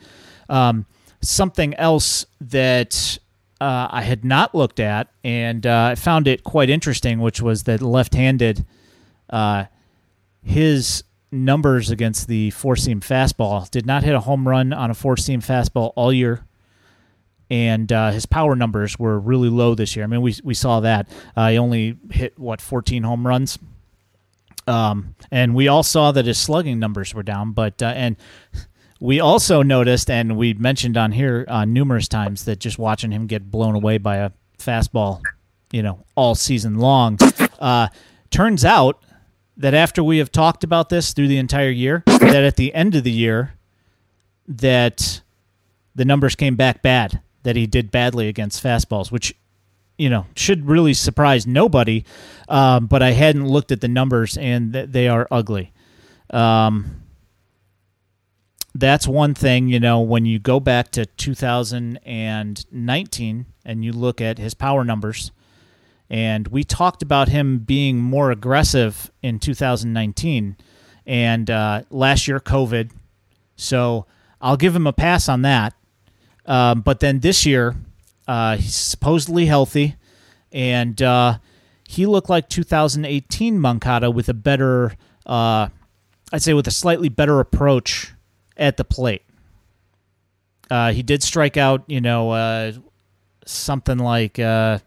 [0.49, 0.87] um,
[1.21, 3.19] something else that.
[3.61, 7.63] Uh, I had not looked at, and uh, I found it quite interesting, which was
[7.63, 8.65] that left-handed,
[9.29, 9.63] uh,
[10.43, 13.71] his numbers against the four seam fastball.
[13.71, 16.45] Did not hit a home run on a four seam fastball all year.
[17.49, 20.03] And uh, his power numbers were really low this year.
[20.03, 21.07] I mean, we, we saw that.
[21.35, 23.59] Uh, he only hit, what, 14 home runs?
[24.67, 28.17] Um, and we all saw that his slugging numbers were down, but uh, and
[28.99, 33.27] we also noticed, and we mentioned on here uh, numerous times that just watching him
[33.27, 35.21] get blown away by a fastball,
[35.71, 37.17] you know, all season long.
[37.59, 37.87] Uh,
[38.31, 39.03] turns out
[39.57, 42.95] that after we have talked about this through the entire year, that at the end
[42.95, 43.53] of the year,
[44.47, 45.21] that
[45.95, 47.21] the numbers came back bad.
[47.45, 49.33] That he did badly against fastballs, which
[49.97, 52.03] you know should really surprise nobody.
[52.49, 55.71] Um, but I hadn't looked at the numbers, and th- they are ugly.
[56.29, 57.03] Um,
[58.75, 64.37] that's one thing, you know, when you go back to 2019 and you look at
[64.37, 65.31] his power numbers,
[66.09, 70.57] and we talked about him being more aggressive in 2019
[71.07, 72.91] and uh, last year, COVID.
[73.55, 74.05] So
[74.41, 75.73] I'll give him a pass on that.
[76.45, 77.75] Um, but then this year,
[78.27, 79.95] uh, he's supposedly healthy,
[80.51, 81.39] and uh,
[81.87, 85.69] he looked like 2018 Moncada with a better, uh,
[86.31, 88.13] I'd say, with a slightly better approach
[88.57, 89.23] at the plate.
[90.69, 92.71] Uh, he did strike out, you know, uh,
[93.45, 94.79] something like uh,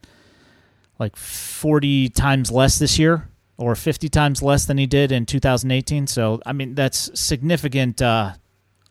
[0.99, 6.09] like 40 times less this year, or 50 times less than he did in 2018.
[6.09, 8.03] So, I mean, that's significant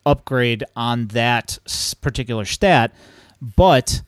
[0.07, 1.59] upgrade on that
[2.01, 2.93] particular stat.
[3.41, 4.01] But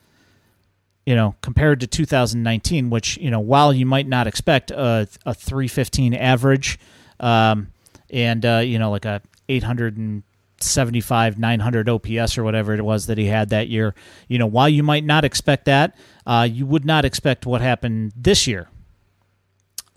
[1.05, 5.33] you know, compared to 2019, which you know, while you might not expect a, a
[5.33, 6.79] 315 average,
[7.19, 7.69] um,
[8.09, 13.25] and uh, you know, like a 875, 900 OPS or whatever it was that he
[13.25, 13.95] had that year,
[14.27, 15.95] you know, while you might not expect that,
[16.27, 18.69] uh, you would not expect what happened this year.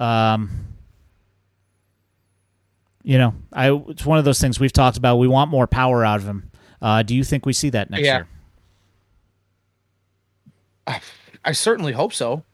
[0.00, 0.71] Um,
[3.02, 5.16] you know, I it's one of those things we've talked about.
[5.16, 6.50] We want more power out of him.
[6.80, 8.24] Uh, do you think we see that next Yeah.
[10.86, 11.00] year?
[11.44, 12.44] I certainly hope so.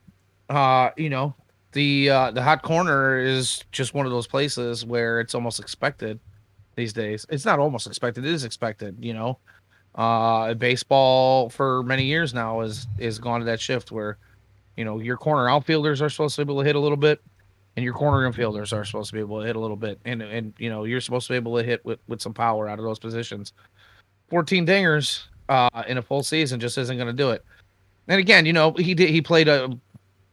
[0.49, 1.35] Uh, you know,
[1.73, 6.19] the uh, the hot corner is just one of those places where it's almost expected
[6.77, 7.27] these days.
[7.29, 8.97] It's not almost expected; it is expected.
[9.01, 9.39] You know,
[9.95, 14.17] uh, baseball for many years now is is gone to that shift where,
[14.77, 17.21] you know, your corner outfielders are supposed to be able to hit a little bit,
[17.79, 20.21] and your corner infielders are supposed to be able to hit a little bit, and
[20.21, 22.81] and you know you're supposed to be able to hit with with some power out
[22.81, 23.53] of those positions.
[24.29, 27.45] Fourteen dingers uh, in a full season just isn't going to do it.
[28.09, 29.71] And again, you know, he did he played a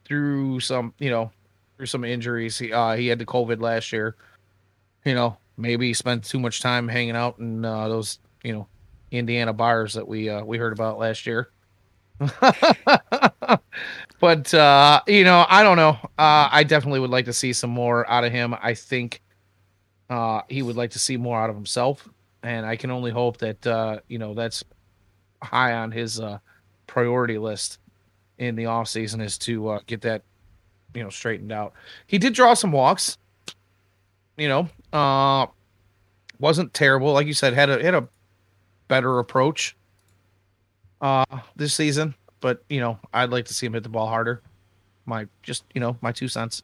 [0.04, 1.30] through some, you know,
[1.76, 2.58] through some injuries.
[2.58, 4.16] He uh he had the COVID last year.
[5.04, 8.66] You know, maybe he spent too much time hanging out in uh, those, you know,
[9.12, 11.50] Indiana bars that we uh we heard about last year.
[14.20, 15.98] but uh, you know, I don't know.
[16.18, 18.54] Uh I definitely would like to see some more out of him.
[18.60, 19.22] I think
[20.08, 22.08] uh he would like to see more out of himself.
[22.42, 24.64] And I can only hope that uh, you know, that's
[25.42, 26.38] high on his uh
[26.86, 27.78] priority list
[28.38, 30.22] in the off season is to uh, get that
[30.94, 31.72] you know straightened out.
[32.06, 33.18] He did draw some walks.
[34.36, 34.68] You know,
[36.38, 38.08] wasn't terrible like you said had a had a
[38.88, 39.75] better approach
[41.00, 41.24] uh
[41.56, 44.42] this season, but you know, I'd like to see him hit the ball harder.
[45.04, 46.62] My just, you know, my two cents.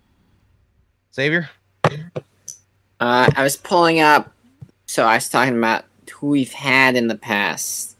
[1.14, 1.50] Xavier?
[1.84, 4.32] Uh, I was pulling up,
[4.86, 7.96] so I was talking about who we've had in the past,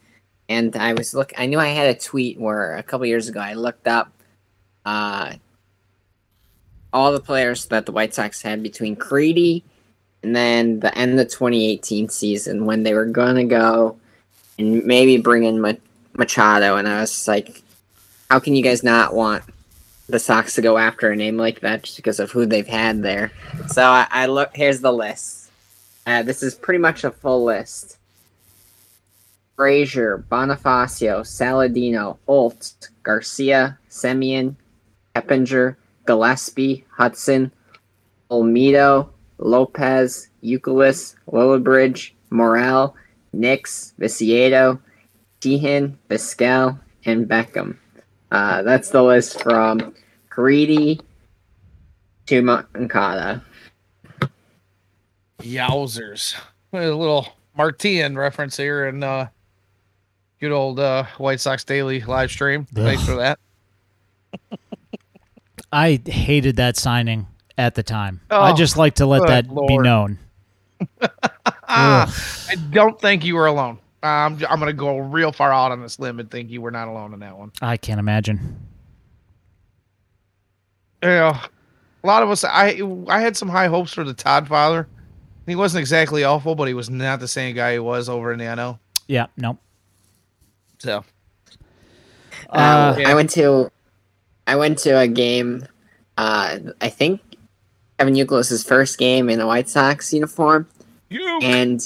[0.49, 1.33] and I was look.
[1.37, 4.12] I knew I had a tweet where a couple years ago I looked up,
[4.85, 5.33] uh,
[6.93, 9.62] all the players that the White Sox had between Crede
[10.22, 13.99] and then the end of 2018 season when they were gonna go
[14.59, 15.61] and maybe bring in
[16.15, 17.63] Machado, and I was like,
[18.31, 19.45] how can you guys not want
[20.09, 23.03] the Sox to go after a name like that just because of who they've had
[23.03, 23.33] there?
[23.69, 24.51] So I, I look.
[24.55, 25.51] Here's the list.
[26.07, 27.99] Uh, this is pretty much a full list.
[29.57, 34.57] Frazier, Bonifacio, Saladino, Holt, Garcia, Semien,
[35.15, 37.53] Keppinger, Gillaspie, Hudson,
[38.31, 40.97] Olmedo, Lopez, Euclid,
[41.31, 42.97] Lillibridge, Morel,
[43.33, 44.81] Nix, Viciedo,
[45.43, 47.76] Sheehan, Vizquel, and Beckham.
[48.30, 49.93] Uh, that's the list from
[50.30, 51.03] Crede
[52.26, 53.43] to Moncada.
[55.40, 56.36] Yowzers.
[56.72, 57.26] A little
[57.57, 59.26] Martian reference here and uh
[60.40, 62.64] good old uh White Sox Daily live stream.
[62.72, 63.38] Thanks for that.
[65.72, 67.26] I hated that signing
[67.59, 68.20] at the time.
[68.30, 70.18] I Oh, just like to let good that be known.
[71.68, 73.78] I don't think you were alone.
[74.03, 76.70] Um, I'm going to go real far out on this limb and think you were
[76.72, 77.53] not alone in that one.
[77.62, 78.59] I can't imagine.
[81.03, 81.40] Yeah,
[82.03, 82.44] a lot of us.
[82.44, 84.86] I I had some high hopes for the Todd father.
[85.46, 88.38] He wasn't exactly awful, but he was not the same guy he was over in
[88.38, 88.78] the NL.
[89.09, 89.59] Yeah, no.
[90.78, 91.05] So
[92.50, 93.70] Uh, Um, I went to
[94.46, 95.66] I went to a game.
[96.16, 97.20] Uh, I think
[97.98, 100.68] Kevin Youkilis's first game in a White Sox uniform,
[101.09, 101.40] You.
[101.42, 101.80] and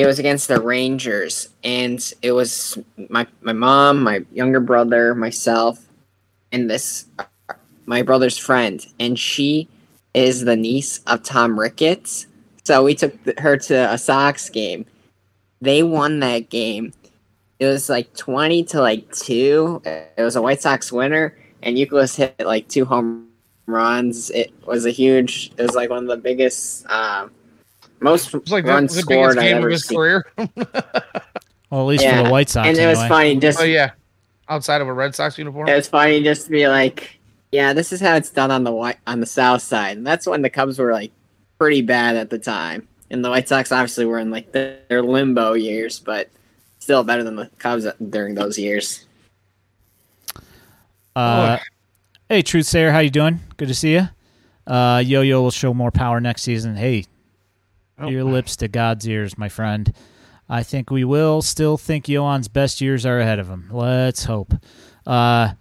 [0.00, 2.78] it was against the Rangers, and it was
[3.10, 5.86] my my mom, my younger brother, myself,
[6.52, 7.04] and this
[7.84, 9.68] my brother's friend, and she
[10.14, 12.26] is the niece of Tom Ricketts.
[12.64, 14.86] So we took her to a Sox game.
[15.60, 16.94] They won that game.
[17.58, 19.82] It was like twenty to like two.
[19.84, 23.28] It was a White Sox winner, and Youkilis hit like two home
[23.66, 24.30] runs.
[24.30, 25.52] It was a huge.
[25.58, 27.30] It was like one of the biggest, um,
[28.00, 29.96] most It's like the, runs the scored biggest I've game of his seen.
[29.98, 30.26] career.
[31.70, 32.66] Well, at least for the White Sox.
[32.66, 33.08] and it was anyway.
[33.08, 33.92] funny just oh yeah,
[34.48, 35.68] outside of a Red Sox uniform.
[35.68, 37.20] It's funny just to be like,
[37.52, 39.96] yeah, this is how it's done on the white on the south side.
[39.96, 41.12] And that's when the Cubs were like
[41.58, 42.88] pretty bad at the time.
[43.08, 46.28] And the White Sox obviously were in like their limbo years, but
[46.80, 49.06] still better than the Cubs during those years.
[51.14, 51.62] Uh, Boy.
[52.28, 53.38] hey, Truth Sayer, how you doing?
[53.56, 54.08] Good to see you.
[54.66, 56.74] Uh, Yo-Yo will show more power next season.
[56.76, 57.04] Hey,
[58.00, 58.08] Oh.
[58.08, 59.92] your lips to God's ears, my friend.
[60.48, 63.68] I think we will still think Yoan's best years are ahead of him.
[63.70, 64.52] Let's hope.
[65.06, 65.52] Uh,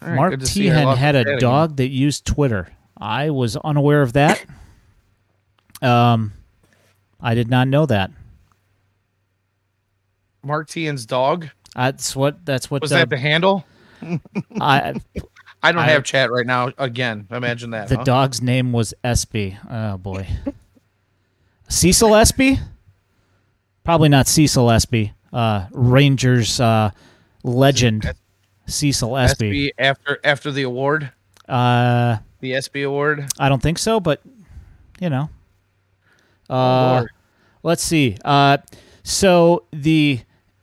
[0.00, 0.72] right, Mark good to see you.
[0.72, 2.68] I Teahen had a dog that used Twitter.
[2.96, 4.44] I was unaware of that.
[5.82, 6.32] Um,
[7.20, 8.10] I did not know that.
[10.42, 11.48] Mark Teahen's dog.
[11.74, 12.44] That's what.
[12.44, 12.82] That's what.
[12.82, 13.64] Was the, that the handle?
[14.60, 14.94] I,
[15.62, 16.70] I don't I- have chat right now.
[16.78, 17.88] Again, imagine that.
[17.88, 18.04] The huh?
[18.04, 19.58] dog's name was Espy.
[19.70, 20.26] Oh boy.
[21.68, 22.58] Cecil Espy?
[23.84, 25.12] Probably not Cecil Espy.
[25.32, 26.90] Uh, Rangers uh,
[27.42, 28.12] legend
[28.66, 29.72] Cecil Espy.
[29.78, 31.12] After after the award,
[31.48, 33.26] Uh, the ESPY award.
[33.38, 34.20] I don't think so, but
[35.00, 35.30] you know.
[36.48, 37.10] Oh, Uh, Lord.
[37.62, 38.16] let's see.
[38.24, 38.58] Uh,
[39.02, 40.20] so the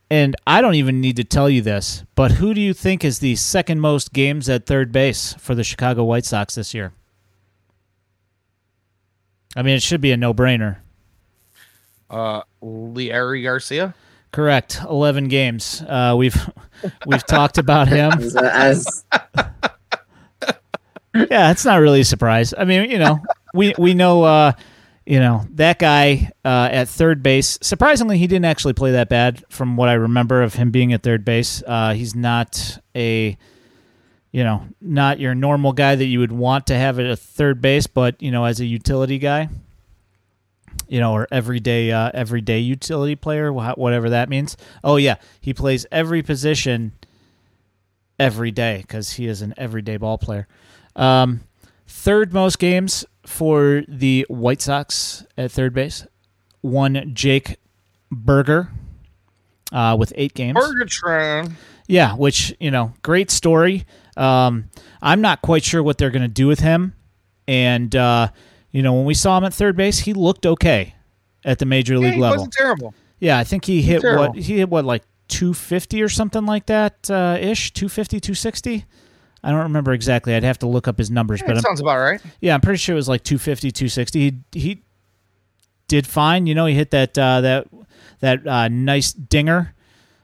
[0.10, 3.20] and I don't even need to tell you this, but who do you think is
[3.20, 6.94] the second most games at third base for the Chicago White Sox this year?
[9.56, 10.78] I mean, it should be a no-brainer.
[12.14, 13.96] Uh, Leury Garcia.
[14.32, 14.80] Correct.
[14.88, 15.82] Eleven games.
[15.82, 16.38] Uh, we've
[17.06, 18.12] we've talked about him.
[18.22, 19.06] As, as
[21.16, 22.54] Yeah, it's not really a surprise.
[22.58, 23.20] I mean, you know,
[23.54, 24.52] we we know, uh,
[25.06, 27.60] you know, that guy uh, at third base.
[27.62, 31.04] Surprisingly, he didn't actually play that bad, from what I remember of him being at
[31.04, 31.62] third base.
[31.66, 33.38] Uh, he's not a,
[34.32, 37.62] you know, not your normal guy that you would want to have at a third
[37.62, 39.50] base, but you know, as a utility guy,
[40.88, 44.58] you know, or everyday uh, everyday utility player, whatever that means.
[44.84, 46.94] Oh yeah, he plays every position
[48.20, 50.48] every day because he is an everyday ball player.
[50.96, 51.42] Um,
[51.88, 56.06] third most games for the White Sox at third base.
[56.62, 57.58] One Jake
[58.12, 58.70] Burger
[59.72, 60.58] uh, with eight games.
[60.58, 61.54] Bergatron.
[61.88, 63.86] Yeah, which you know, great story.
[64.16, 64.70] Um,
[65.02, 66.94] I'm not quite sure what they're going to do with him,
[67.48, 68.30] and uh,
[68.74, 70.96] you know, when we saw him at third base, he looked okay
[71.46, 72.36] at the major Yeah, league he level.
[72.40, 72.94] wasn't terrible.
[73.20, 74.28] Yeah, I think he hit terrible.
[74.34, 78.86] what he hit what like 250 or something like that uh, ish, 250, 260.
[79.46, 80.36] I don't remember exactly.
[80.36, 82.22] I'd have to look up his numbers, Yeah, but that sounds about right.
[82.42, 84.20] yeah, I'm pretty sure it was like 250, 260.
[84.20, 84.84] He he
[85.88, 86.48] did fine.
[86.48, 87.68] You know, he hit that uh, that
[88.20, 89.74] that uh, nice dinger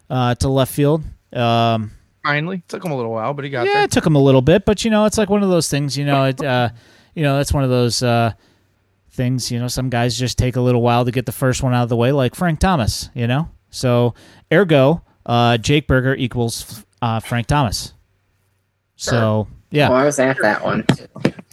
[0.10, 1.04] uh, to left field.
[1.34, 1.92] Um,
[2.24, 3.84] Finally, took him a little while, but he got yeah, there.
[3.84, 5.98] it took him a little bit, but you know, it's like one of those things.
[5.98, 6.70] You know, it uh,
[7.16, 8.34] you know, that's one of those uh,
[9.12, 9.52] things.
[9.52, 11.84] You know, some guys just take a little while to get the first one out
[11.84, 13.10] of the way, like Frank Thomas.
[13.14, 14.14] You know, so
[14.52, 17.94] ergo, uh, Jake Burger equals uh, Frank Thomas.
[18.96, 19.90] So yeah.
[19.90, 20.86] well, I was at that one.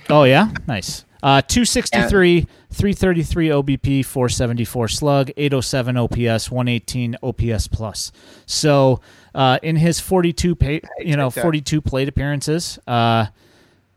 [0.08, 1.04] Oh yeah, nice.
[1.22, 8.12] Uh, 263, 333 OBP, 474 slug, 807 OPS, 118 OPS plus.
[8.44, 9.00] So
[9.34, 13.26] uh, in his 42, pa- you know, 42 plate appearances, uh,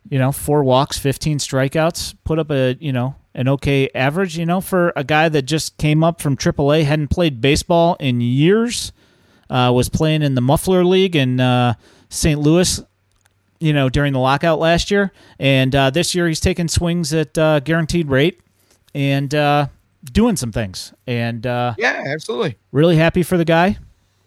[0.09, 4.37] you know, four walks, 15 strikeouts, put up a you know an okay average.
[4.37, 8.21] You know, for a guy that just came up from AAA, hadn't played baseball in
[8.21, 8.91] years,
[9.49, 11.75] uh, was playing in the Muffler League in uh,
[12.09, 12.39] St.
[12.39, 12.81] Louis
[13.59, 15.11] you know, during the lockout last year.
[15.37, 18.39] And uh, this year he's taking swings at uh, guaranteed rate
[18.95, 19.67] and uh,
[20.11, 20.93] doing some things.
[21.05, 22.57] And uh, Yeah, absolutely.
[22.71, 23.77] really happy for the guy.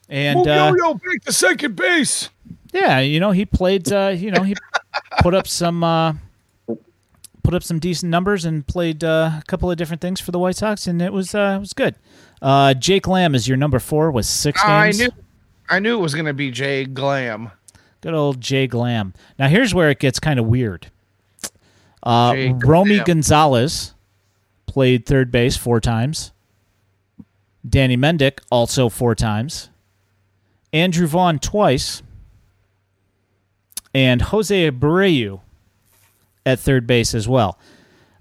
[0.09, 2.29] And uh, yo, back to second base.
[2.73, 3.93] Yeah, you know, he played.
[3.93, 4.55] Uh, you know, he
[5.21, 6.15] put up some uh,
[7.43, 10.39] put up some decent numbers and played uh, a couple of different things for the
[10.39, 11.95] White Sox, and it was uh, it was good.
[12.41, 14.99] Uh, Jake Lamb is your number four with six I games.
[14.99, 15.11] knew,
[15.69, 17.51] I knew it was going to be Jay Glam.
[18.01, 19.15] Good old Jay Glam.
[19.39, 20.91] Now here's where it gets kind of weird.
[22.03, 23.95] Uh, Romy Gonzalez
[24.67, 26.33] played third base four times.
[27.69, 29.69] Danny Mendick also four times.
[30.73, 32.03] Andrew Vaughn twice.
[33.95, 35.41] And Jose Abreu
[36.47, 37.59] at third base as well.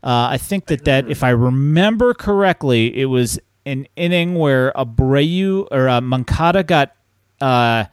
[0.04, 5.68] Uh, I think that that if I remember correctly, it was an inning where Abreu
[5.72, 6.96] or uh, Moncada got.
[7.40, 7.86] Uh,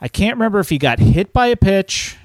[0.00, 2.16] I can't remember if he got hit by a pitch.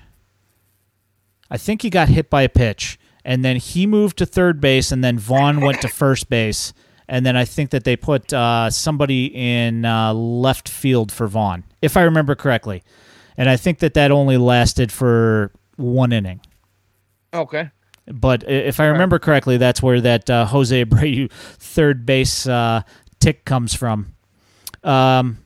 [1.49, 4.91] I think he got hit by a pitch, and then he moved to third base,
[4.91, 6.73] and then Vaughn went to first base,
[7.07, 11.63] and then I think that they put uh, somebody in uh, left field for Vaughn,
[11.81, 12.83] if I remember correctly,
[13.37, 16.41] and I think that that only lasted for one inning.
[17.33, 17.69] Okay.
[18.07, 22.81] But if I remember correctly, that's where that uh, Jose Abreu third base uh,
[23.19, 24.13] tick comes from.
[24.83, 25.37] Um,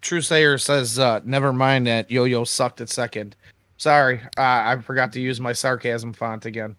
[0.00, 3.36] True Sayer says, uh, never mind that Yo Yo sucked at second.
[3.76, 6.76] Sorry, uh, I forgot to use my sarcasm font again.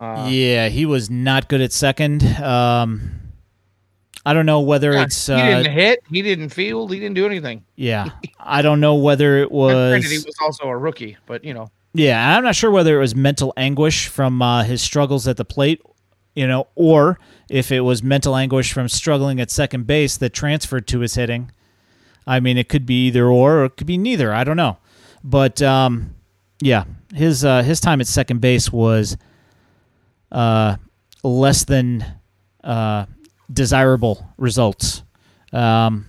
[0.00, 2.22] Uh, yeah, he was not good at second.
[2.40, 3.27] Um,
[4.28, 7.24] I don't know whether it's he uh, didn't hit, he didn't field, he didn't do
[7.24, 7.64] anything.
[7.76, 8.10] yeah.
[8.38, 11.70] I don't know whether it Granted, he was was also a rookie, but you know,
[11.94, 12.36] yeah.
[12.36, 15.80] I'm not sure whether it was mental anguish from uh, his struggles at the plate,
[16.34, 17.18] you know, or
[17.48, 21.50] if it was mental anguish from struggling at second base that transferred to his hitting.
[22.26, 24.34] I mean, it could be either or, or it could be neither.
[24.34, 24.76] I don't know,
[25.24, 26.14] but um,
[26.60, 29.16] yeah, his uh, his time at second base was
[30.30, 30.76] uh,
[31.24, 32.04] less than
[32.62, 33.06] uh,
[33.52, 35.02] desirable results.
[35.52, 36.06] Um,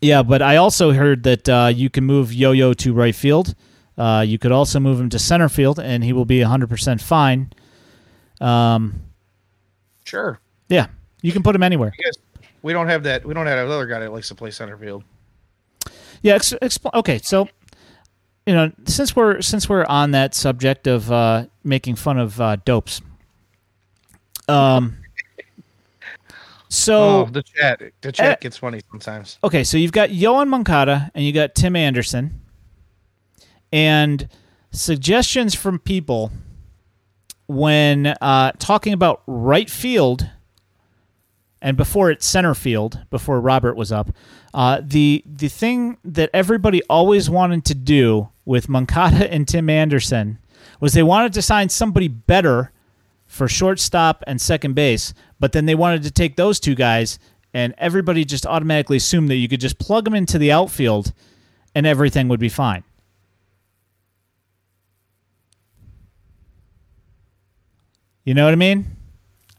[0.00, 3.54] yeah, but I also heard that uh, you can move Yo-Yo to right field.
[3.98, 7.52] Uh, you could also move him to center field, and he will be 100% fine.
[8.40, 9.02] Um,
[10.04, 10.40] sure.
[10.68, 10.86] yeah,
[11.20, 11.92] you can put him anywhere.
[12.62, 13.24] We don't have that.
[13.24, 15.04] We don't have another guy that likes to play center field.
[16.22, 16.34] Yeah.
[16.34, 17.18] Ex- expl- okay.
[17.18, 17.48] So,
[18.46, 22.56] you know, since we're since we're on that subject of uh, making fun of uh,
[22.64, 23.00] dopes,
[24.48, 24.98] um,
[26.70, 27.82] so oh, the chat.
[28.00, 29.38] The chat gets funny sometimes.
[29.44, 32.40] okay, so you've got Yoan Moncada and you got Tim Anderson,
[33.72, 34.28] and
[34.70, 36.30] suggestions from people
[37.48, 40.30] when uh, talking about right field
[41.60, 44.10] and before it's center field, before Robert was up,
[44.54, 50.38] uh, the the thing that everybody always wanted to do with Moncada and Tim Anderson
[50.80, 52.72] was they wanted to sign somebody better
[53.30, 57.18] for shortstop and second base, but then they wanted to take those two guys,
[57.54, 61.12] and everybody just automatically assumed that you could just plug them into the outfield,
[61.74, 62.82] and everything would be fine.
[68.24, 68.86] You know what I mean?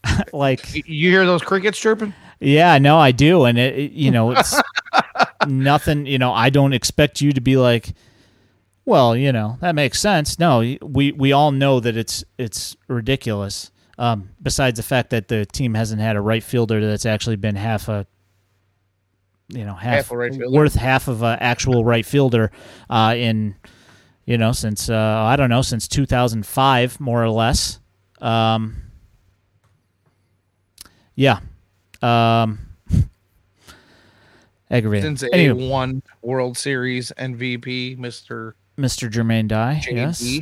[0.33, 2.13] like You hear those crickets chirping?
[2.39, 4.59] yeah, no, I do, and it, it- you know, it's
[5.47, 6.05] nothing.
[6.05, 7.93] You know, I don't expect you to be like,
[8.85, 10.39] well, you know, that makes sense.
[10.39, 13.71] No, we we all know that it's it's ridiculous.
[13.97, 17.55] Um, besides the fact that the team hasn't had a right fielder that's actually been
[17.55, 18.07] half a,
[19.49, 20.49] you know, half, Half a right fielder.
[20.49, 22.51] worth half of an actual right fielder
[22.89, 23.53] uh, in,
[24.25, 27.79] you know, since uh, I don't know since 2005 more or less.
[28.21, 28.77] Um,
[31.13, 31.39] yeah.
[32.01, 32.57] Um,
[34.71, 35.15] aggravating.
[35.15, 39.09] Since Anyway, a one World Series MVP, Mister Mr.
[39.09, 39.81] Jermaine Dye.
[39.83, 39.93] JD.
[39.93, 40.39] Yes.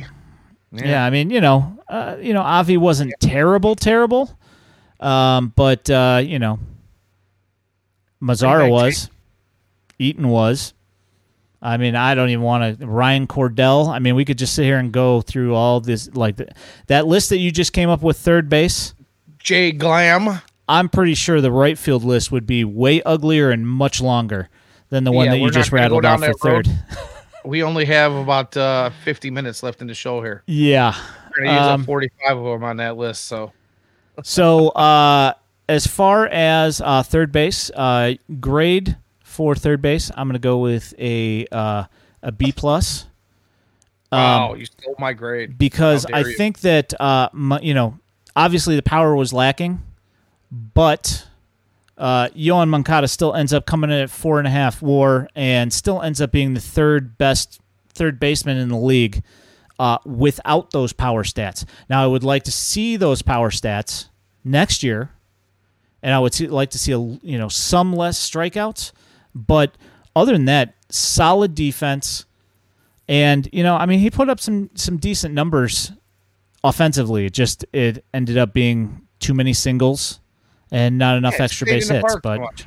[0.72, 1.04] Yeah.
[1.04, 4.36] I mean, you know, uh, you know, Avi wasn't terrible, terrible,
[5.00, 6.58] um, but uh, you know,
[8.22, 9.10] Mazara was,
[9.98, 10.74] Eaton was.
[11.62, 12.86] I mean, I don't even want to.
[12.86, 13.88] Ryan Cordell.
[13.88, 16.48] I mean, we could just sit here and go through all this, like the,
[16.86, 18.16] that list that you just came up with.
[18.16, 18.94] Third base.
[19.38, 20.40] Jay Glam.
[20.68, 24.48] I'm pretty sure the right field list would be way uglier and much longer
[24.88, 26.68] than the one Yeah, that you just not gonna go rattled off for third.
[27.44, 30.42] We only have about uh, 50 minutes left in the show here.
[30.46, 30.94] yeah.
[31.38, 33.24] We're gonna use Um, up 45 of them on that list.
[33.26, 33.52] So
[34.22, 35.34] So, uh,
[35.68, 40.58] as far as uh, third base, uh, grade for third base, I'm going to go
[40.58, 41.84] with a uh,
[42.22, 43.06] a B plus.
[44.10, 45.56] wow, you stole my grade.
[45.56, 46.36] because I you.
[46.36, 47.96] think that uh, mu- you know,
[48.34, 49.80] obviously the power was lacking,
[50.50, 51.26] but
[52.00, 52.30] uh,
[52.66, 56.20] Moncada still ends up coming in at four and a half WAR and still ends
[56.20, 57.60] up being the third best
[57.92, 59.22] third baseman in the league
[59.78, 61.66] uh, without those power stats.
[61.90, 64.08] Now I would like to see those power stats
[64.42, 65.10] next year,
[66.02, 68.92] and I would see, like to see a you know some less strikeouts,
[69.34, 69.76] but
[70.16, 72.24] other than that, solid defense.
[73.08, 75.92] And you know, I mean, he put up some some decent numbers
[76.64, 77.26] offensively.
[77.26, 80.19] It just it ended up being too many singles
[80.70, 82.16] and not enough Yeah, extra base hits.
[82.22, 82.66] But much.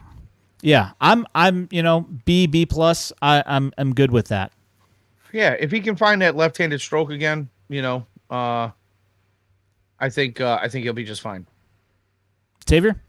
[0.62, 3.12] yeah, I'm I'm you know B B plus.
[3.22, 4.52] I, I'm I'm good with that.
[5.32, 8.70] yeah, if he can find that left-handed stroke again, you know, uh,
[10.00, 11.46] I think uh, I think he'll be just fine.
[12.68, 13.02] Xavier.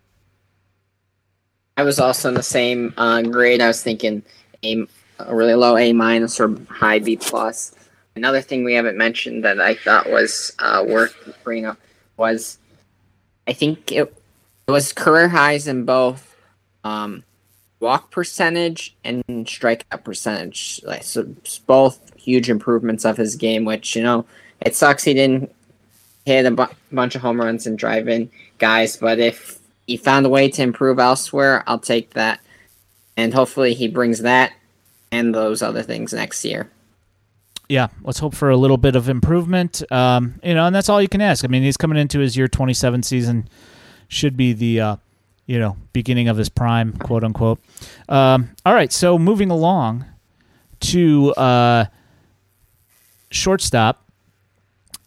[1.76, 3.60] I was also in the same uh, grade.
[3.60, 4.22] I was thinking
[4.62, 4.86] a,
[5.18, 7.74] a really low A minus or high B plus.
[8.16, 11.78] Another thing we haven't mentioned that I thought was uh, worth bringing up
[12.16, 12.58] was,
[13.48, 14.16] I think it,
[14.66, 16.36] it was career highs in both
[16.84, 17.24] um,
[17.80, 20.80] walk percentage and strikeout percentage.
[20.84, 21.26] Like so,
[21.66, 23.64] both huge improvements of his game.
[23.64, 24.26] Which you know,
[24.60, 25.54] it sucks he didn't
[26.24, 30.24] hit a bu- bunch of home runs and drive in guys, but if he found
[30.24, 32.40] a way to improve elsewhere, I'll take that.
[33.16, 34.52] And hopefully, he brings that
[35.12, 36.70] and those other things next year.
[37.68, 39.82] Yeah, let's hope for a little bit of improvement.
[39.90, 41.44] Um, you know, and that's all you can ask.
[41.44, 43.48] I mean, he's coming into his year 27 season,
[44.14, 44.96] should be the uh,
[45.46, 47.58] you know beginning of his prime, quote unquote.
[48.08, 50.04] Um, all right, so moving along
[50.80, 51.86] to uh,
[53.30, 54.00] shortstop.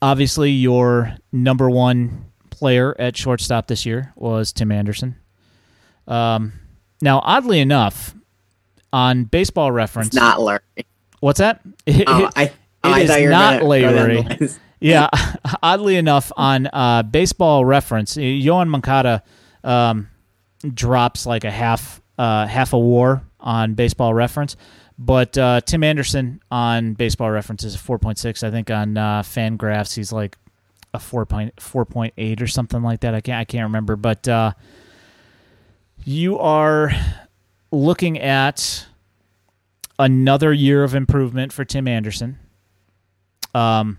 [0.02, 5.16] Obviously, your number one player at shortstop this year was Tim Anderson.
[6.08, 6.54] Um,
[7.02, 8.14] now, oddly enough,
[8.94, 10.60] on Baseball Reference, It's not Larry.
[11.20, 11.62] what's that?
[11.86, 12.52] It- Oh, I,
[12.84, 14.50] oh, I is thought you were not gonna go down the Larry.
[14.80, 15.10] Yeah,
[15.64, 19.24] oddly enough, on uh, Baseball Reference, Yoan Moncada
[19.64, 20.10] um,
[20.74, 24.56] drops like a half uh, half a WAR on Baseball Reference,
[24.98, 28.44] but uh, Tim Anderson on Baseball Reference is a four point six.
[28.44, 30.38] I think on uh, Fangraphs he's like
[30.94, 33.14] a four point four point eight or something like that.
[33.14, 34.54] I can't I can't remember, but uh,
[36.06, 36.91] you are
[37.72, 38.86] looking at
[39.99, 42.38] another year of improvement for Tim Anderson.
[43.54, 43.98] Um,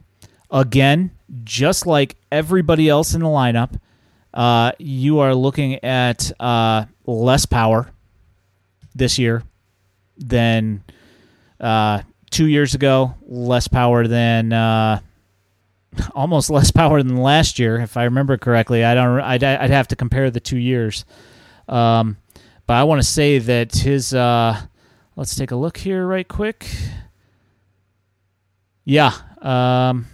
[0.50, 1.10] again,
[1.44, 3.78] just like everybody else in the lineup,
[4.34, 7.90] uh, you are looking at uh, less power
[8.94, 9.42] this year
[10.16, 10.82] than
[11.60, 15.00] uh, two years ago, less power than uh,
[16.14, 18.84] almost less power than last year, if I remember correctly.
[18.84, 19.20] I don't.
[19.20, 21.04] I'd, I'd have to compare the two years,
[21.68, 22.16] um,
[22.66, 24.14] but I want to say that his.
[24.14, 24.60] Uh,
[25.16, 26.66] let's take a look here, right quick.
[28.84, 29.12] Yeah.
[29.42, 30.06] Um,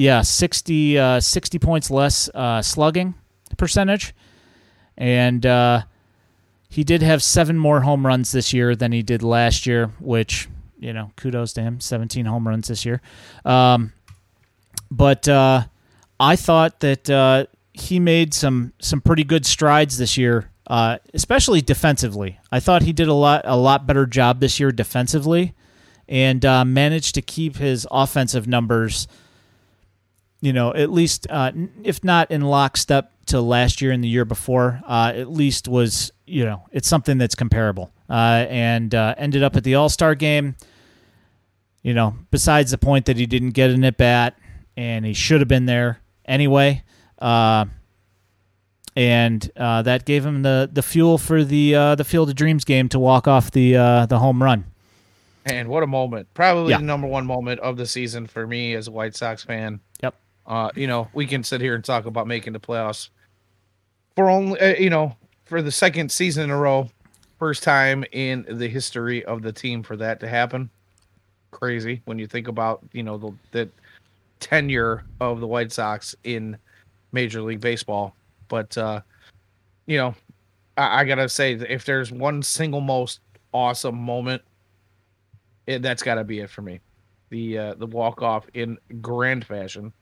[0.00, 3.12] yeah, 60, uh, 60 points less uh, slugging
[3.58, 4.14] percentage.
[4.96, 5.82] And uh,
[6.70, 10.48] he did have seven more home runs this year than he did last year, which,
[10.78, 11.80] you know, kudos to him.
[11.80, 13.02] 17 home runs this year.
[13.44, 13.92] Um,
[14.90, 15.64] but uh,
[16.18, 17.44] I thought that uh,
[17.74, 22.40] he made some, some pretty good strides this year, uh, especially defensively.
[22.50, 25.52] I thought he did a lot, a lot better job this year defensively
[26.08, 29.06] and managed to keep his offensive numbers,
[30.40, 31.52] you know, at least uh,
[31.82, 36.12] if not in lockstep to last year and the year before, uh, at least was
[36.26, 37.92] you know it's something that's comparable.
[38.08, 40.56] Uh, and uh, ended up at the All Star game.
[41.82, 44.38] You know, besides the point that he didn't get an at bat
[44.76, 46.82] and he should have been there anyway.
[47.18, 47.64] Uh,
[48.96, 52.64] and uh, that gave him the, the fuel for the uh, the Field of Dreams
[52.64, 54.64] game to walk off the uh, the home run.
[55.46, 56.28] And what a moment.
[56.34, 56.78] Probably Yeah.
[56.78, 59.80] the number one moment of the season for me as a White Sox fan.
[60.02, 60.14] Yep.
[60.50, 63.10] Uh, you know, we can sit here and talk about making the playoffs
[64.16, 66.90] for only, uh, you know, for the second season in a row.
[67.38, 70.68] First time in the history of the team for that to happen.
[71.52, 73.68] Crazy when you think about, you know, the, the
[74.40, 76.58] tenure of the White Sox in
[77.12, 78.14] Major League Baseball.
[78.48, 79.02] But, uh,
[79.86, 80.16] you know,
[80.76, 83.20] I, I got to say, if there's one single most
[83.54, 84.42] awesome moment
[85.68, 86.80] it, that's got to be it for me.
[87.30, 89.92] The uh, the walk off in grand fashion,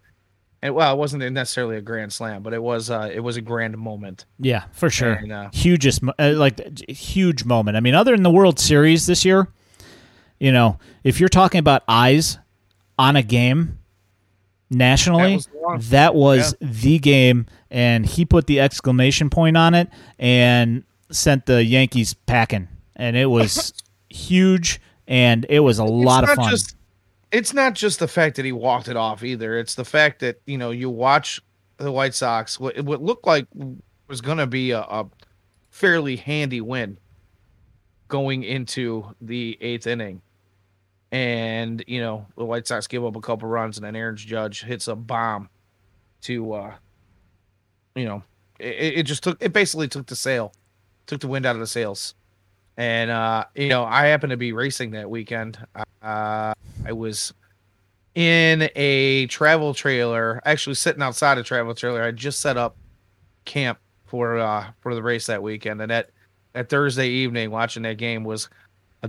[0.63, 3.41] and well, it wasn't necessarily a grand slam, but it was uh, it was a
[3.41, 4.25] grand moment.
[4.39, 5.13] Yeah, for sure.
[5.13, 7.77] And, uh, Hugest, uh, like huge moment.
[7.77, 9.49] I mean, other than the World Series this year,
[10.41, 12.39] you know, if you're talking about eyes
[12.99, 13.79] on a game
[14.71, 19.75] nationally, That was the that was the game, and he put the exclamation point on
[19.75, 23.73] it and sent the Yankees packing, and it was
[24.09, 26.51] huge, and it was a lot of fun.
[26.51, 26.75] Just,
[27.31, 29.59] it's not just the fact that he walked it off either.
[29.59, 31.41] It's the fact that you know you watch
[31.77, 32.59] the White Sox.
[32.59, 33.47] What what looked like
[34.09, 35.07] was going to be a, a
[35.71, 36.99] fairly handy win
[38.09, 40.23] going into the eighth inning.
[41.11, 44.63] And you know the White Sox give up a couple runs, and then Aaron Judge
[44.63, 45.49] hits a bomb
[46.23, 46.75] to, uh,
[47.95, 48.23] you know,
[48.59, 50.53] it, it just took it basically took the sail,
[51.07, 52.15] took the wind out of the sails.
[52.79, 55.59] And uh, you know, I happened to be racing that weekend.
[56.01, 56.55] Uh,
[56.87, 57.35] I was
[58.15, 62.05] in a travel trailer, actually sitting outside a travel trailer.
[62.05, 62.77] I just set up
[63.45, 66.11] camp for uh for the race that weekend, and that
[66.53, 68.49] that Thursday evening, watching that game was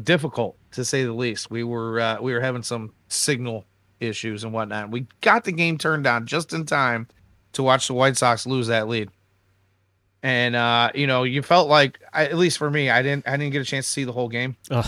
[0.03, 1.51] difficult to say the least.
[1.51, 3.65] We were uh, we were having some signal
[3.99, 4.89] issues and whatnot.
[4.89, 7.07] We got the game turned on just in time
[7.53, 9.11] to watch the White Sox lose that lead
[10.23, 13.37] and uh, you know, you felt like I, at least for me, I didn't I
[13.37, 14.55] didn't get a chance to see the whole game.
[14.71, 14.85] Ugh.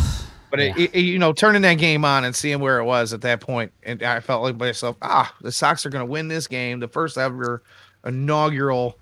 [0.50, 3.22] But it, it, you know, turning that game on and seeing where it was at
[3.22, 6.46] that point, and I felt like myself, ah, the Sox are going to win this
[6.46, 7.64] game, the first ever
[8.06, 8.98] inaugural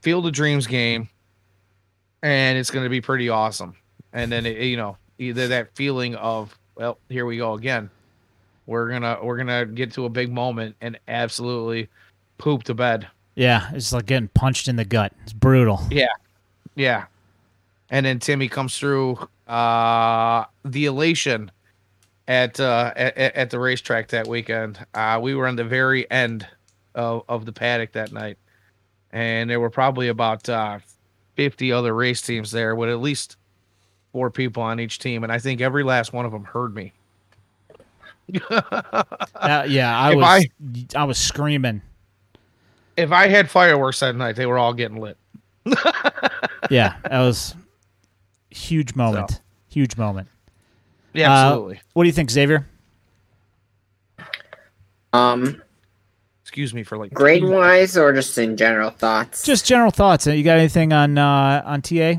[0.00, 1.08] Field of Dreams game,
[2.22, 3.74] and it's going to be pretty awesome.
[4.12, 7.90] And then it, you know, either that feeling of, well, here we go again.
[8.66, 11.88] We're gonna we're gonna get to a big moment and absolutely
[12.38, 13.08] poop to bed.
[13.34, 15.12] Yeah, it's like getting punched in the gut.
[15.22, 15.80] It's brutal.
[15.90, 16.06] Yeah,
[16.74, 17.06] yeah.
[17.90, 19.18] And then Timmy comes through.
[19.48, 21.50] Uh, the elation
[22.28, 24.84] at uh at, at the racetrack that weekend.
[24.94, 26.46] Uh, we were on the very end
[26.94, 28.38] of of the paddock that night,
[29.12, 30.78] and there were probably about uh
[31.36, 33.36] 50 other race teams there with at least
[34.12, 36.92] four people on each team, and I think every last one of them heard me.
[38.50, 40.48] uh, yeah, I if was I,
[40.96, 41.82] I was screaming.
[43.02, 45.16] If I had fireworks that night, they were all getting lit.
[46.70, 47.54] yeah, that was
[48.50, 49.32] huge moment.
[49.32, 49.36] So.
[49.68, 50.28] Huge moment.
[51.12, 51.76] Yeah, absolutely.
[51.76, 52.66] Uh, what do you think, Xavier?
[55.12, 55.62] Um,
[56.42, 59.42] excuse me for like grade wise or just in general thoughts.
[59.42, 60.26] Just general thoughts.
[60.26, 62.14] You got anything on uh, on TA?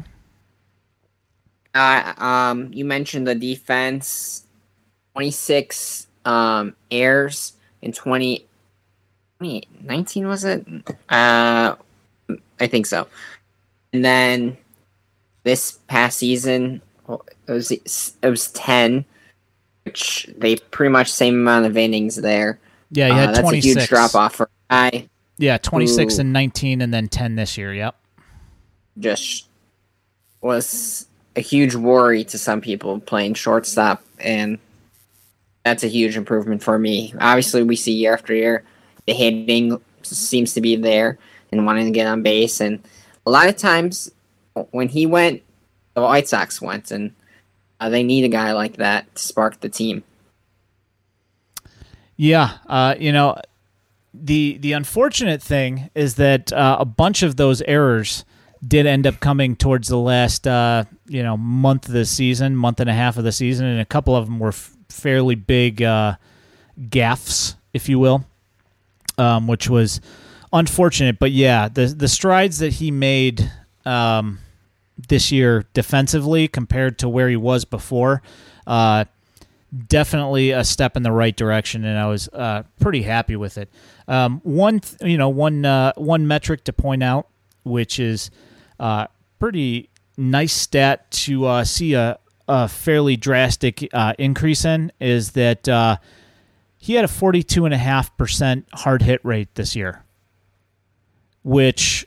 [1.74, 4.46] Uh, um, you mentioned the defense,
[5.14, 7.92] twenty six um errors in
[9.44, 10.66] 20, 2019 was it?
[11.10, 11.76] Uh,
[12.60, 13.08] I think so.
[13.92, 14.58] And then
[15.44, 19.04] this past season, it was it was ten,
[19.84, 22.60] which they pretty much same amount of innings there.
[22.92, 23.76] Yeah, you had uh, that's 26.
[23.76, 25.10] a huge drop off for a guy.
[25.38, 27.74] Yeah, twenty six and nineteen, and then ten this year.
[27.74, 27.96] Yep.
[29.00, 29.48] Just
[30.42, 34.58] was a huge worry to some people playing shortstop, and
[35.66, 37.14] that's a huge improvement for me.
[37.20, 38.64] Obviously, we see year after year
[39.06, 41.18] the hitting seems to be there
[41.52, 42.82] and wanting to get on base, and
[43.26, 44.12] a lot of times
[44.72, 45.42] when he went,
[45.94, 47.14] the White Sox went, and
[47.80, 50.04] uh, they need a guy like that to spark the team.
[52.16, 53.38] Yeah, uh, you know,
[54.14, 58.26] the the unfortunate thing is that uh, a bunch of those errors
[58.66, 62.80] did end up coming towards the last uh, you know month of the season, month
[62.80, 65.82] and a half of the season, and a couple of them were f- fairly big
[65.82, 66.16] uh,
[66.90, 68.26] gaffs, if you will,
[69.18, 70.02] um, which was
[70.52, 71.20] unfortunate.
[71.20, 73.52] But yeah, the the strides that he made
[73.86, 74.40] um,
[75.08, 78.22] this year defensively compared to where he was before.
[78.66, 79.06] Uh,
[79.88, 83.70] definitely a step in the right direction, and I was uh, pretty happy with it.
[84.08, 87.28] Um, one, you know, one uh, one metric to point out,
[87.64, 88.30] which is
[88.80, 89.08] uh,
[89.40, 95.68] pretty nice stat to uh, see a, a fairly drastic uh, increase in, is that
[96.84, 100.04] he had a forty-two and a half percent hard hit rate this year,
[101.42, 102.06] which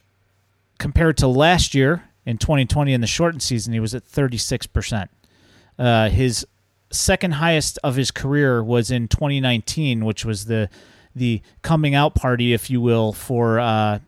[0.78, 5.09] compared to last year in 2020 in the shortened season, he was at 36%.
[5.78, 6.47] Uh, his
[6.90, 10.69] second highest of his career was in 2019, which was the
[11.15, 14.01] the coming out party, if you will, for uh,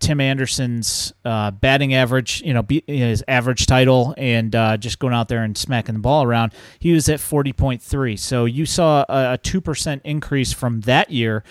[0.00, 5.28] Tim Anderson's uh, batting average, you know, his average title, and uh, just going out
[5.28, 6.52] there and smacking the ball around.
[6.78, 8.18] He was at 40.3.
[8.18, 11.44] So you saw a, a 2% increase from that year.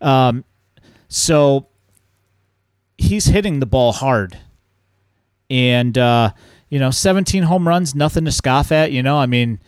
[0.00, 0.44] Um,
[1.08, 1.66] so
[2.96, 4.38] he's hitting the ball hard
[5.50, 6.30] and uh,
[6.68, 8.92] you know, 17 home runs, nothing to scoff at.
[8.92, 9.60] You know, I mean,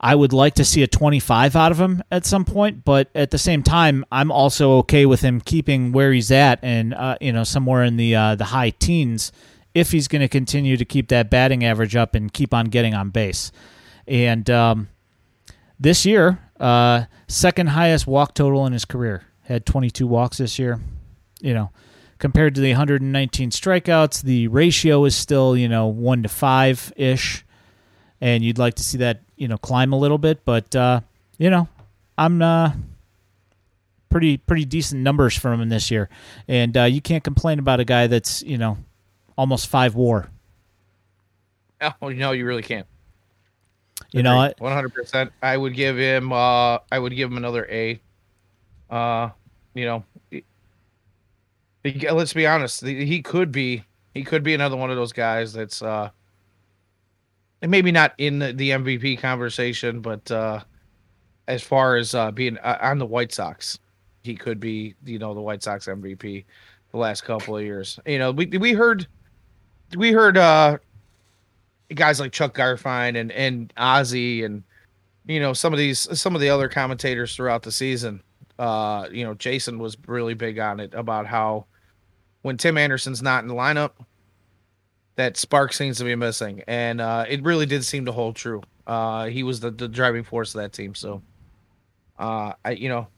[0.00, 3.30] I would like to see a 25 out of him at some point, but at
[3.30, 7.32] the same time, I'm also okay with him keeping where he's at and uh, you
[7.32, 9.32] know somewhere in the uh, the high teens
[9.74, 12.94] if he's going to continue to keep that batting average up and keep on getting
[12.94, 13.52] on base.
[14.06, 14.88] And um,
[15.78, 20.80] this year, uh, second highest walk total in his career, had 22 walks this year.
[21.40, 21.70] You know,
[22.18, 27.44] compared to the 119 strikeouts, the ratio is still, you know, 1 to 5 ish.
[28.20, 30.44] And you'd like to see that, you know, climb a little bit.
[30.44, 31.00] But, uh,
[31.38, 31.68] you know,
[32.16, 32.72] I'm uh,
[34.10, 36.08] pretty pretty decent numbers from him this year.
[36.48, 38.78] And uh, you can't complain about a guy that's, you know,
[39.36, 40.30] almost five war.
[41.80, 42.86] Oh, no, you really can't.
[44.10, 45.32] You know, one hundred percent.
[45.42, 46.32] I would give him.
[46.32, 48.00] Uh, I would give him another A.
[48.88, 49.30] Uh,
[49.74, 50.04] you know,
[51.84, 52.86] let's be honest.
[52.86, 53.84] He could be.
[54.14, 56.10] He could be another one of those guys that's uh,
[57.62, 60.60] maybe not in the, MVP conversation, but uh,
[61.46, 63.78] as far as uh, being uh, on the White Sox,
[64.22, 64.94] he could be.
[65.04, 66.44] You know, the White Sox MVP
[66.92, 67.98] the last couple of years.
[68.06, 69.06] You know, we we heard
[69.96, 70.78] we heard uh,
[71.94, 74.62] guys like Chuck Garfien and and Ozzy and
[75.26, 78.22] you know some of these some of the other commentators throughout the season.
[78.58, 81.66] Uh, you know, Jason was really big on it about how
[82.42, 83.92] when Tim Anderson's not in the lineup,
[85.18, 88.62] that spark seems to be missing, and uh, it really did seem to hold true.
[88.86, 90.94] Uh, he was the, the driving force of that team.
[90.94, 91.22] So,
[92.18, 93.08] uh, I you know,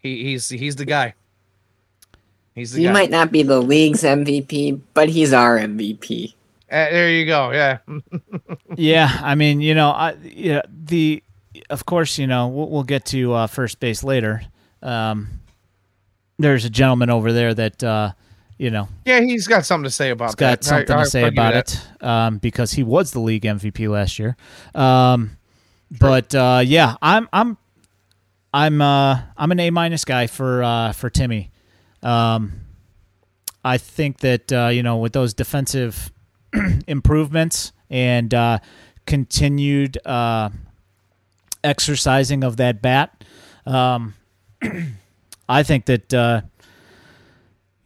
[0.00, 1.14] he, he's he's the guy.
[2.54, 2.92] He's the He guy.
[2.92, 6.34] might not be the league's MVP, but he's our MVP.
[6.70, 7.50] Uh, there you go.
[7.50, 7.78] Yeah.
[8.76, 11.22] yeah, I mean, you know, I yeah, the
[11.68, 14.42] of course, you know, we'll, we'll get to uh, first base later.
[14.82, 15.40] Um,
[16.38, 18.12] there's a gentleman over there that uh,
[18.58, 20.64] you know Yeah, he's got something to say about has got that.
[20.64, 24.18] something I- I- to say about it um, because he was the league MVP last
[24.18, 24.36] year.
[24.74, 25.36] Um,
[25.90, 27.56] but uh, yeah, I'm I'm
[28.54, 31.50] I'm uh, I'm an A minus guy for uh, for Timmy.
[32.02, 32.52] Um,
[33.64, 36.10] I think that uh, you know with those defensive
[36.86, 38.58] improvements and uh,
[39.06, 40.50] continued uh,
[41.64, 43.24] exercising of that bat,
[43.66, 44.14] um,
[45.48, 46.42] I think that uh,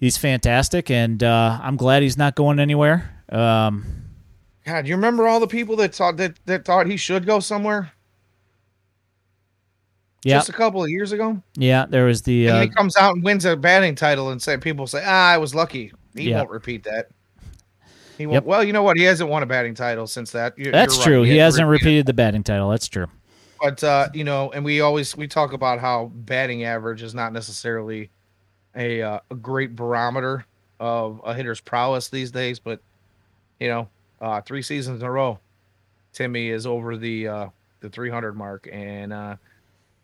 [0.00, 3.22] he's fantastic, and uh, I'm glad he's not going anywhere.
[3.30, 3.84] Um,
[4.64, 7.92] God, you remember all the people that thought that, that thought he should go somewhere
[10.24, 11.40] yeah, just a couple of years ago?
[11.54, 11.86] yeah.
[11.88, 14.56] There was the and uh, he comes out and wins a batting title and say
[14.56, 16.38] people say, "Ah, I was lucky." He Yeah.
[16.38, 17.08] won't repeat that.
[18.18, 18.34] He won't.
[18.34, 18.44] Yep.
[18.44, 18.96] Well, you know what?
[18.96, 20.58] He hasn't won a batting title since that.
[20.58, 21.06] You- that's you're right.
[21.06, 21.22] true.
[21.22, 22.70] He hasn't repeated repeated the batting title.
[22.70, 23.06] That's true.
[23.60, 27.32] but uh, you know, and we always we talk about how batting average is not
[27.32, 28.10] necessarily
[28.76, 30.44] a uh, a great barometer
[30.78, 32.58] of a hitter's prowess these days.
[32.58, 32.80] But
[33.58, 33.88] you know,
[34.20, 35.38] uh, three seasons in a row,
[36.12, 37.48] Timmy is over the uh,
[37.80, 39.36] the 300 mark, and uh,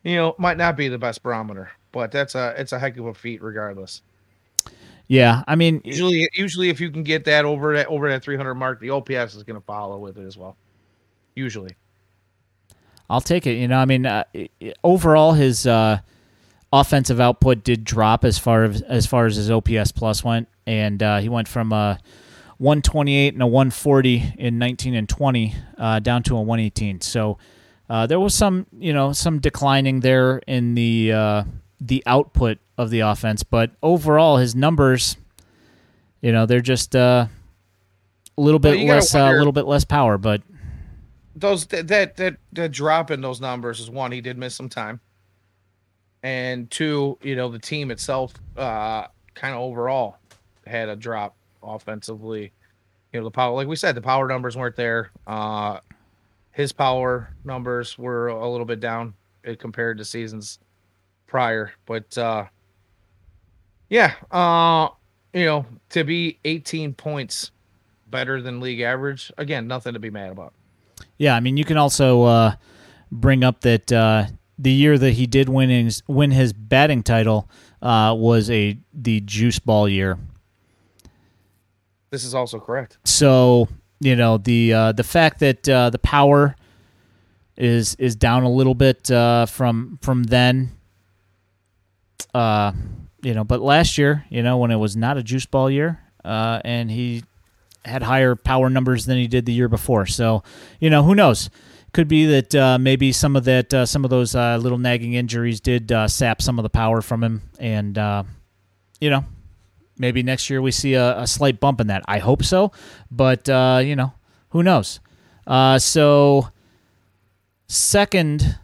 [0.03, 3.07] you know, might not be the best barometer, but that's a it's a heck of
[3.07, 4.03] a feat regardless.
[5.09, 8.55] Yeah, I mean, Usually, usually if you can get that over that over that 300
[8.55, 10.57] mark, the OPS is going to follow with it as well.
[11.35, 11.77] Usually.
[13.11, 13.59] I'll take it.
[13.59, 14.25] You know, I mean, uh,
[14.83, 15.99] overall, his uh,
[16.73, 21.03] offensive output did drop as far as as far as his OPS plus went, and
[21.03, 21.99] uh, he went from a
[22.59, 27.01] 128 and a 140 in 19 and 20 uh, down to a 118.
[27.01, 27.39] So
[27.91, 31.45] uh, there was some, you know, some declining there in the uh,
[31.81, 35.17] the output of the offense, but overall, his numbers,
[36.21, 37.27] you know, they're just uh,
[38.39, 40.43] a little bit less, uh, a little bit less power, but
[41.35, 44.69] those that that that, that drop in those numbers is one he did miss some
[44.69, 45.01] time
[46.23, 50.19] and two you know the team itself uh kind of overall
[50.67, 52.53] had a drop offensively.
[53.13, 55.11] You know the power like we said the power numbers weren't there.
[55.27, 55.81] Uh
[56.53, 59.15] his power numbers were a little bit down
[59.47, 60.59] uh, compared to seasons
[61.27, 62.45] prior but uh
[63.89, 64.89] yeah uh
[65.33, 67.53] you know to be 18 points
[68.07, 70.53] better than league average again nothing to be mad about.
[71.19, 72.55] Yeah, I mean, you can also uh,
[73.11, 74.27] bring up that uh,
[74.63, 77.49] the year that he did win his win his batting title
[77.83, 80.19] uh, was a the juice ball year.
[82.11, 82.99] This is also correct.
[83.05, 83.69] So
[84.01, 86.55] you know the uh, the fact that uh, the power
[87.57, 90.71] is is down a little bit uh, from from then.
[92.33, 92.73] Uh,
[93.23, 96.01] you know, but last year, you know, when it was not a juice ball year,
[96.25, 97.23] uh, and he
[97.85, 100.07] had higher power numbers than he did the year before.
[100.07, 100.43] So,
[100.81, 101.51] you know, who knows?
[101.93, 105.13] Could be that uh, maybe some of that, uh, some of those uh, little nagging
[105.13, 108.23] injuries did uh, sap some of the power from him, and uh,
[108.99, 109.27] you know,
[109.99, 112.03] maybe next year we see a, a slight bump in that.
[112.09, 112.73] I hope so,
[113.11, 114.15] but uh, you know,
[114.51, 115.01] who knows?
[115.47, 116.49] Uh, so,
[117.69, 118.59] second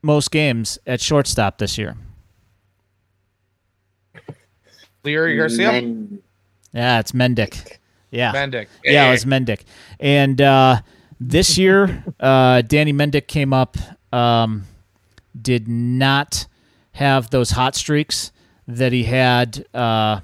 [0.00, 1.96] most games at shortstop this year.
[5.04, 6.20] Leury Garcia, Men-
[6.72, 7.78] Yeah, it's Mendick.
[8.12, 8.68] Yeah, Mendick.
[8.84, 9.62] yeah, it was Mendick.
[9.98, 10.80] And uh,
[11.20, 13.76] this year, uh, Danny Mendick came up,
[14.12, 14.64] um,
[15.40, 16.46] did not
[16.92, 18.32] have those hot streaks
[18.68, 20.20] that he had uh,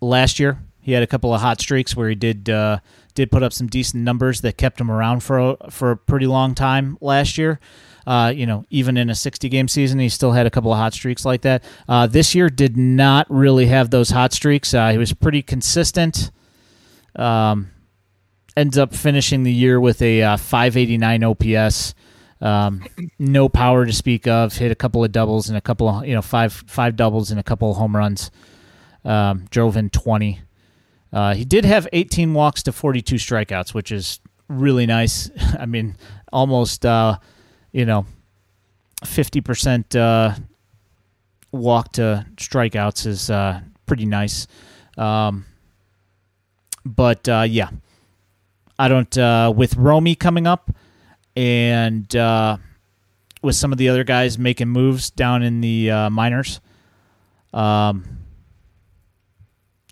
[0.00, 0.58] last year.
[0.80, 2.78] He had a couple of hot streaks where he did uh,
[3.14, 6.26] did put up some decent numbers that kept him around for a, for a pretty
[6.26, 7.60] long time last year.
[8.06, 10.78] Uh, you know, even in a 60 game season, he still had a couple of
[10.78, 11.62] hot streaks like that.
[11.88, 14.72] Uh, this year did not really have those hot streaks.
[14.72, 16.30] Uh, he was pretty consistent.
[17.14, 17.70] Um,
[18.56, 21.94] ends up finishing the year with a uh, 589 OPS.
[22.40, 22.84] Um,
[23.18, 24.56] no power to speak of.
[24.56, 27.38] Hit a couple of doubles and a couple of you know five five doubles and
[27.38, 28.30] a couple of home runs.
[29.04, 30.40] Um, drove in 20.
[31.12, 35.30] Uh, he did have 18 walks to 42 strikeouts, which is really nice.
[35.58, 35.96] I mean,
[36.32, 37.18] almost uh,
[37.72, 38.06] you know
[39.04, 40.34] 50 percent uh,
[41.52, 44.46] walk to strikeouts is uh, pretty nice.
[44.96, 45.44] Um,
[46.84, 47.70] but uh, yeah,
[48.80, 49.18] I don't.
[49.18, 50.70] Uh, with Romy coming up,
[51.36, 52.56] and uh,
[53.42, 56.62] with some of the other guys making moves down in the uh, minors,
[57.52, 58.04] um,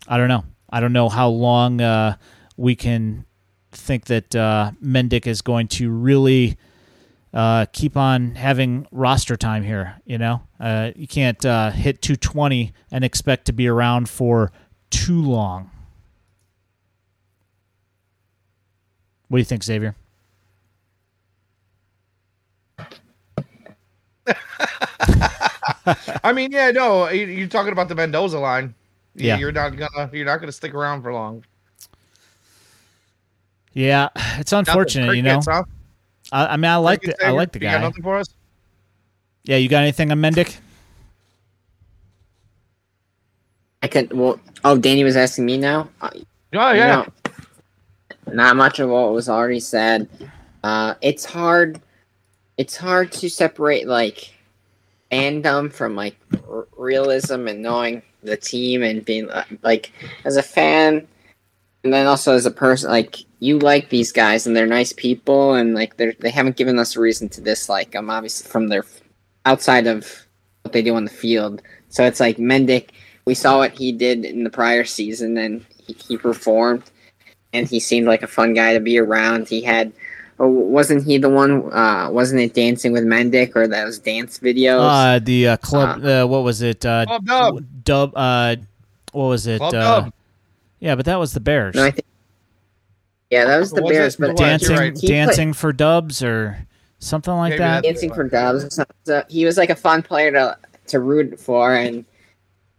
[0.07, 0.43] I don't know.
[0.71, 2.15] I don't know how long uh,
[2.57, 3.25] we can
[3.71, 6.57] think that uh, Mendick is going to really
[7.31, 10.01] uh, keep on having roster time here.
[10.05, 14.51] You know, uh, you can't uh, hit 220 and expect to be around for
[14.89, 15.69] too long.
[19.29, 19.95] What do you think, Xavier?
[26.23, 28.73] I mean, yeah, no, you- you're talking about the Mendoza line.
[29.15, 29.37] Yeah.
[29.37, 31.43] you're not gonna you're not gonna stick around for long.
[33.73, 35.41] Yeah, it's Not the unfortunate, you know.
[35.45, 35.63] Huh?
[36.31, 37.81] I, I mean, I like the, I like the You got guy.
[37.81, 38.27] nothing for us?
[39.43, 40.57] Yeah, you got anything on Mendick?
[43.81, 44.11] I could.
[44.13, 45.89] Well, oh, Danny was asking me now.
[46.01, 46.09] Uh,
[46.53, 46.87] Oh yeah.
[46.95, 47.05] No,
[48.33, 50.07] not much of what was already said.
[50.63, 51.81] Uh, it's hard.
[52.57, 54.33] It's hard to separate like
[55.11, 56.17] fandom from like
[56.49, 59.91] r- realism and knowing the team and being uh, like
[60.25, 61.07] as a fan,
[61.83, 62.91] and then also as a person.
[62.91, 66.77] Like you like these guys and they're nice people and like they they haven't given
[66.77, 68.09] us a reason to dislike them.
[68.09, 68.85] Obviously, from their
[69.45, 70.27] outside of
[70.63, 71.61] what they do on the field.
[71.89, 72.89] So it's like Mendick.
[73.25, 76.83] We saw what he did in the prior season, and he, he performed
[77.53, 79.47] and he seemed like a fun guy to be around.
[79.47, 79.91] He had,
[80.39, 81.71] oh, wasn't he the one?
[81.73, 84.79] Uh, wasn't it Dancing with Mendick or those dance videos?
[84.81, 86.03] Uh, the uh, club.
[86.03, 86.85] Uh, what was it?
[86.85, 87.83] Uh, Club Dub.
[87.83, 88.13] Dub.
[88.15, 88.55] Uh,
[89.11, 89.57] what was it?
[89.57, 90.13] Club uh, Dub.
[90.79, 91.75] Yeah, but that was the Bears.
[91.75, 92.05] no, I think.
[93.29, 93.93] Yeah, that was the Was it?
[93.93, 94.93] Bears, but dancing, right.
[94.97, 96.57] He played- dancing for Dubs or
[96.97, 97.83] something like Maybe that.
[97.83, 98.73] dancing for Dubs.
[98.73, 100.57] So, so he was like a fun player to
[100.87, 102.05] to root for, and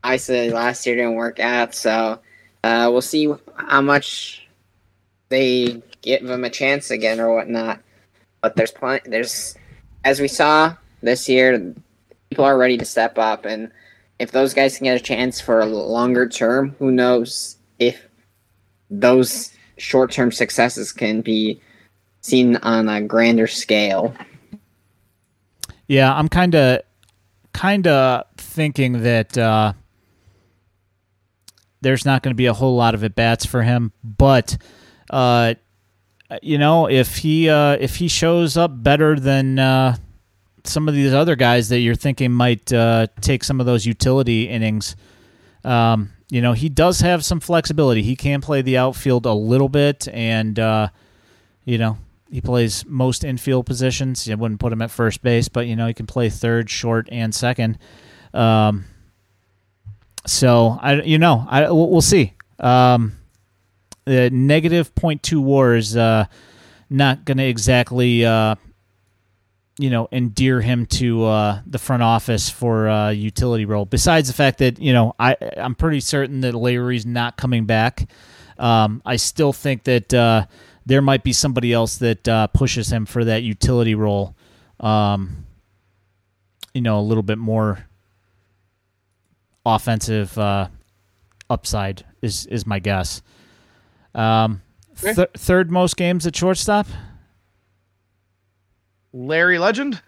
[0.02, 1.74] obviously last year didn't work out.
[1.74, 2.18] So
[2.64, 4.48] uh, we'll see how much
[5.30, 7.80] they give him a chance again or whatnot.
[8.42, 9.08] But there's plenty.
[9.08, 9.56] There's
[10.04, 11.74] as we saw this year,
[12.28, 13.70] people are ready to step up, and
[14.18, 18.06] if those guys can get a chance for a longer term, who knows if
[18.90, 21.60] those short term successes can be
[22.20, 24.14] seen on a grander scale.
[25.86, 26.82] Yeah, I'm kind of,
[27.52, 29.72] kind of thinking that uh,
[31.80, 34.56] there's not going to be a whole lot of at bats for him, but.
[35.10, 35.54] Uh,
[36.42, 39.96] you know, if he uh, if he shows up better than uh,
[40.64, 44.48] some of these other guys that you're thinking might uh, take some of those utility
[44.48, 44.94] innings,
[45.64, 48.02] um, you know, he does have some flexibility.
[48.02, 50.88] He can play the outfield a little bit, and uh,
[51.64, 51.98] you know,
[52.30, 54.30] he plays most infield positions.
[54.30, 57.08] I wouldn't put him at first base, but you know, he can play third, short,
[57.10, 57.78] and second.
[58.32, 58.84] Um,
[60.26, 62.34] so I, you know, I we'll, we'll see.
[62.60, 63.16] Um,
[64.10, 66.24] the negative 0.2 war is uh,
[66.90, 68.56] not going to exactly, uh,
[69.78, 73.84] you know, endear him to uh, the front office for uh, utility role.
[73.84, 78.10] Besides the fact that you know, I I'm pretty certain that Larry's not coming back.
[78.58, 80.46] Um, I still think that uh,
[80.84, 84.34] there might be somebody else that uh, pushes him for that utility role.
[84.80, 85.46] Um,
[86.74, 87.86] you know, a little bit more
[89.64, 90.66] offensive uh,
[91.48, 93.22] upside is is my guess.
[94.14, 94.62] Um,
[95.00, 96.86] th- third most games at shortstop,
[99.12, 100.00] Larry Legend.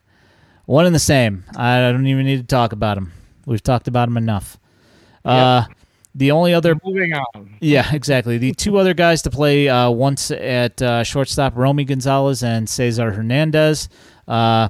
[0.66, 1.44] one and the same.
[1.56, 3.12] I don't even need to talk about him.
[3.46, 4.58] We've talked about him enough.
[5.24, 5.64] Uh,
[6.14, 7.56] the only other Moving on.
[7.60, 8.38] Yeah, exactly.
[8.38, 13.12] The two other guys to play uh, once at uh, shortstop, Romy Gonzalez and Cesar
[13.12, 13.88] Hernandez.
[14.28, 14.68] Uh,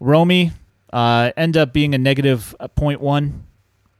[0.00, 0.52] Romy
[0.92, 3.40] uh, end up being a negative uh, 0.1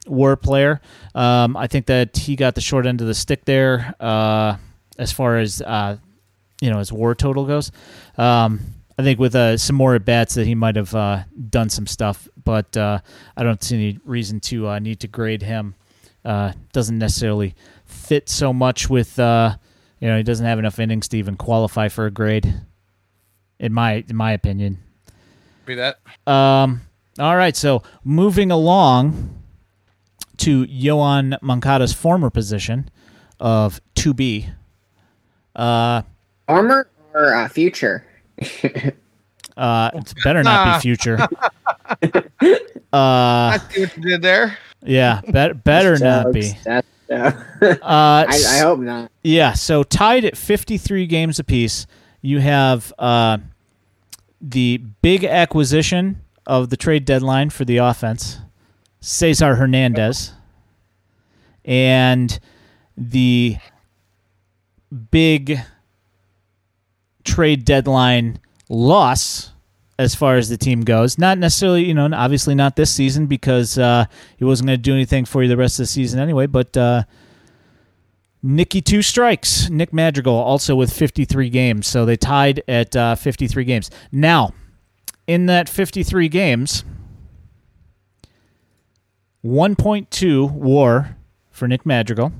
[0.06, 0.80] war player.
[1.14, 4.56] Um, I think that he got the short end of the stick there uh,
[4.98, 5.96] as far as uh,
[6.60, 7.70] you know his war total goes.
[8.16, 8.60] Um,
[8.98, 11.86] I think with uh, some more at bats that he might have uh, done some
[11.86, 13.00] stuff, but uh,
[13.36, 15.74] I don't see any reason to uh, need to grade him.
[16.22, 17.54] Uh, doesn't necessarily
[17.86, 19.56] fit so much with uh,
[20.00, 22.62] you know he doesn't have enough innings to even qualify for a grade.
[23.58, 24.78] In my in my opinion.
[25.66, 25.98] Be that.
[26.26, 26.82] Um,
[27.18, 29.39] all right, so moving along
[30.40, 32.88] to Yoan Moncada's former position
[33.38, 34.52] of 2B.
[35.54, 36.02] Uh,
[36.46, 38.04] Former or uh, future?
[39.56, 41.18] uh, it better not be future.
[41.20, 41.28] uh,
[42.92, 44.56] I see what you did there.
[44.82, 46.52] yeah, better better not be.
[46.64, 49.10] That's- uh, Uh, I, I hope not.
[49.24, 51.86] Yeah, so tied at 53 games apiece,
[52.22, 53.38] you have uh,
[54.40, 58.38] the big acquisition of the trade deadline for the offense,
[59.00, 60.32] Cesar Hernandez,
[61.64, 62.38] and
[62.96, 63.56] the
[65.10, 65.58] big
[67.24, 69.50] trade deadline loss
[69.98, 71.18] as far as the team goes.
[71.18, 74.06] Not necessarily, you know, obviously not this season because uh,
[74.38, 76.76] he wasn't going to do anything for you the rest of the season anyway, but.
[76.76, 77.04] Uh,
[78.42, 79.68] Nicky two strikes.
[79.68, 81.86] Nick Madrigal also with 53 games.
[81.86, 83.90] So they tied at uh, 53 games.
[84.10, 84.54] Now,
[85.26, 86.84] in that 53 games,
[89.44, 91.16] 1.2 war
[91.50, 92.32] for Nick Madrigal,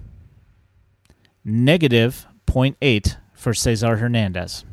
[1.45, 4.65] negative 0.8 for Cesar Hernandez.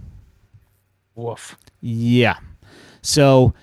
[1.16, 1.58] Woof.
[1.82, 2.38] Yeah.
[3.02, 3.54] So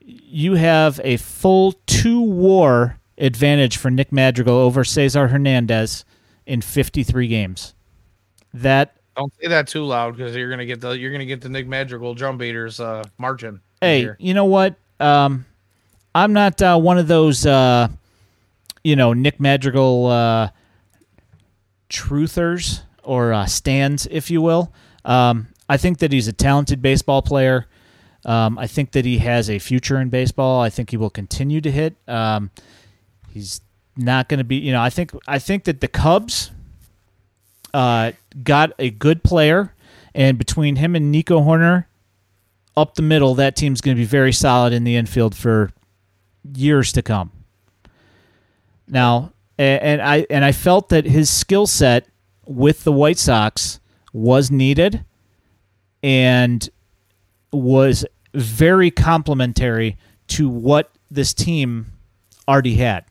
[0.00, 6.04] you have a full two war advantage for Nick Madrigal over Cesar Hernandez
[6.46, 7.74] in 53 games.
[8.52, 11.48] That Don't say that too loud because you're gonna get the you're gonna get the
[11.48, 13.60] Nick Madrigal drum beaters uh margin.
[13.80, 14.16] hey, here.
[14.18, 14.76] you know what?
[15.00, 15.44] Um,
[16.14, 17.88] I'm not uh, one of those, uh,
[18.84, 20.48] you know, Nick Madrigal uh,
[21.88, 24.72] truthers or uh, stands, if you will.
[25.04, 27.66] Um, I think that he's a talented baseball player.
[28.26, 30.60] Um, I think that he has a future in baseball.
[30.60, 31.96] I think he will continue to hit.
[32.06, 32.50] Um,
[33.32, 33.60] he's
[33.96, 36.50] not going to be, you know, I think I think that the Cubs
[37.72, 38.12] uh,
[38.42, 39.74] got a good player,
[40.14, 41.86] and between him and Nico Hoerner,
[42.76, 45.70] up the middle, that team's going to be very solid in the infield for
[46.54, 47.30] years to come.
[48.86, 52.06] Now, and I and I felt that his skill set
[52.46, 53.80] with the White Sox
[54.12, 55.04] was needed
[56.02, 56.68] and
[57.52, 58.04] was
[58.34, 59.96] very complementary
[60.26, 61.92] to what this team
[62.48, 63.04] already had.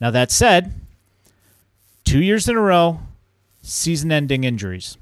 [0.00, 0.72] Now that said,
[2.04, 3.00] two years in a row,
[3.62, 4.96] season-ending injuries.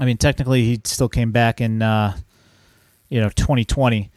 [0.00, 2.16] I mean, technically, he still came back in, uh,
[3.10, 4.10] you know, 2020,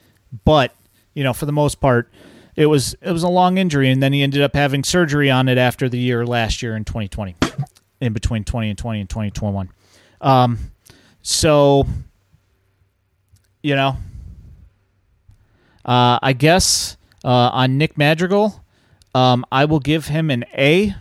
[0.46, 0.74] but
[1.14, 2.12] you know, for the most part,
[2.56, 5.48] it was it was a long injury, and then he ended up having surgery on
[5.48, 7.36] it after the year last year in 2020,
[8.02, 9.70] in between 20 and 20 and 2021.
[10.22, 10.60] Um,
[11.22, 11.86] so,
[13.62, 13.98] you know,
[15.84, 18.64] uh, I guess uh, on Nick Madrigal,
[19.14, 20.96] um, I will give him an A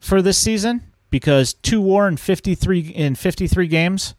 [0.00, 4.14] for this season because two WAR in 53 in 53 games.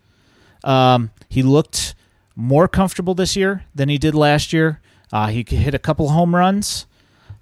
[0.64, 1.96] Um, he looked
[2.36, 4.80] more comfortable this year than he did last year.
[5.14, 6.88] Uh, he could hit a couple home runs.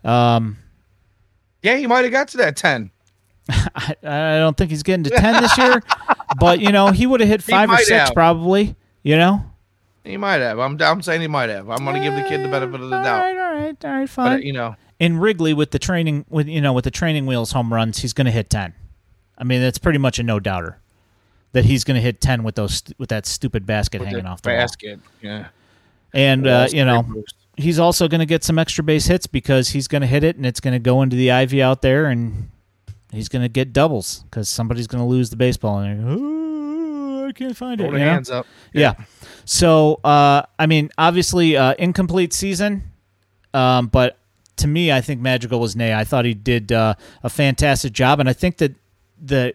[0.03, 0.57] Um,
[1.63, 2.91] yeah, he might have got to that ten.
[3.49, 5.81] I, I don't think he's getting to 10 this year,
[6.39, 8.13] but you know, he would have hit five or six have.
[8.13, 9.43] probably, you know?
[10.03, 10.59] He might have.
[10.59, 11.69] I'm I'm saying he might have.
[11.69, 13.19] I'm gonna give the kid the benefit of the All doubt.
[13.21, 14.33] right, all right, all right, fine.
[14.33, 17.53] uh, you know, in Wrigley with the training with you know with the training wheels
[17.53, 18.73] home runs, he's going to hit ten.
[19.37, 20.79] I mean, that's pretty much a no doubter
[21.53, 24.41] that he's going to hit ten with those with that stupid basket with hanging off
[24.41, 24.57] the wall.
[24.57, 24.99] basket.
[25.21, 25.47] Yeah.
[26.13, 27.35] And uh, you know, boost.
[27.61, 30.35] He's also going to get some extra base hits because he's going to hit it
[30.35, 32.49] and it's going to go into the ivy out there and
[33.11, 36.41] he's going to get doubles because somebody's going to lose the baseball and
[37.31, 37.85] I can't find it.
[37.85, 38.11] Hold the you know?
[38.11, 38.45] hands up.
[38.73, 38.95] Yeah.
[39.45, 42.91] So, uh, I mean, obviously, uh, incomplete season,
[43.53, 44.17] um, but
[44.57, 45.93] to me, I think Magical was nay.
[45.93, 48.75] I thought he did uh, a fantastic job, and I think that
[49.21, 49.53] the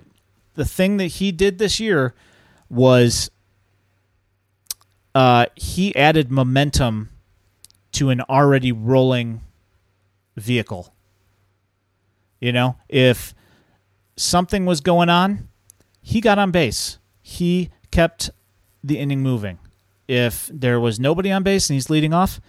[0.55, 2.15] the thing that he did this year
[2.71, 3.31] was
[5.15, 7.11] uh, he added momentum
[7.97, 9.43] to an already rolling
[10.37, 10.95] vehicle.
[12.41, 13.35] You know, if
[14.17, 15.49] something was going on,
[16.03, 16.99] he got on base.
[17.23, 18.31] He kept
[18.85, 19.59] the inning moving.
[20.07, 22.41] If there was nobody on base and he's leading off,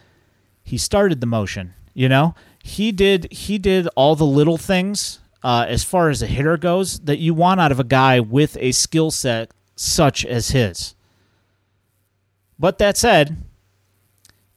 [0.63, 1.73] he started the motion.
[1.93, 6.27] You know, he did he did all the little things uh, as far as a
[6.27, 10.49] hitter goes that you want out of a guy with a skill set such as
[10.51, 10.93] his.
[12.59, 13.37] But that said,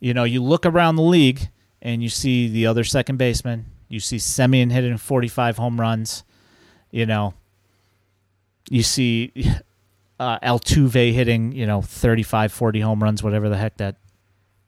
[0.00, 1.48] you know, you look around the league
[1.82, 3.66] and you see the other second baseman.
[3.88, 6.24] You see Semien hitting 45 home runs.
[6.90, 7.34] You know,
[8.68, 9.32] you see
[10.18, 13.96] uh, Altuve hitting, you know, 35, 40 home runs, whatever the heck that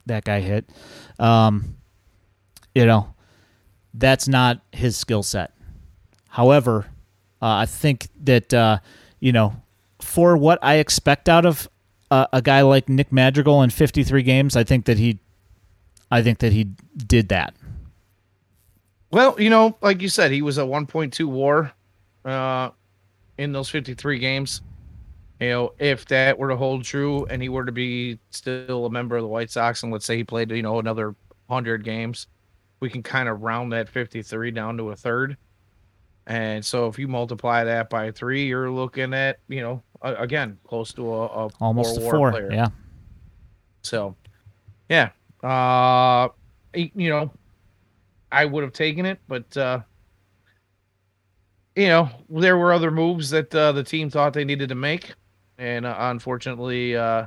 [0.07, 0.69] that guy hit.
[1.19, 1.77] Um,
[2.75, 3.15] you know,
[3.95, 5.53] that's not his skill set.
[6.29, 6.87] However,
[7.41, 8.79] uh, I think that uh,
[9.21, 9.55] you know,
[10.01, 11.69] for what I expect out of
[12.33, 15.19] a guy like Nick Madrigal in 53 games, I think that he,
[16.11, 16.65] I think that he
[17.07, 17.55] did that.
[19.11, 21.73] Well, you know, like you said, he was a 1.2 WAR
[22.25, 22.71] uh,
[23.39, 24.63] in those 53 games.
[25.41, 28.91] You know, if that were to hold true, and he were to be still a
[28.91, 31.15] member of the White Sox, and let's say he played, you know, another
[31.47, 32.29] 100 games,
[32.81, 35.37] we can kind of round that 53 down to a third.
[36.27, 40.59] And so, if you multiply that by three, you're looking at, you know, a- again,
[40.67, 42.31] close to a, a Almost a four.
[42.33, 42.53] player.
[42.53, 42.69] Yeah.
[43.83, 44.15] So,
[44.89, 45.11] yeah,
[45.43, 46.29] uh,
[46.75, 47.31] you know,
[48.31, 49.81] I would have taken it, but uh,
[51.75, 55.15] you know, there were other moves that uh, the team thought they needed to make,
[55.59, 57.27] and uh, unfortunately, uh,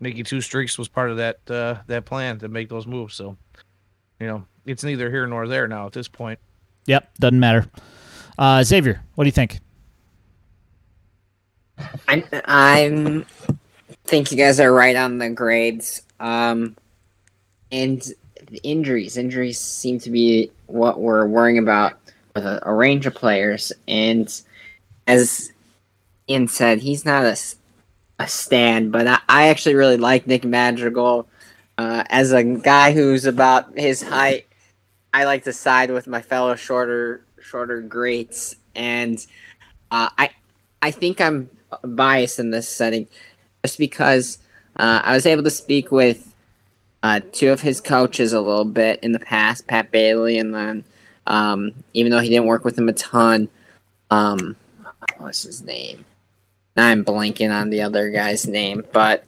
[0.00, 3.14] Nicky Two Streaks was part of that uh, that plan to make those moves.
[3.14, 3.36] So,
[4.18, 6.38] you know, it's neither here nor there now at this point.
[6.86, 7.66] Yep, doesn't matter.
[8.38, 9.60] Uh, Xavier, what do you think?
[12.08, 13.26] I'm, I'm
[14.06, 16.02] think you guys are right on the grades.
[16.20, 16.76] Um,
[17.70, 18.02] and
[18.62, 21.94] injuries, injuries seem to be what we're worrying about
[22.34, 23.72] with a, a range of players.
[23.88, 24.32] And
[25.06, 25.52] as
[26.28, 27.36] Ian said, he's not a,
[28.18, 31.28] a stand, but I, I actually really like Nick Madrigal.
[31.78, 34.46] Uh, as a guy who's about his height,
[35.12, 39.24] I like to side with my fellow shorter shorter greats, and
[39.90, 40.30] uh, I
[40.80, 41.50] I think I'm
[41.82, 43.06] biased in this setting
[43.64, 44.38] just because
[44.76, 46.32] uh, I was able to speak with
[47.02, 50.84] uh, two of his coaches a little bit in the past, Pat Bailey, and then
[51.26, 53.48] um, even though he didn't work with him a ton,
[54.10, 54.56] um,
[55.18, 56.04] what's his name?
[56.76, 59.24] I'm blanking on the other guy's name, but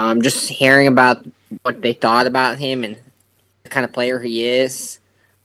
[0.00, 1.24] um, just hearing about
[1.62, 2.96] what they thought about him and
[3.62, 4.98] the kind of player he is,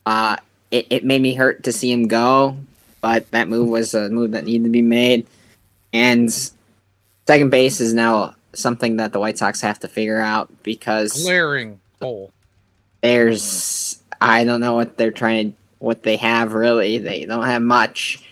[0.05, 0.37] uh,
[0.71, 2.57] it, it made me hurt to see him go.
[3.01, 5.27] But that move was a move that needed to be made,
[5.93, 6.33] and
[7.27, 11.79] second base is now something that the White Sox have to figure out because Glaring
[12.01, 12.31] hole.
[13.01, 16.97] there's I don't know what they're trying what they have really.
[16.97, 18.23] They don't have much.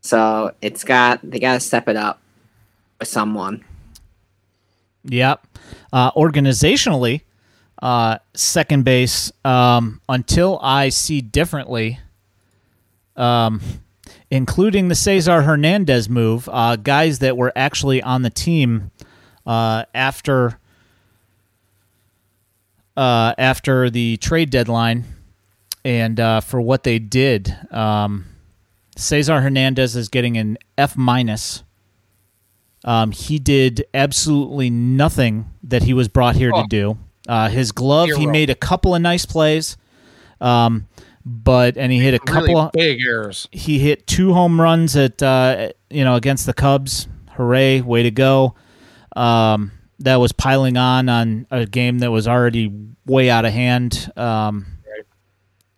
[0.00, 2.20] So it's got they gotta step it up
[2.98, 3.64] with someone.
[5.04, 5.46] Yep.
[5.92, 7.22] Uh, organizationally,
[7.82, 11.98] uh, second base, um, until I see differently,
[13.16, 13.60] um,
[14.30, 18.90] including the Cesar Hernandez move, uh, guys that were actually on the team
[19.46, 20.58] uh, after
[22.96, 25.04] uh, after the trade deadline,
[25.84, 27.56] and uh, for what they did.
[27.70, 28.26] Um,
[28.96, 31.62] Cesar Hernandez is getting an F minus.
[32.84, 36.62] Um, he did absolutely nothing that he was brought here Oh.
[36.62, 36.98] to do.
[37.28, 39.76] Uh, his glove, he made a couple of nice plays,
[40.40, 40.86] um,
[41.24, 42.54] but and he hit a couple.
[42.54, 43.48] Really of, big errors.
[43.52, 47.08] he hit two home runs at uh, you know against the Cubs.
[47.32, 48.54] Hooray, way to go!
[49.16, 52.72] Um, that was piling on on a game that was already
[53.06, 54.10] way out of hand.
[54.16, 55.06] Um, Right.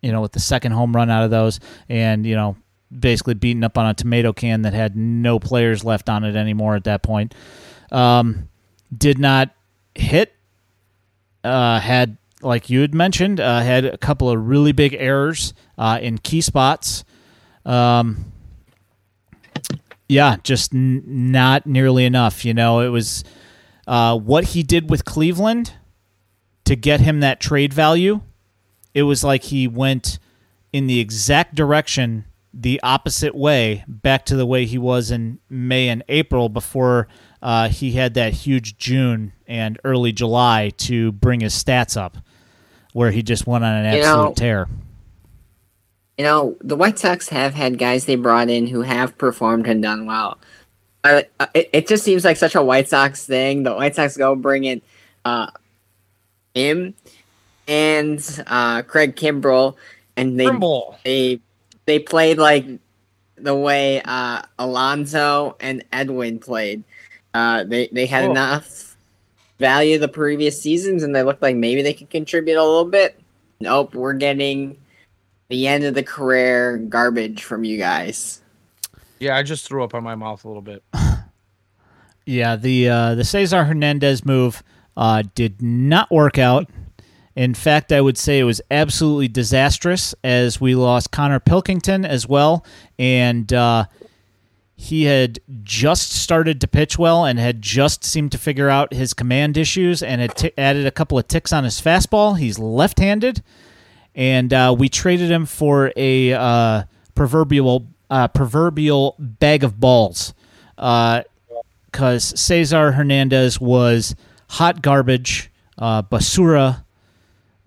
[0.01, 2.57] You know, with the second home run out of those, and you know,
[2.97, 6.75] basically beating up on a tomato can that had no players left on it anymore
[6.75, 7.33] at that point.
[7.91, 8.49] Um,
[8.95, 9.51] did not
[9.95, 10.33] hit.
[11.43, 15.99] Uh, had like you had mentioned, uh, had a couple of really big errors uh,
[16.01, 17.03] in key spots.
[17.65, 18.31] Um,
[20.07, 22.45] yeah, just n- not nearly enough.
[22.45, 23.23] You know, it was
[23.87, 25.73] uh, what he did with Cleveland
[26.65, 28.21] to get him that trade value.
[28.93, 30.19] It was like he went
[30.71, 35.89] in the exact direction, the opposite way, back to the way he was in May
[35.89, 37.07] and April before
[37.41, 42.17] uh, he had that huge June and early July to bring his stats up,
[42.93, 44.67] where he just went on an You absolute know, tear.
[46.17, 49.81] You know, the White Sox have had guys they brought in who have performed and
[49.81, 50.37] done well.
[51.03, 53.63] Uh, it, it just seems like such a White Sox thing.
[53.63, 54.81] The White Sox go bring in
[55.25, 55.47] uh,
[56.53, 56.93] him
[57.67, 59.75] and uh, Craig Kimbrel,
[60.15, 60.97] and they Trimble.
[61.03, 61.39] they
[61.85, 62.65] they played like
[63.35, 66.83] the way uh, Alonso and Edwin played.
[67.33, 68.31] Uh, they they had Oh.
[68.31, 68.92] enough
[69.63, 73.17] value the previous seasons, and they looked like maybe they could contribute a little bit.
[73.61, 74.77] Nope, we're getting
[75.47, 78.41] the end of the career garbage from you guys.
[79.19, 80.83] Yeah, I just threw up on my mouth a little bit.
[82.25, 84.63] Yeah, the uh, the Cesar Hernandez move
[84.95, 86.69] uh, did not work out.
[87.35, 92.25] In fact, I would say it was absolutely disastrous as we lost Connor Pilkington as
[92.25, 92.65] well,
[92.97, 93.87] and uh,
[94.75, 99.13] he had just started to pitch well and had just seemed to figure out his
[99.13, 102.37] command issues and had t- added a couple of ticks on his fastball.
[102.37, 103.43] He's left-handed,
[104.15, 106.83] and uh, we traded him for a uh,
[107.15, 110.33] proverbial uh, proverbial bag of balls.
[110.77, 111.23] Uh,
[111.93, 114.15] because Cesar Hernandez was
[114.49, 116.83] hot garbage, uh, basura,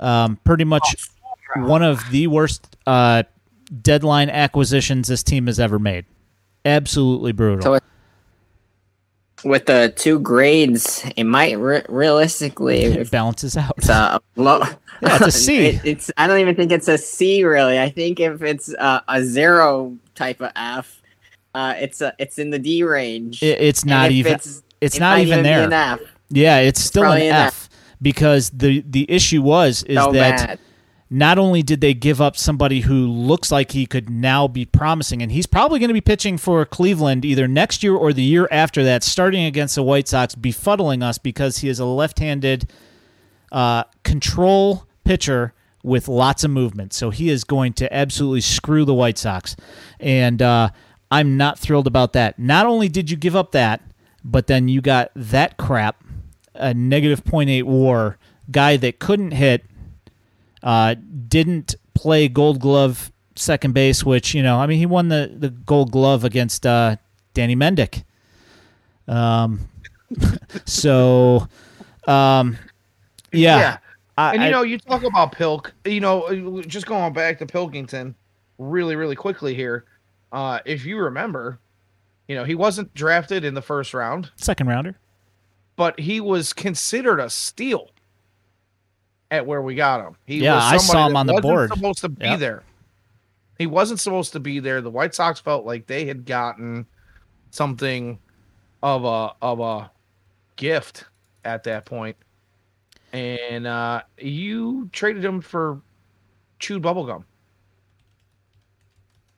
[0.01, 0.97] um, pretty much
[1.55, 3.23] one of the worst uh,
[3.83, 6.07] deadline acquisitions this team has ever made.
[6.67, 7.63] Absolutely brutal.
[7.63, 13.75] So With the two grades, it might re- realistically it balances out.
[13.79, 14.63] it's a low.
[15.03, 15.59] Yeah, it's a C.
[15.67, 17.79] It- it's I don't even think it's a C really.
[17.79, 21.03] I think if it's a, a zero type of F,
[21.55, 23.43] uh, it's a it's in the D range.
[23.43, 24.33] It- it's not even.
[24.33, 25.65] It's, It's it not even there.
[25.65, 26.01] an F.
[26.31, 27.69] Yeah, it's still an an F
[28.01, 30.59] because the the issue was is So that bad.
[31.09, 35.23] Not only did they give up somebody who looks like he could now be promising,
[35.23, 38.49] and he's probably going to be pitching for Cleveland either next year or the year
[38.51, 42.69] after that, starting against the White Sox, befuddling us because he is a left handed
[43.53, 45.53] uh, control pitcher
[45.85, 46.93] with lots of movement.
[46.93, 49.55] So he is going to absolutely screw the White Sox.
[50.01, 50.71] And uh,
[51.13, 52.37] I'm not thrilled about that.
[52.39, 53.81] Not only did you give up that,
[54.25, 56.03] but then you got that crap,
[56.55, 58.19] a negative 0.8 war,
[58.51, 59.65] guy that couldn't hit,
[60.67, 60.95] uh,
[61.29, 65.49] didn't play gold glove second base, which, you know, I mean, he won the, the
[65.51, 66.97] gold glove against uh,
[67.35, 68.03] Danny Mendick.
[69.09, 69.69] Um,
[70.65, 71.49] so,
[72.07, 72.57] um,
[73.33, 73.59] yeah.
[73.59, 73.79] Yeah.
[74.19, 75.73] I, And you I- know, you talk about Pilk.
[75.85, 78.15] You know, just going back to Pilkington,
[78.59, 79.85] really, really quickly here.
[80.33, 81.59] Uh, if you remember,
[82.29, 84.97] you know, he wasn't drafted in the first round, second rounder.
[85.77, 87.91] but he was considered a steal
[89.31, 90.17] at where we got him.
[90.27, 91.71] He Yeah, was I saw him on the wasn't board.
[91.73, 92.39] Supposed to be Yep.
[92.39, 92.63] there.
[93.59, 94.81] He wasn't supposed to be there.
[94.81, 96.87] The White Sox felt like they had gotten
[97.51, 98.19] something
[98.83, 99.91] of a of a
[100.57, 101.05] gift
[101.45, 102.17] at that point,
[103.13, 105.81] and uh, you traded him for
[106.59, 107.25] chewed bubblegum.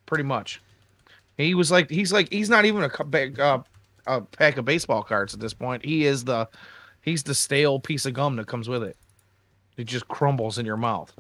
[0.07, 0.61] Pretty much,
[1.37, 3.61] he was like he's like he's not even a bag- uh,
[4.07, 5.85] a pack of baseball cards at this point.
[5.85, 6.49] He is the
[7.03, 8.97] he's the stale piece of gum that comes with it.
[9.79, 11.15] It just crumbles in your mouth.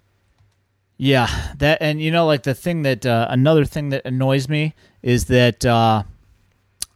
[0.99, 1.29] Yeah,
[1.59, 5.27] that and you know, like the thing that uh, another thing that annoys me is
[5.27, 6.03] that uh,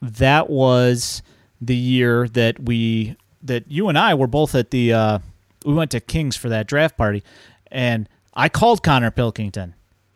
[0.02, 1.22] that was
[1.60, 5.18] the year that we that you and I were both at the uh,
[5.64, 7.22] we went to Kings for that draft party,
[7.70, 9.74] and I called Connor Pilkington.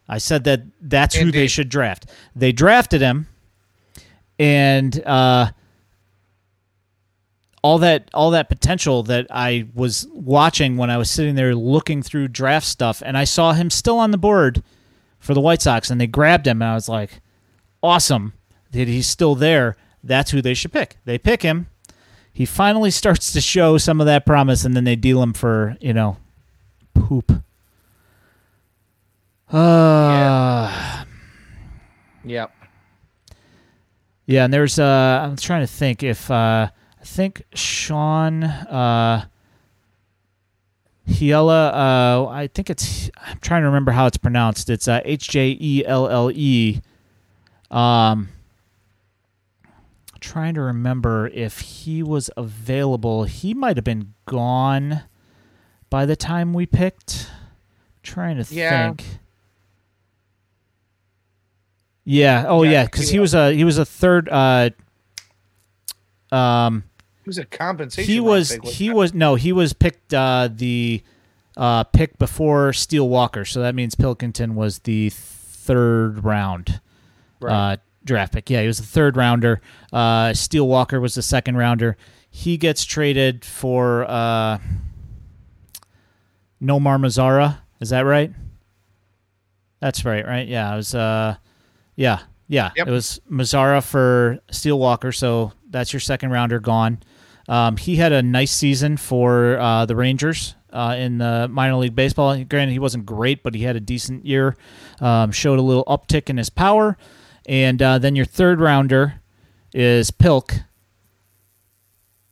[0.09, 2.07] I said that that's who they should draft.
[2.35, 3.29] They drafted him,
[4.37, 5.53] and uh,
[7.67, 12.01] all that all that potential that I was watching when I was sitting there looking
[12.01, 14.63] through draft stuff, and I saw him still on the board
[15.19, 17.21] for the White Sox, and they grabbed him, and I was like,
[17.83, 18.35] awesome
[18.71, 19.77] that he's still there.
[20.05, 20.99] That's who they should pick.
[21.07, 21.67] They pick him.
[22.33, 25.77] He finally starts to show some of that promise, and then they deal him for
[25.81, 26.19] you know
[26.95, 27.33] poop.
[29.53, 31.05] Uh,
[32.25, 32.53] Yep.
[34.27, 36.69] Yeah, and there's uh I'm trying to think if uh
[37.07, 39.27] think Sean uh
[41.09, 44.69] Hiela uh I think it's I'm trying to remember how it's pronounced.
[44.69, 46.81] It's uh H J E L L E
[47.71, 48.29] um
[50.21, 53.25] trying to remember if he was available.
[53.25, 55.03] He might have been gone
[55.91, 57.31] by the time we picked.
[58.03, 58.89] trying to Yeah.
[58.89, 59.05] think.
[62.05, 62.45] Yeah.
[62.49, 64.29] Oh Yeah, yeah, because he was a he was a third.
[64.31, 64.71] Uh,
[66.33, 66.85] um,
[67.27, 68.13] was a compensation.
[68.13, 71.03] he was pick, he was no he was picked uh, the
[71.57, 76.81] uh, pick before Steele Walker, so that means Pilkington was the third round
[77.41, 77.73] Right.
[77.73, 78.49] uh, draft pick.
[78.51, 79.61] Yeah, he was the third rounder.
[79.93, 81.97] Uh, Steele Walker was the second rounder.
[82.31, 84.59] He gets traded for uh,
[86.63, 87.59] Nomar Mazara.
[87.81, 88.33] Is that right?
[89.81, 90.47] That's right, right?
[90.49, 90.95] Yeah, it was.
[90.95, 91.37] Uh,
[91.97, 92.89] yeah, yeah, Yep.
[92.89, 95.13] it was Mazara for Steele Walker.
[95.13, 96.99] So that's your second rounder gone.
[97.49, 101.95] Um, he had a nice season for uh, the Rangers uh, in the minor league
[101.95, 102.43] baseball.
[102.45, 104.57] Granted, he wasn't great, but he had a decent year.
[105.01, 106.97] Um, showed a little uptick in his power.
[107.47, 109.21] And uh, then your third rounder
[109.73, 110.55] is Pilk.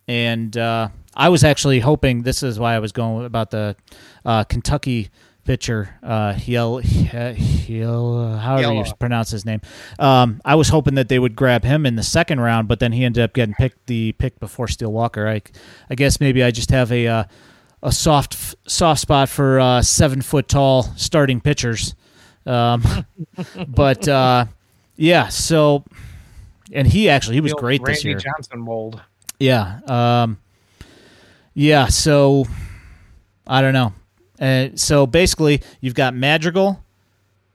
[0.08, 3.76] And uh, I was actually hoping this is why I was going about the
[4.24, 5.10] uh, Kentucky
[5.44, 9.60] pitcher, uh, Hiel, Hiel, however you pronounce his name.
[9.98, 12.92] Um, I was hoping that they would grab him in the second round, but then
[12.92, 15.28] he ended up getting picked the pick before Steele Walker.
[15.28, 15.42] I,
[15.90, 17.24] I guess maybe I just have a uh,
[17.82, 21.94] a soft soft spot for uh, seven foot tall starting pitchers.
[22.46, 22.82] Um,
[23.68, 24.46] but uh,
[24.96, 25.84] yeah, so
[26.72, 28.18] and he actually he was great Randy this year.
[28.18, 29.00] Johnson mold.
[29.38, 29.80] Yeah.
[29.86, 30.38] Um,
[31.52, 31.86] yeah.
[31.86, 32.46] So
[33.46, 33.92] I don't know.
[34.40, 36.82] Uh, so basically, you've got Madrigal,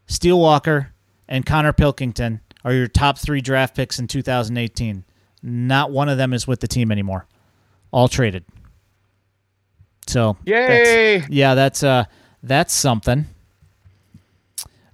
[0.07, 0.93] Steele Walker,
[1.27, 5.03] and Connor Pilkington are your top three draft picks in 2018.
[5.41, 7.25] Not one of them is with the team anymore.
[7.91, 8.45] All traded.
[10.07, 11.25] So that's- Yay!
[11.29, 12.05] yeah, that's uh,
[12.43, 13.25] that's something.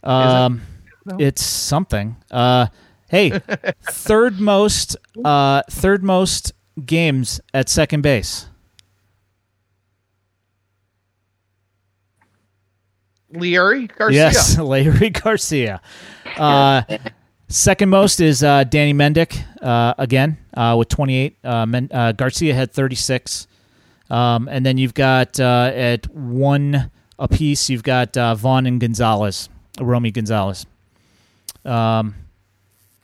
[0.03, 0.61] Um,
[1.05, 1.17] No?
[1.19, 2.15] it's something.
[2.29, 2.67] Uh,
[3.09, 3.29] hey,
[3.83, 6.51] third most, uh, third most
[6.85, 8.47] games at second base.
[13.35, 14.17] Leury Garcia.
[14.17, 15.81] Yes, Larry Garcia.
[16.37, 16.81] Uh,
[17.47, 21.37] second most is uh, Danny Mendick uh, again uh, with 28.
[21.43, 23.47] Uh, Men- uh, Garcia had 36.
[24.09, 29.49] Um, and then you've got uh, at one apiece, you've got uh, Vaughn and Gonzalez,
[29.79, 30.65] Romy Gonzalez.
[31.63, 32.15] Um,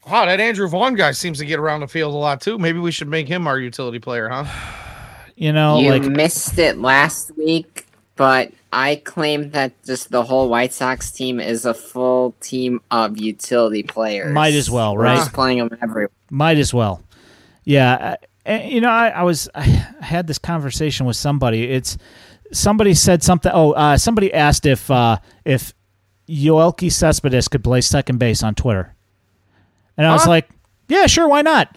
[0.10, 2.58] Wow, that Andrew Vaughn guy seems to get around the field a lot too.
[2.58, 4.46] Maybe we should make him our utility player, huh?
[5.36, 7.86] you know, you like missed it last week,
[8.22, 13.18] but I claim that just the whole White Sox team is a full team of
[13.18, 14.32] utility players.
[14.32, 15.16] Might as well, We're right?
[15.16, 16.12] just playing them everywhere.
[16.30, 17.02] Might as well.
[17.64, 21.64] Yeah, and, you know, I, I was I had this conversation with somebody.
[21.72, 21.98] It's
[22.52, 23.52] somebody said something.
[23.56, 25.74] Oh, uh, somebody asked if uh, if
[26.30, 28.94] Yoelqui Cespedes could play second base on Twitter,
[29.98, 30.48] and I was like,
[30.88, 31.76] yeah, sure, why not?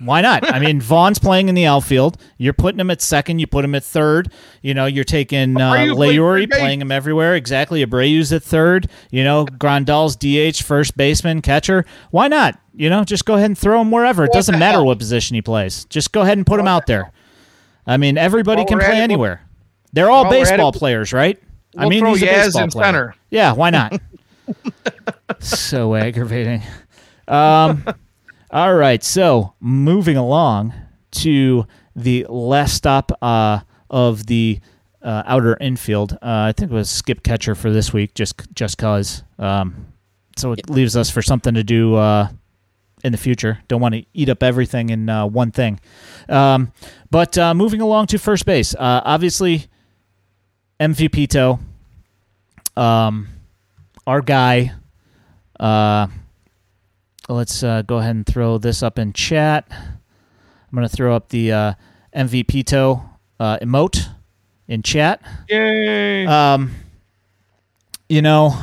[0.00, 0.52] Why not?
[0.52, 2.16] I mean, Vaughn's playing in the outfield.
[2.38, 3.40] You're putting him at second.
[3.40, 4.30] You put him at third.
[4.62, 7.34] You know, you're taking uh, Leury, playing him everywhere.
[7.34, 7.84] Exactly.
[7.84, 8.88] Abreu's at third.
[9.10, 11.84] You know, Grandal's DH, first baseman, catcher.
[12.10, 12.58] Why not?
[12.74, 14.24] You know, just go ahead and throw him wherever.
[14.24, 15.84] It doesn't matter what position he plays.
[15.86, 17.12] Just go ahead and put him out there.
[17.86, 19.42] I mean, everybody can play anywhere.
[19.92, 21.40] They're all baseball players, right?
[21.76, 22.84] I we'll mean, throw he's a baseball player.
[22.84, 23.14] center.
[23.30, 24.00] Yeah, why not?
[25.40, 26.62] so aggravating.
[27.26, 27.84] Um,
[28.54, 30.72] all right, so moving along
[31.10, 31.66] to
[31.96, 33.58] the last stop uh,
[33.90, 34.60] of the
[35.02, 36.12] uh, outer infield.
[36.14, 39.24] Uh, I think it was skip catcher for this week, just just cause.
[39.40, 39.88] Um,
[40.36, 42.28] so it leaves us for something to do uh,
[43.02, 43.58] in the future.
[43.66, 45.80] Don't want to eat up everything in uh, one thing.
[46.28, 46.72] Um,
[47.10, 49.66] but uh, moving along to first base, uh, obviously
[50.78, 51.58] MVP toe,
[52.80, 53.26] um,
[54.06, 54.74] our guy.
[57.28, 59.66] Let's uh, go ahead and throw this up in chat.
[59.70, 61.72] I'm going to throw up the uh,
[62.14, 63.02] MVP toe
[63.40, 64.08] uh, emote
[64.68, 65.22] in chat.
[65.48, 66.26] Yay!
[66.26, 66.72] Um,
[68.08, 68.54] you know,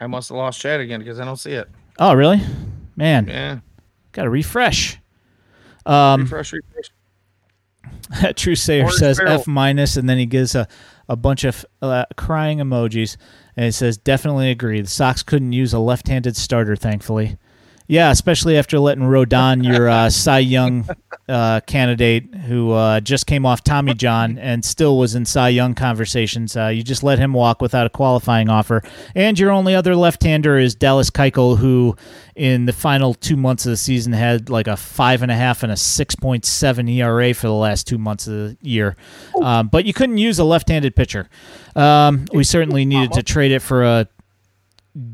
[0.00, 1.68] I must have lost chat again because I don't see it.
[1.98, 2.40] oh really,
[2.96, 3.58] man, Yeah.
[4.12, 4.98] got to refresh.
[5.84, 6.90] Um, refresh, refresh.
[8.36, 9.40] True Sayer says barrel.
[9.40, 10.68] F minus, and then he gives a,
[11.08, 13.16] a bunch of uh, crying emojis,
[13.56, 14.80] and it says definitely agree.
[14.80, 17.36] The Sox couldn't use a left-handed starter, thankfully.
[17.92, 20.88] Yeah, especially after letting Rodon, your uh, Cy Young
[21.28, 25.74] uh, candidate, who uh, just came off Tommy John and still was in Cy Young
[25.74, 26.56] conversations.
[26.56, 28.82] Uh, you just let him walk without a qualifying offer.
[29.14, 31.94] And your only other left-hander is Dallas Keuchel, who
[32.34, 35.62] in the final two months of the season had like a five and a half
[35.62, 38.96] and a six point seven ERA for the last two months of the year.
[39.42, 41.28] Um, but you couldn't use a left-handed pitcher.
[41.76, 44.08] Um, we certainly needed to trade it for a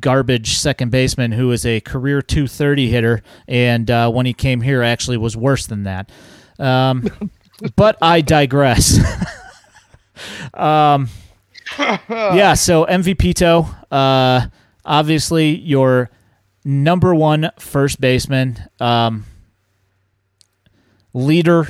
[0.00, 4.82] garbage second baseman who is a career 230 hitter, and uh, when he came here,
[4.82, 6.10] actually was worse than that.
[6.58, 7.08] Um,
[7.76, 8.98] but I digress.
[10.54, 11.08] um,
[11.78, 14.46] yeah, so MVP toe, uh,
[14.84, 16.10] obviously your
[16.64, 19.24] number one first baseman, um,
[21.12, 21.68] leader.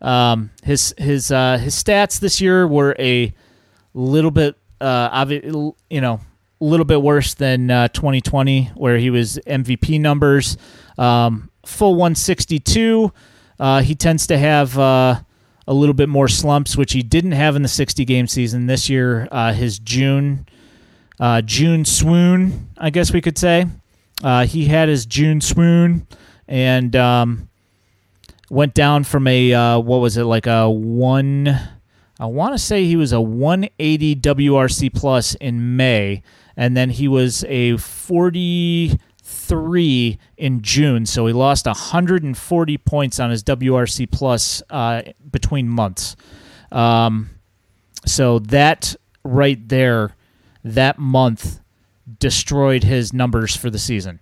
[0.00, 3.34] Um, his his uh, his stats this year were a
[3.92, 6.20] little bit uh, obvi- you know
[6.60, 10.56] a little bit worse than uh, 2020 where he was MVP numbers.
[10.98, 13.12] Um, full 162
[13.58, 15.20] uh, he tends to have uh,
[15.66, 18.88] a little bit more slumps which he didn't have in the 60 game season this
[18.88, 20.46] year uh, his June
[21.18, 23.66] uh, June swoon I guess we could say.
[24.22, 26.06] Uh, he had his June swoon
[26.46, 27.48] and um,
[28.50, 31.58] went down from a what was it like a one
[32.20, 36.22] I want to say he was a 180 WRC plus in May,
[36.60, 41.06] and then he was a 43 in June.
[41.06, 45.00] So he lost 140 points on his WRC plus uh,
[45.30, 46.16] between months.
[46.70, 47.30] Um,
[48.04, 50.14] so that right there,
[50.62, 51.60] that month
[52.18, 54.20] destroyed his numbers for the season.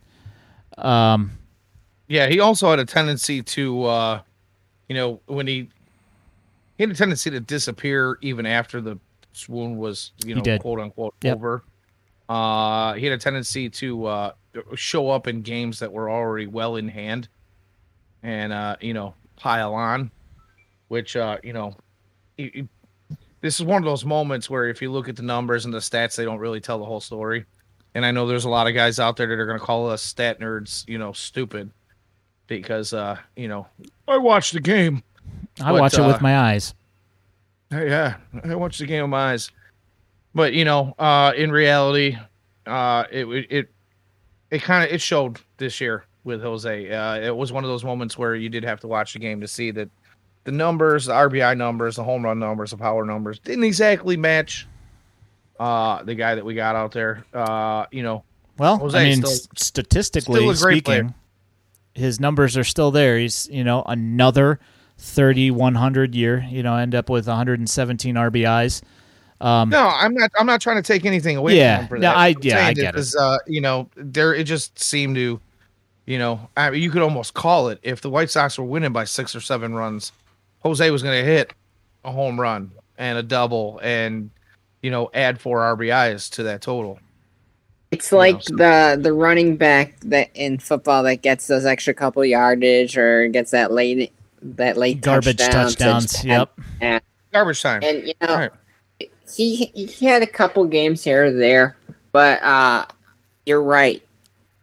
[0.77, 1.33] Um,
[2.07, 4.21] Yeah, he also had a tendency to, uh,
[4.89, 5.71] you know, when he
[6.77, 9.01] he had a tendency to disappear even after the
[9.33, 11.37] swoon was, you know, quote unquote Yep.
[11.37, 11.65] over.
[12.29, 14.33] Uh, he had a tendency to uh,
[14.75, 17.29] show up in games that were already well in hand,
[18.23, 20.11] and uh, you know, pile on,
[20.89, 21.75] which uh, you know,
[22.37, 22.69] he- he-
[23.41, 25.79] this is one of those moments where if you look at the numbers and the
[25.79, 27.45] stats, they don't really tell the whole story.
[27.95, 29.89] And I know there's a lot of guys out there that are going to call
[29.89, 31.71] us stat nerds, you know, stupid
[32.49, 33.67] because uh, you know,
[34.07, 35.03] I watched the game.
[35.61, 36.75] I But, watch it uh, with my eyes.
[37.71, 39.51] Yeah, I watched the game with my eyes.
[40.35, 42.17] But you know, uh, in reality,
[42.67, 43.69] uh, it it
[44.51, 46.91] it kind of it showed this year with Jose.
[46.93, 49.41] Uh, it was one of those moments where you did have to watch the game
[49.41, 49.89] to see that
[50.45, 54.67] the numbers, the RBI numbers, the home run numbers, the power numbers didn't exactly match
[55.59, 57.25] uh, the guy that we got out there.
[57.35, 58.23] Uh, you know,
[58.59, 60.99] Well, Jose I mean, still- statistically still a great player.
[61.01, 61.15] speaking,
[61.95, 63.19] his numbers are still there.
[63.19, 64.61] He's, you know, another
[64.99, 68.83] 30 100 year, you know, end up with 117 RBIs.
[69.41, 70.31] Um, No, I'm not.
[70.39, 72.17] I'm not trying to take anything away Yeah, from him for no, that.
[72.17, 72.99] I- I'm yeah, saying I get it.
[72.99, 75.41] is, uh, you know, there it just seemed to,
[76.07, 78.93] you know, I mean, you could almost call it if the White Sox were winning
[78.93, 80.11] by six or seven runs,
[80.61, 81.53] Jose was going to hit
[82.05, 84.31] a home run, and a double and
[84.83, 86.99] you know add four RBIs to that total.
[87.91, 88.57] It's like so.
[88.57, 93.53] the the running back that in football that gets those extra couple yardage or gets
[93.53, 94.13] that late
[94.43, 96.25] that late garbage touchdown touchdowns.
[96.25, 96.51] yep.
[96.81, 97.01] And,
[97.33, 97.83] garbage time.
[97.83, 98.51] And you know, right.
[99.37, 101.77] He he had a couple games here or there,
[102.13, 102.87] but uh,
[103.47, 104.03] you're right.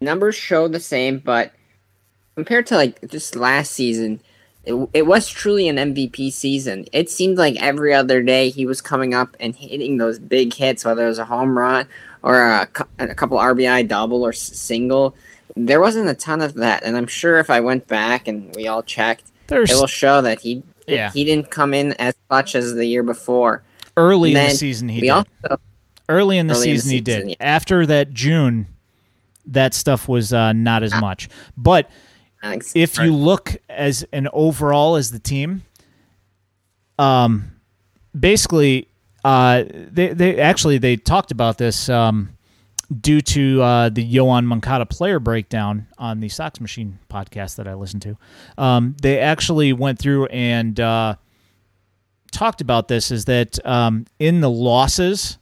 [0.02, 1.54] Numbers show the same, but
[2.36, 4.22] compared to like just last season,
[4.66, 6.86] it, it was truly an MVP season.
[6.92, 10.84] It seemed like every other day he was coming up and hitting those big hits,
[10.86, 11.88] whether it was a home run
[12.24, 12.70] or a,
[13.00, 15.16] a couple RBI double or single.
[15.56, 18.68] There wasn't a ton of that, and I'm sure if I went back and we
[18.68, 21.12] all checked, There's, it will show that he yeah.
[21.12, 23.64] he didn't come in as much as the year before.
[23.98, 25.10] Early in the season, he did.
[25.10, 25.62] Also,
[26.10, 27.38] early in the early season, in the he season, did.
[27.40, 27.46] Yeah.
[27.46, 28.68] After that June,
[29.48, 31.30] that stuff was uh, not as much.
[31.56, 31.90] But
[32.44, 33.06] if right.
[33.06, 35.64] you look as an overall as the team,
[37.00, 37.52] um,
[38.18, 38.88] basically,
[39.24, 42.36] uh, they they actually they talked about this um,
[43.02, 47.74] due to uh, the Yoan Moncada player breakdown on the Sox Machine podcast that I
[47.74, 48.18] listened to.
[48.58, 51.16] Um, they actually went through and uh,
[52.36, 53.12] talked about this.
[53.12, 55.38] Is that um, in the losses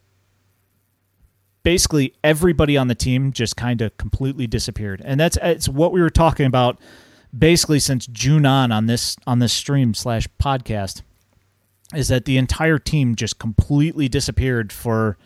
[1.64, 5.02] basically everybody on the team just kind of completely disappeared.
[5.04, 6.80] And that's it's what we were talking about
[7.38, 11.02] basically since June on on this on this stream slash podcast
[11.96, 15.18] is that the entire team just completely disappeared for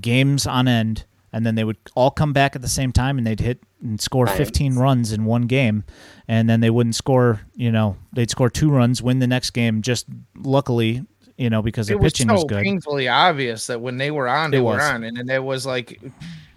[0.00, 3.26] games on end and then they would all come back at the same time and
[3.26, 5.84] they'd hit and score 15 runs in one game
[6.26, 9.82] and then they wouldn't score you know they'd score two runs win the next game
[9.82, 11.02] just luckily
[11.36, 12.64] you know, because their pitching was, so was good.
[12.64, 16.00] Painfully obvious that when they were on, they were on, and, and it was like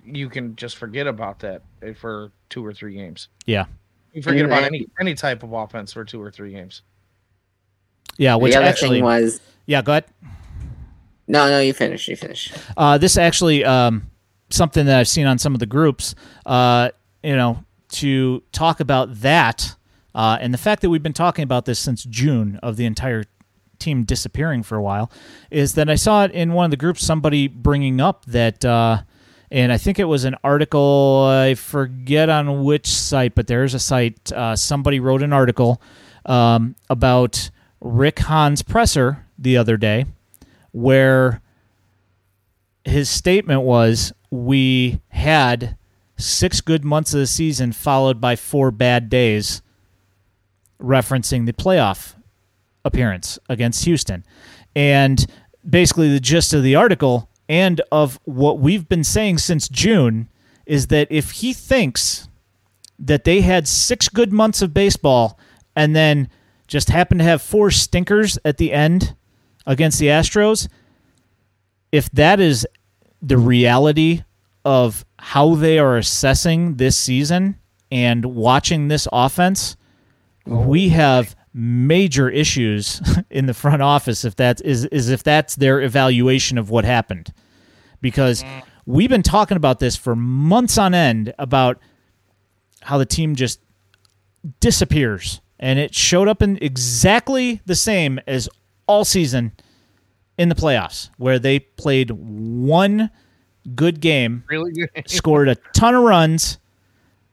[0.05, 1.61] you can just forget about that
[1.97, 3.27] for two or three games.
[3.45, 3.65] Yeah,
[4.13, 6.81] you forget about any any type of offense for two or three games.
[8.17, 9.81] Yeah, which the other actually thing was yeah.
[9.81, 10.05] Go ahead.
[11.27, 12.07] No, no, you finish.
[12.07, 12.51] You finish.
[12.75, 14.09] Uh, this actually um,
[14.49, 16.15] something that I've seen on some of the groups.
[16.45, 16.89] Uh,
[17.23, 19.76] you know, to talk about that
[20.15, 23.23] uh, and the fact that we've been talking about this since June of the entire
[23.77, 25.11] team disappearing for a while
[25.49, 29.03] is that I saw it in one of the groups somebody bringing up that uh,
[29.51, 33.80] and I think it was an article I forget on which site but there's a
[33.80, 35.81] site uh, somebody wrote an article
[36.26, 37.49] um, about
[37.80, 40.05] Rick Hahn's presser the other day
[40.71, 41.41] where
[42.84, 45.77] his statement was we had
[46.18, 49.61] six good months of the season followed by four bad days
[50.81, 52.15] referencing the playoff
[52.85, 54.26] appearance against Houston.
[54.76, 55.26] And
[55.68, 60.30] basically, the gist of the article and of what we've been saying since June
[60.65, 62.27] is that if he thinks
[62.99, 65.39] that they had six good months of baseball
[65.76, 66.30] and then
[66.68, 69.15] just happened to have four stinkers at the end
[69.65, 70.68] against the Astros,
[71.91, 72.68] if that is
[73.21, 74.23] the reality
[74.65, 77.57] of how they are assessing this season
[77.91, 79.75] and watching this offense,
[80.45, 85.81] we have major issues in the front office if that is is if that's their
[85.81, 87.33] evaluation of what happened.
[88.01, 88.63] Because mm.
[88.85, 91.79] we've been talking about this for months on end about
[92.81, 93.59] how the team just
[94.59, 95.41] disappears.
[95.59, 98.47] And it showed up in exactly the same as
[98.87, 99.51] all season
[100.39, 103.11] in the playoffs where they played one
[103.75, 106.57] good game really good scored a ton of runs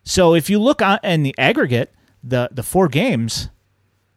[0.03, 3.49] so if you look on in the aggregate the the four games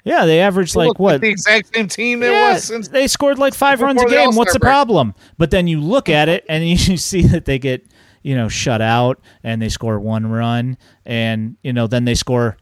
[0.05, 3.07] yeah, they averaged like what like the exact same team it yeah, was since they
[3.07, 4.35] scored like five runs a game.
[4.35, 4.69] What's the break.
[4.69, 5.13] problem?
[5.37, 7.85] But then you look at it and you see that they get
[8.23, 12.57] you know shut out and they score one run and you know then they score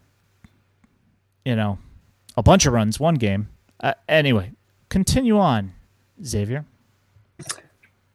[1.44, 1.78] you know
[2.36, 3.48] a bunch of runs one game.
[3.80, 4.52] Uh, anyway,
[4.88, 5.72] continue on,
[6.24, 6.64] Xavier.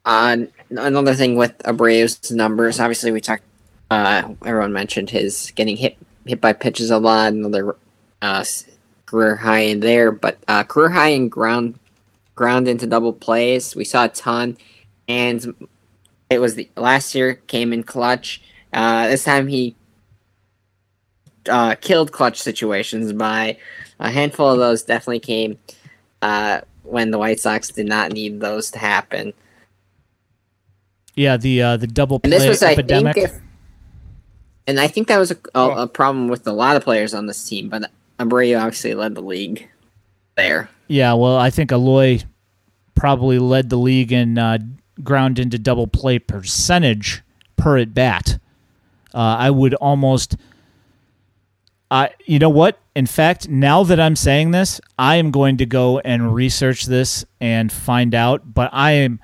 [0.06, 0.38] Uh,
[0.70, 3.44] another thing with Abreu's numbers, obviously we talked.
[3.90, 7.32] Uh, everyone mentioned his getting hit hit by pitches a lot.
[7.32, 7.76] Another
[8.22, 8.44] uh,
[9.06, 11.80] career high in there, but uh, career high in ground
[12.36, 13.76] ground into double plays.
[13.76, 14.58] We saw a ton,
[15.08, 15.70] and
[16.30, 18.42] it was the last year came in clutch.
[18.74, 19.76] Uh, this time he
[21.48, 23.58] uh, killed clutch situations by
[24.00, 24.84] a handful of those.
[24.84, 25.60] Definitely came
[26.22, 29.34] uh, when the White Sox did not need those to happen.
[31.16, 33.12] Yeah, the uh, the double play and this was, epidemic.
[33.12, 33.42] I think, if,
[34.68, 37.28] and I think that was a, a, a problem with a lot of players on
[37.28, 39.68] this team, but Abreu obviously led the league
[40.36, 40.70] there.
[40.88, 42.24] Yeah, well, I think Aloy
[42.96, 44.60] probably led the league in uh,
[45.04, 47.22] ground into double play percentage
[47.58, 48.40] per at bat.
[49.14, 50.36] Uh, I would almost,
[51.92, 52.80] I you know what?
[52.96, 57.26] In fact, now that I'm saying this, I am going to go and research this
[57.42, 58.54] and find out.
[58.54, 59.20] But I am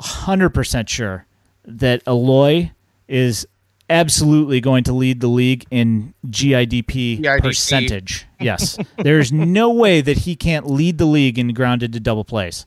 [0.00, 1.26] 100% sure
[1.64, 2.70] that Aloy
[3.08, 3.46] is
[3.90, 7.42] absolutely going to lead the league in GIDP, GIDP.
[7.42, 8.26] percentage.
[8.40, 8.78] Yes.
[8.96, 12.66] There's no way that he can't lead the league in grounded to double plays.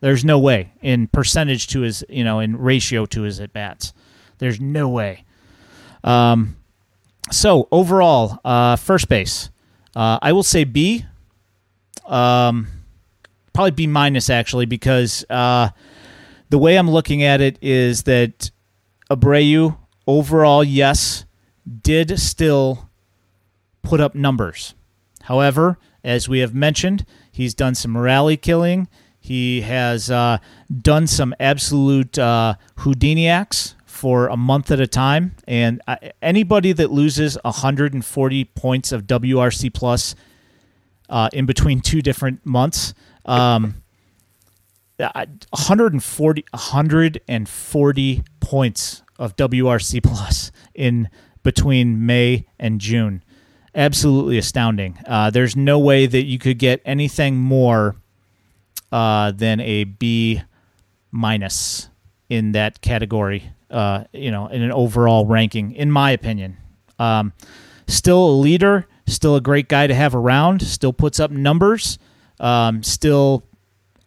[0.00, 3.92] There's no way in percentage to his, you know, in ratio to his at bats.
[4.38, 5.24] There's no way.
[6.02, 6.56] Um,
[7.30, 9.50] so overall, uh, first base,
[9.94, 11.04] uh, I will say B.
[12.06, 12.66] Um,
[13.52, 15.70] probably B minus actually because uh,
[16.50, 18.50] the way I'm looking at it is that
[19.10, 21.24] Abreu overall, yes,
[21.82, 22.88] did still
[23.82, 24.74] put up numbers.
[25.22, 28.88] However, as we have mentioned, he's done some rally killing.
[29.20, 30.38] He has uh,
[30.80, 35.36] done some absolute uh, Houdiniacs for a month at a time.
[35.46, 35.80] And
[36.20, 40.16] anybody that loses 140 points of WRC plus
[41.08, 42.94] uh, in between two different months,
[43.26, 43.76] um,
[44.96, 51.08] 140 140 points of WRC plus in
[51.44, 53.22] between May and June.
[53.72, 54.98] Absolutely astounding.
[55.06, 57.94] Uh, there's no way that you could get anything more
[58.90, 60.42] uh, than a B
[61.12, 61.88] minus
[62.28, 63.52] in that category.
[63.72, 66.58] Uh, you know, in an overall ranking, in my opinion.
[66.98, 67.32] Um,
[67.88, 70.60] still a leader, still a great guy to have around.
[70.62, 71.98] Still puts up numbers.
[72.38, 73.42] Um, still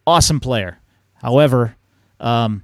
[0.05, 0.77] awesome player.
[1.15, 1.75] However,
[2.19, 2.63] um,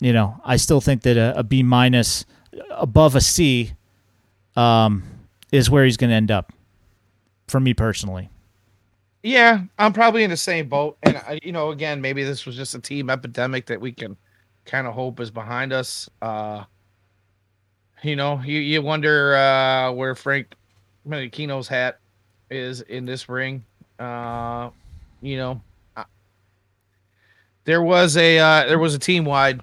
[0.00, 2.24] you know, I still think that a, a B minus
[2.70, 3.72] above a C
[4.56, 5.02] um,
[5.52, 6.52] is where he's going to end up.
[7.48, 8.30] For me personally.
[9.24, 10.96] Yeah, I'm probably in the same boat.
[11.02, 14.16] And I, you know, again, maybe this was just a team epidemic that we can
[14.64, 16.08] kind of hope is behind us.
[16.20, 16.64] Uh,
[18.02, 20.54] you know, you, you wonder uh, where Frank
[21.06, 21.98] Menechino's hat
[22.50, 23.64] is in this ring.
[23.98, 24.70] Uh,
[25.20, 25.60] you know,
[25.96, 26.04] uh,
[27.64, 29.60] there was a uh, there was a team wide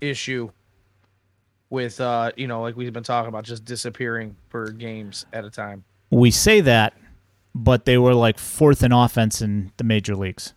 [0.00, 0.50] issue
[1.70, 5.50] with uh, you know, like we've been talking about, just disappearing for games at a
[5.50, 5.84] time.
[6.10, 6.94] We say that,
[7.54, 10.54] but they were like fourth in offense in the major leagues.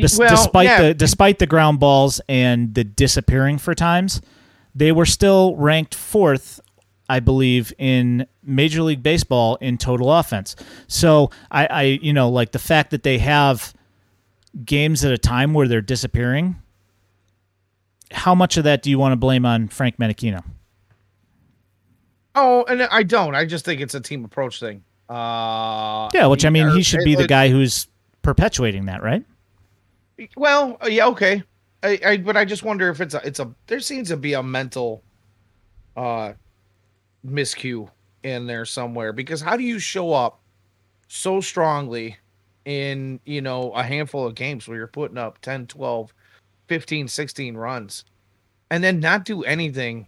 [0.00, 0.82] Des- Well, despite yeah.
[0.82, 4.20] the despite the ground balls and the disappearing for times,
[4.74, 6.60] they were still ranked fourth,
[7.08, 10.56] I believe, in Major League Baseball in total offense.
[10.86, 13.74] So I, I you know, like the fact that they have
[14.64, 16.56] games at a time where they're disappearing.
[18.12, 20.42] How much of that do you want to blame on Frank Menechino?
[22.34, 23.34] Oh, and I don't.
[23.34, 24.82] I just think it's a team approach thing.
[25.08, 27.86] Uh, Yeah, which I mean, he should be the guy who's
[28.22, 29.24] perpetuating that, right?
[30.36, 31.42] Well, uh, yeah, okay.
[31.82, 34.34] I, I but I just wonder if it's a it's a there seems to be
[34.34, 35.02] a mental
[35.96, 36.34] uh
[37.26, 37.88] miscue
[38.22, 40.40] in there somewhere because how do you show up
[41.08, 42.16] so strongly
[42.66, 46.14] in, you know, a handful of games where you're putting up 10, 12,
[46.68, 48.04] 15, 16 runs
[48.70, 50.06] and then not do anything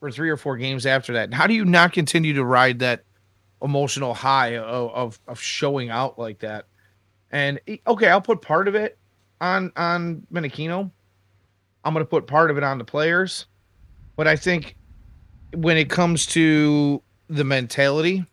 [0.00, 1.34] for 3 or 4 games after that?
[1.34, 3.04] How do you not continue to ride that
[3.62, 6.66] emotional high of of, of showing out like that?
[7.32, 8.98] And okay, I'll put part of it
[9.40, 10.90] on on Menechino.
[11.84, 13.46] I'm going to put part of it on the players,
[14.16, 14.76] but I think
[15.54, 18.24] when it comes to the mentality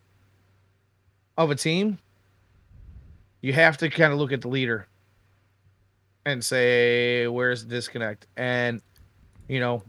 [1.37, 1.97] of a team,
[3.41, 4.87] you have to kind of look at the leader
[6.25, 8.81] and say where's the disconnect and
[9.47, 9.81] you know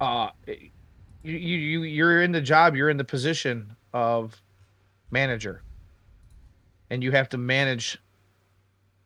[0.00, 4.40] uh you you you're in the job you're in the position of
[5.10, 5.62] manager
[6.88, 7.98] and you have to manage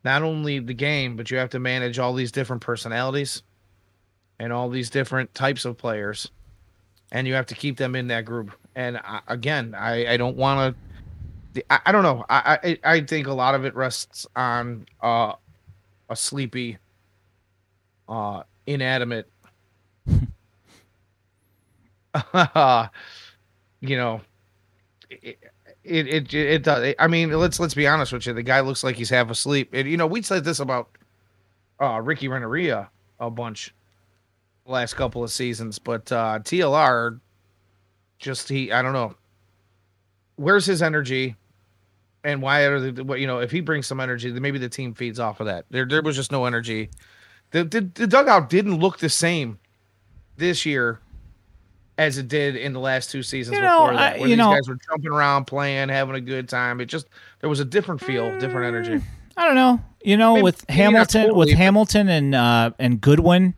[0.06, 3.42] not only the game, but you have to manage all these different personalities
[4.38, 6.30] and all these different types of players,
[7.10, 8.52] and you have to keep them in that group.
[8.76, 10.76] And I, again, I, I don't want
[11.54, 11.64] to.
[11.72, 12.24] I, I don't know.
[12.30, 15.32] I, I think a lot of it rests on uh,
[16.08, 16.78] a sleepy,
[18.08, 19.28] uh, inanimate,
[23.80, 24.20] you know,
[25.86, 26.94] it, it it does.
[26.98, 28.32] I mean, let's let's be honest with you.
[28.32, 29.70] The guy looks like he's half asleep.
[29.72, 30.90] And you know, we said this about
[31.80, 32.90] uh Ricky Renteria
[33.20, 33.74] a bunch
[34.66, 37.20] last couple of seasons, but uh TLR
[38.18, 39.14] just he I don't know.
[40.36, 41.36] Where's his energy?
[42.24, 44.68] And why are the what you know, if he brings some energy, then maybe the
[44.68, 45.64] team feeds off of that.
[45.70, 46.90] There there was just no energy.
[47.52, 49.58] The the, the dugout didn't look the same
[50.36, 51.00] this year
[51.98, 54.36] as it did in the last two seasons You know, before that, I- where you
[54.36, 56.80] these know- guys were jumping around, playing, having a good time.
[56.80, 57.06] It just
[57.40, 59.02] there was a different feel, different energy.
[59.36, 59.80] I don't know.
[60.02, 63.54] You know, Maybe- with maybe Hamilton, with but- Hamilton and uh, and Goodwin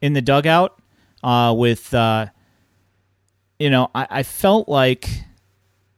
[0.00, 0.78] in the dugout,
[1.22, 2.26] uh, with uh,
[3.58, 5.08] you know, I, I felt like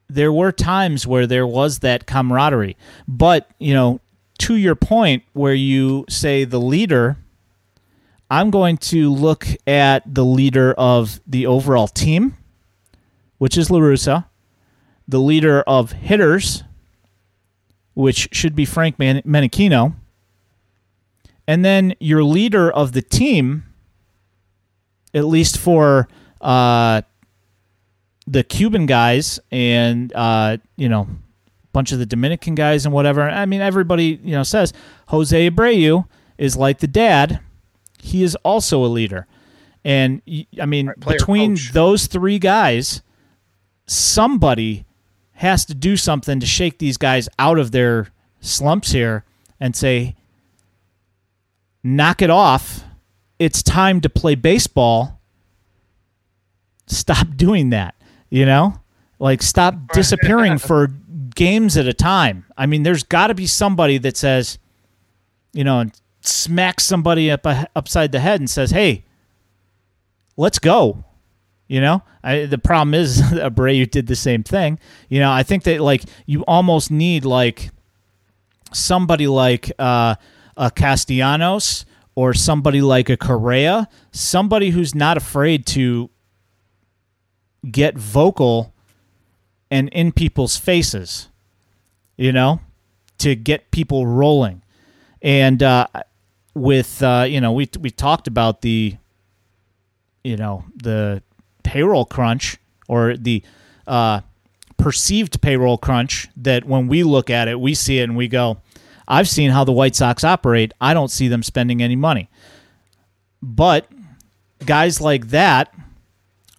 [0.09, 2.77] there were times where there was that camaraderie.
[3.09, 4.01] But, you know,
[4.39, 7.17] to your point where you say the leader,
[8.33, 12.35] I'm going to look at the leader of the overall team,
[13.37, 14.25] which is La Russa,
[15.07, 16.65] the leader of hitters,
[17.93, 19.97] which should be Frank Man- Menechino,
[21.47, 23.65] and then your leader of the team,
[25.13, 26.09] at least for
[26.41, 27.03] uh,
[28.27, 31.07] the Cuban guys and uh, you know,
[31.75, 33.29] bunch of the Dominican guys and whatever.
[33.29, 34.73] I mean, everybody you know says
[35.09, 36.07] Jose Abreu
[36.39, 37.41] is like the dad.
[38.05, 39.29] He is also a leader,
[39.85, 40.23] and
[40.61, 41.73] I mean, right, between coach.
[41.73, 43.01] those three guys,
[43.87, 44.85] somebody
[45.35, 48.09] has to do something to shake these guys out of their
[48.41, 49.25] slumps here
[49.61, 50.17] and say,
[51.83, 52.85] knock it off.
[53.39, 55.21] It's time to play baseball.
[56.87, 57.95] Stop doing that.
[58.31, 58.81] You know,
[59.19, 60.89] like stop disappearing for
[61.35, 62.47] games at a time.
[62.57, 64.59] I mean, there's got to be somebody that says,
[65.53, 65.93] you know, and
[66.23, 67.47] smacks somebody up
[67.77, 69.05] upside the head and says, "Hey,
[70.37, 71.05] let's go."
[71.69, 74.79] You know, I, the problem is Abreu did the same thing.
[75.09, 77.71] You know, I think that like you almost need like
[78.73, 80.17] somebody like uh,
[80.57, 81.85] a Castellanos
[82.15, 86.11] or somebody like a Correa, somebody who's not afraid to
[87.71, 88.75] get vocal
[89.71, 91.29] and in people's faces,
[92.17, 92.61] you know,
[93.19, 94.63] to get people rolling.
[95.23, 95.87] And uh,
[96.55, 98.97] with uh, you know, we we talked about the
[100.25, 101.23] you know the
[101.63, 102.59] payroll crunch
[102.89, 103.43] or the
[103.87, 104.21] uh,
[104.77, 108.59] perceived payroll crunch that when we look at it, we see it and we go,
[109.07, 110.73] I've seen how the White Sox operate.
[110.81, 112.29] I don't see them spending any money.
[113.41, 113.89] But
[114.65, 115.75] guys like that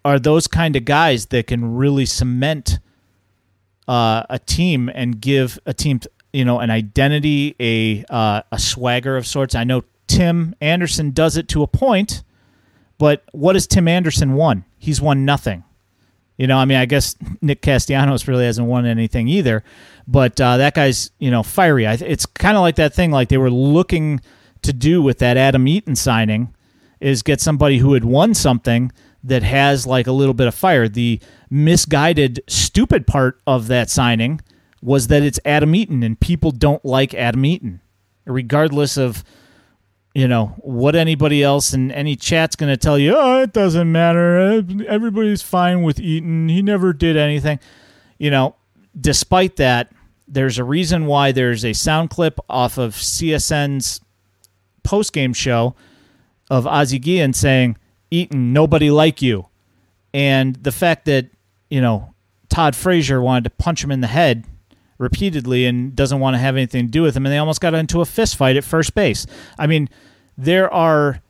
[0.05, 2.79] are those kind of guys that can really cement
[3.87, 5.99] uh, a team and give a team,
[6.34, 9.55] you know, an identity, a uh, a swagger of sorts.
[9.55, 12.23] I know Tim Anderson does it to a point,
[12.97, 14.65] but what has Tim Anderson won?
[14.77, 15.64] He's won nothing.
[16.38, 19.64] You know, I mean, I guess Nick Castellanos really hasn't won anything either,
[20.07, 21.85] but uh, that guy's you know fiery.
[21.85, 24.19] It's kind of like that thing like they were looking
[24.64, 26.53] to do with that Adam Eaton signing
[26.99, 28.91] is get somebody who had won something
[29.23, 30.88] that has like a little bit of fire.
[30.88, 31.19] The
[31.49, 34.41] misguided, stupid part of that signing
[34.84, 37.81] was that it's Adam Eaton, and people don't like Adam Eaton,
[38.26, 39.23] regardless of
[40.14, 43.15] you know what anybody else in any chat's going to tell you.
[43.18, 44.64] Oh, it doesn't matter.
[44.88, 46.49] Everybody's fine with Eaton.
[46.49, 47.60] He never did anything.
[48.19, 48.55] You know,
[48.99, 49.91] despite that,
[50.27, 54.01] there's a reason why there's a sound clip off of CSN's
[54.84, 55.76] post game show
[56.49, 57.77] of Ozzie Guillen saying
[58.11, 59.47] Eaton, nobody like you.
[60.14, 61.27] And the fact that,
[61.69, 62.14] you know,
[62.49, 64.45] Todd Frazier wanted to punch him in the head
[65.03, 67.75] repeatedly and doesn't want to have anything to do with him, and they almost got
[67.75, 69.27] into a fist fight at first base.
[69.59, 69.89] I mean,
[70.38, 71.21] there are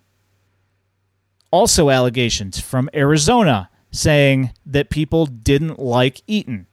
[1.51, 6.67] also allegations from Arizona saying that people didn't like Eaton.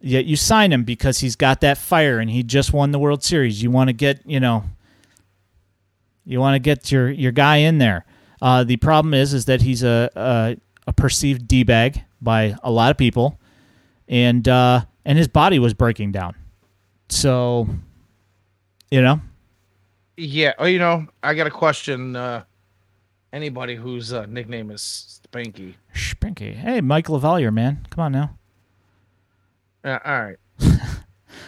[0.00, 3.24] Yet you sign him because he's got that fire and he just won the World
[3.24, 3.62] Series.
[3.62, 4.64] You want to get, you know,
[6.24, 8.04] you want to get your your guy in there.
[8.40, 12.70] Uh, the problem is is that he's a a, a perceived d bag by a
[12.70, 13.40] lot of people,
[14.08, 16.36] and uh, and his body was breaking down.
[17.08, 17.66] So,
[18.90, 19.20] you know.
[20.18, 20.52] Yeah.
[20.58, 22.14] Oh, you know, I got a question.
[22.14, 22.44] Uh,
[23.32, 25.74] anybody whose uh, nickname is Spanky.
[25.94, 26.54] Spanky.
[26.54, 28.36] Hey, Mike LaValliere, man, come on now.
[29.82, 30.36] Uh, all right.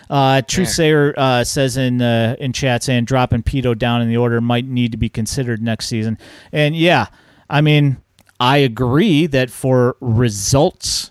[0.08, 4.40] Uh, Truthsayer uh, says in uh, in chat saying dropping Pito down in the order
[4.40, 6.18] might need to be considered next season.
[6.50, 7.06] And yeah,
[7.48, 7.96] I mean,
[8.40, 11.09] I agree that for results,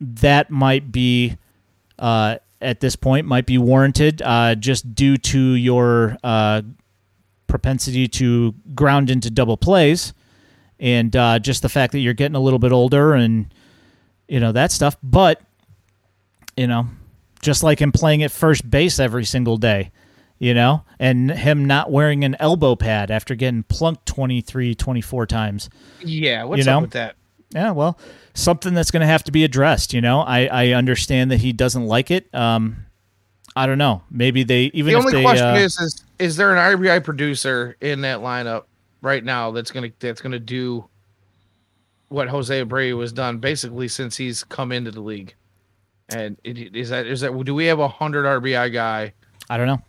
[0.00, 1.36] that might be
[1.98, 6.62] uh, at this point might be warranted, uh, just due to your uh,
[7.46, 10.12] propensity to ground into double plays,
[10.78, 13.52] and uh, just the fact that you're getting a little bit older and
[14.28, 14.96] you know that stuff.
[15.02, 15.40] But
[16.56, 16.88] you know,
[17.40, 19.90] just like him playing at first base every single day,
[20.38, 25.70] you know, and him not wearing an elbow pad after getting plunked 23, 24 times.
[26.00, 26.78] Yeah, what's you know?
[26.78, 27.16] up with that?
[27.50, 27.98] Yeah, well,
[28.34, 30.20] something that's going to have to be addressed, you know.
[30.20, 32.32] I, I understand that he doesn't like it.
[32.34, 32.86] Um,
[33.56, 34.02] I don't know.
[34.10, 37.76] Maybe they even the only they, question uh, is is is there an RBI producer
[37.80, 38.64] in that lineup
[39.02, 40.86] right now that's gonna that's gonna do
[42.08, 45.34] what Jose Abreu has done basically since he's come into the league?
[46.10, 49.12] And it, is that is that do we have a hundred RBI guy?
[49.50, 49.82] I don't know.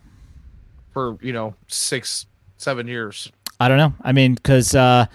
[0.92, 2.26] For you know six
[2.56, 3.30] seven years.
[3.60, 3.92] I don't know.
[4.02, 5.06] I mean, because uh,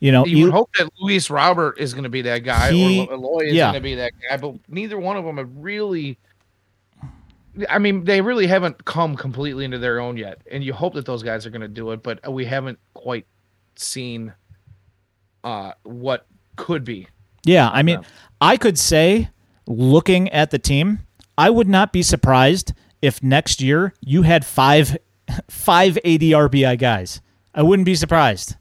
[0.00, 3.06] You know, You would hope that Luis Robert is going to be that guy, He-
[3.08, 3.72] or Eloy is yeah.
[3.72, 6.18] going to be that guy, but neither one of them have really.
[7.68, 11.06] I mean, they really haven't come completely into their own yet, and you hope that
[11.06, 13.26] those guys are going to do it, but we haven't quite
[13.74, 14.32] seen
[15.42, 17.08] uh, what could be.
[17.44, 18.00] Yeah, I mean.
[18.40, 19.30] I could say,
[19.66, 21.00] looking at the team,
[21.36, 22.72] I would not be surprised
[23.02, 24.96] if next year you had five,
[25.48, 27.20] five 80 RBI guys.
[27.54, 28.54] I wouldn't be surprised.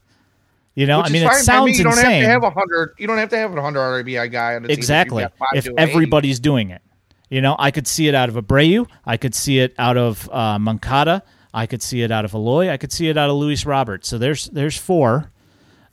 [0.78, 1.76] You know, Which I mean, it by me.
[1.76, 2.12] You don't insane.
[2.12, 2.94] have to have a hundred.
[3.00, 5.24] You don't have to have a hundred RBI guy on the exactly.
[5.24, 5.32] team.
[5.32, 5.78] you've got five If 80.
[5.80, 6.84] everybody's doing it,
[7.32, 8.88] you know, I could see it out of Abreu.
[9.04, 11.24] I could see it out of uh, Moncada.
[11.52, 12.70] I could see it out of Eloy.
[12.70, 14.08] I could see it out of Luis Roberts.
[14.08, 15.32] So there's there's four,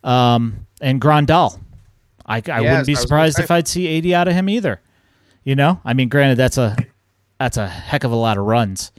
[0.02, 1.58] um, and Grandal.
[2.26, 4.82] I, I Yes, wouldn't be I surprised if I'd see 80 out of him either.
[5.44, 6.76] You know, I mean, granted, that's a
[7.38, 8.92] that's a heck of a lot of runs,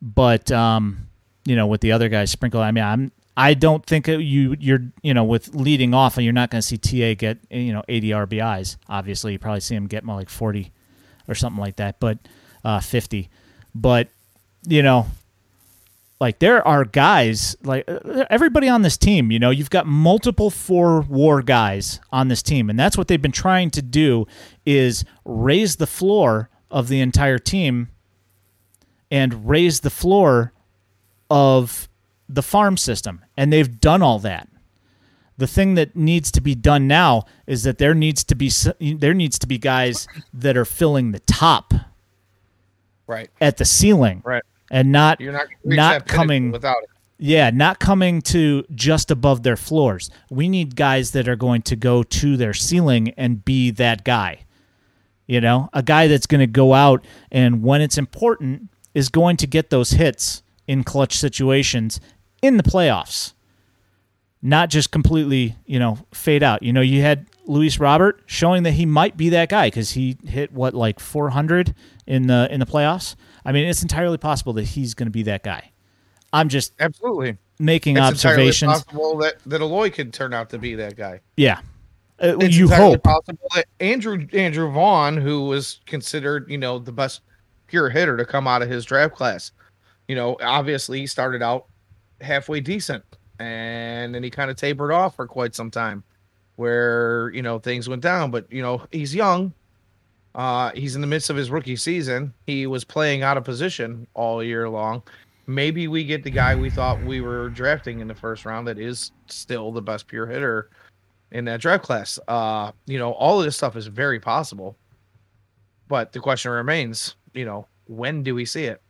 [0.00, 1.08] but um,
[1.44, 4.80] you know, with the other guys sprinkled, I mean, I'm I don't think you you're
[5.02, 7.82] you know with leading off, and you're not going to see TA get you know
[7.88, 8.76] 80 RBIs.
[8.88, 10.72] Obviously, you probably see him get more like 40
[11.28, 12.18] or something like that, but
[12.64, 13.28] uh, 50.
[13.74, 14.08] But
[14.66, 15.06] you know,
[16.20, 20.50] like there are guys like uh, everybody on this team you know you've got multiple
[20.50, 24.26] four war guys on this team and that's what they've been trying to do
[24.64, 27.88] is raise the floor of the entire team
[29.10, 30.52] and raise the floor
[31.30, 31.88] of
[32.28, 34.48] the farm system and they've done all that
[35.38, 38.50] the thing that needs to be done now is that there needs to be
[38.80, 41.74] there needs to be guys that are filling the top
[43.06, 44.42] right, at the ceiling right.
[44.70, 46.88] and not You're not not coming without it.
[47.18, 50.10] yeah, not coming to just above their floors.
[50.30, 54.40] We need guys that are going to go to their ceiling and be that guy.
[55.26, 59.36] You know, a guy that's going to go out and when it's important is going
[59.38, 62.00] to get those hits in clutch situations
[62.46, 63.32] in the playoffs.
[64.42, 66.62] Not just completely, you know, fade out.
[66.62, 70.16] You know, you had Luis Robert showing that he might be that guy cuz he
[70.24, 71.74] hit what like 400
[72.06, 73.16] in the in the playoffs.
[73.44, 75.70] I mean, it's entirely possible that he's going to be that guy.
[76.32, 77.38] I'm just Absolutely.
[77.58, 78.84] making It's entirely observations.
[78.84, 81.20] possible that that Eloy could turn out to be that guy.
[81.36, 81.60] Yeah.
[82.22, 83.02] Uh, It's you hope.
[83.02, 87.20] possible that Andrew Andrew Vaughn, who was considered, you know, the best
[87.66, 89.50] pure hitter to come out of his draft class,
[90.08, 91.66] you know, obviously he started out
[92.20, 93.04] halfway decent,
[93.38, 96.04] and then he kind of tapered off for quite some time,
[96.56, 98.30] where you know things went down.
[98.30, 99.52] But you know, he's young.
[100.34, 102.32] Uh, he's in the midst of his rookie season.
[102.46, 105.02] He was playing out of position all year long.
[105.46, 108.78] Maybe we get the guy we thought we were drafting in the first round that
[108.78, 110.68] is still the best pure hitter
[111.30, 112.18] in that draft class.
[112.28, 114.76] Uh, you know, all of this stuff is very possible.
[115.88, 118.82] But the question remains, you know, when do we see it?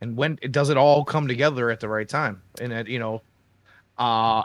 [0.00, 2.42] And when does it all come together at the right time?
[2.60, 3.22] And it, you know,
[3.98, 4.42] uh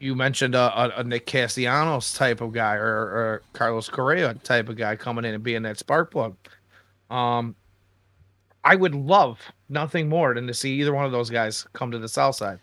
[0.00, 0.58] you mentioned a,
[0.98, 5.24] a, a Nick Castellanos type of guy or, or Carlos Correa type of guy coming
[5.24, 6.36] in and being that spark plug.
[7.10, 7.54] Um,
[8.64, 11.98] I would love nothing more than to see either one of those guys come to
[11.98, 12.58] the South Side.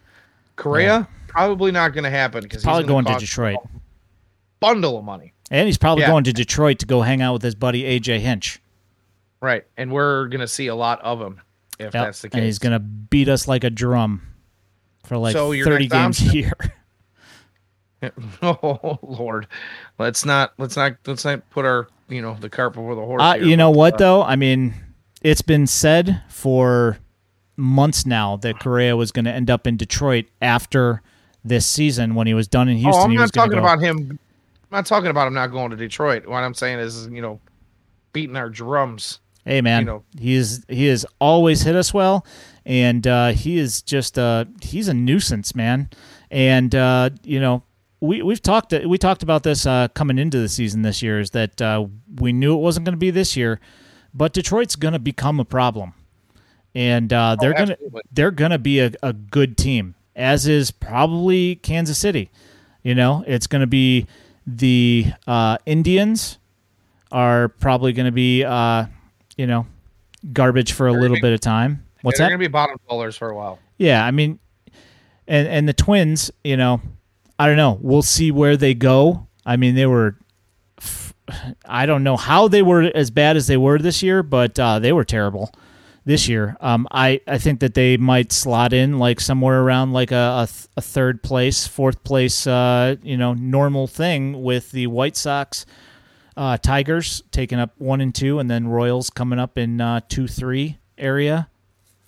[0.55, 3.57] Correa probably not going to happen because Probably going gonna Detroit.
[4.59, 6.09] bundle of money, And he's probably Yeah.
[6.09, 8.61] going to Detroit to go hang out with his buddy AJ Hinch.
[9.41, 9.63] right?
[9.77, 11.41] And we're going to see a lot of him
[11.79, 11.91] if Yep.
[11.93, 12.37] that's the case.
[12.37, 14.21] And he's going to beat us like a drum
[15.05, 16.53] for like So 30 games a year.
[18.41, 19.47] oh Lord,
[19.99, 23.21] let's not let's not let's not put our you know the cart before the horse.
[23.21, 24.23] Uh, you know what uh, though?
[24.23, 24.73] I mean,
[25.21, 26.97] it's been said for
[27.57, 31.01] months now that Correa was going to end up in Detroit after
[31.43, 33.01] this season when he was done in Houston.
[33.01, 34.19] oh, I'm not talking about him.
[34.71, 36.25] I'm not talking about him not going to Detroit.
[36.25, 37.39] What I'm saying is, you know,
[38.13, 39.19] beating our drums.
[39.45, 40.03] Hey man, you know.
[40.19, 42.25] he is he has always hit us well,
[42.65, 45.89] and uh, he is just uh, he's a nuisance, man.
[46.29, 47.63] And uh, you know
[47.99, 51.31] we we've talked we talked about this uh, coming into the season this year is
[51.31, 51.87] that uh,
[52.17, 53.59] we knew it wasn't going to be this year,
[54.13, 55.93] but Detroit's going to become a problem,
[56.75, 61.55] and uh, they're gonna Oh, they're gonna be a, a good team, as is probably
[61.55, 62.29] Kansas City.
[62.83, 64.07] You know, it's going to be
[64.47, 66.39] the uh, Indians
[67.11, 68.85] are probably going to be, uh,
[69.41, 69.65] you know,
[70.33, 71.83] garbage for a little gonna- bit of time.
[72.03, 72.29] What's they're that?
[72.29, 73.57] going to be bottom dwellers for a while.
[73.77, 74.37] Yeah, I mean,
[75.27, 76.79] and and the Twins, you know,
[77.39, 77.79] I don't know.
[77.81, 79.27] We'll see where they go.
[79.45, 80.15] I mean, they were.
[81.65, 84.79] I don't know how they were as bad as they were this year, but uh,
[84.79, 85.51] they were terrible
[86.03, 86.57] this year.
[86.59, 90.47] Um, I, I think that they might slot in like somewhere around like a, a,
[90.47, 95.65] th- a third place, fourth place, uh, you know, normal thing with the White Sox,
[96.37, 100.27] uh, Tigers taking up one and two, and then Royals coming up in uh, two
[100.27, 101.47] three area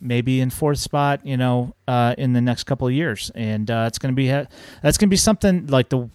[0.04, 3.86] maybe in fourth spot, you know, uh, in the next couple of years, and uh,
[3.88, 4.45] it's to be ha-
[4.82, 6.10] that's going to be something like the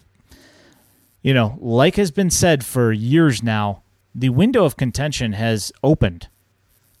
[1.21, 3.81] you know, like has been said for years now,
[4.15, 6.29] the window of contention has opened,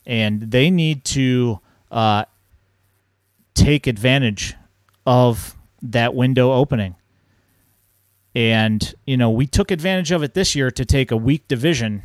[0.05, 1.59] and they need to
[1.89, 2.25] uh,
[3.53, 4.55] take advantage
[5.05, 6.95] of that window opening.
[8.39, 12.03] And, you know, we took advantage of it this year to take a weak division.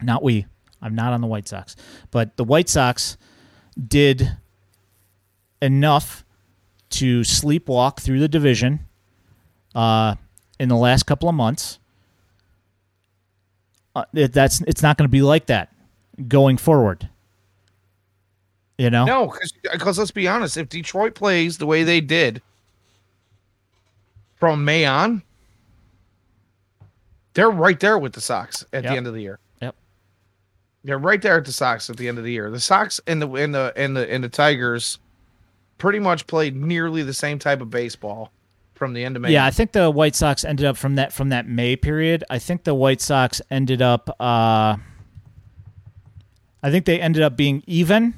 [0.00, 0.46] Not we.
[0.80, 1.76] I'm not on the White Sox.
[2.10, 3.18] But the White Sox
[3.76, 4.38] did
[5.60, 6.24] enough
[6.90, 8.86] to sleepwalk through the division
[9.74, 10.14] uh,
[10.58, 11.78] in the last couple of months.
[13.94, 15.74] Uh, it, that's it's not going to be like that
[16.26, 17.06] going forward.
[18.78, 19.34] You know, No,
[19.72, 22.40] because let's be honest, if Detroit plays the way they did
[24.38, 25.22] from May on,
[27.34, 28.92] they're right there with the Sox at Yep.
[28.92, 29.38] the end of the year.
[29.62, 29.74] Yep.
[30.84, 32.50] They're right there at the Sox at the end of the year.
[32.50, 34.98] The Sox and the and the and the and the Tigers
[35.78, 38.32] pretty much played nearly the same type of baseball
[38.74, 39.32] from the end of May.
[39.32, 42.24] Yeah, I think the White Sox ended up from that from that May period.
[42.30, 44.08] I think the White Sox ended up.
[44.20, 44.76] Uh,
[46.60, 48.14] I think they ended up being even,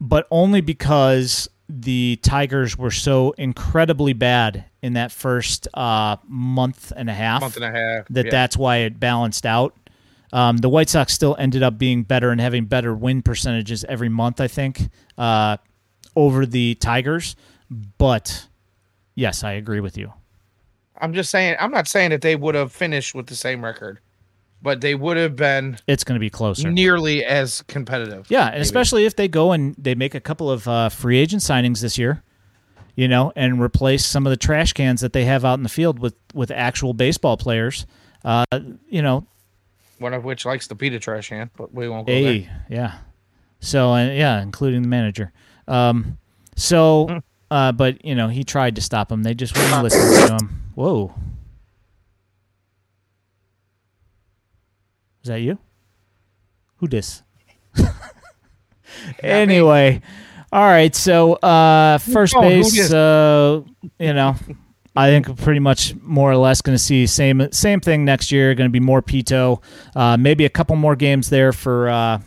[0.00, 7.10] but only because the Tigers were so incredibly bad in that first uh, month and
[7.10, 8.06] a half month and a half.
[8.10, 8.30] that yeah.
[8.30, 9.76] that's why it balanced out.
[10.32, 14.08] Um, the White Sox still ended up being better and having better win percentages every
[14.08, 15.56] month, I think, uh,
[16.14, 17.36] over the Tigers.
[17.70, 18.46] But
[19.14, 20.12] yes, I agree with you.
[21.00, 21.56] I'm just saying.
[21.60, 23.98] I'm not saying that they would have finished with the same record,
[24.66, 26.68] but they would have been It's going to be closer.
[26.68, 28.26] nearly as competitive.
[28.28, 28.62] Yeah, and maybe.
[28.62, 31.96] especially if they go and they make a couple of uh, free agent signings this
[31.96, 32.24] year,
[32.96, 35.68] you know, and replace some of the trash cans that they have out in the
[35.68, 37.86] field with with actual baseball players.
[38.24, 38.44] Uh,
[38.88, 39.24] you know,
[40.00, 42.32] one of which likes to beat a trash can, but we won't go there.
[42.32, 42.98] A, yeah.
[43.60, 45.32] So uh, yeah, including the manager.
[45.68, 46.18] Um,
[46.56, 47.18] so, Hmm.
[47.52, 49.22] uh, but you know, he tried to stop him.
[49.22, 50.62] They just wouldn't listen to him.
[50.74, 51.14] Whoa.
[55.26, 55.58] Is that you?
[56.76, 57.20] Who dis?
[59.24, 60.00] anyway,
[60.52, 60.94] all right.
[60.94, 62.92] So uh, first Oh, base.
[62.92, 63.62] Uh,
[63.98, 64.36] you know,
[64.94, 68.30] I think we're pretty much more or less going to see same same thing next
[68.30, 68.54] year.
[68.54, 69.60] Going to be more Pito,
[69.96, 72.20] uh, maybe a couple more games there for uh,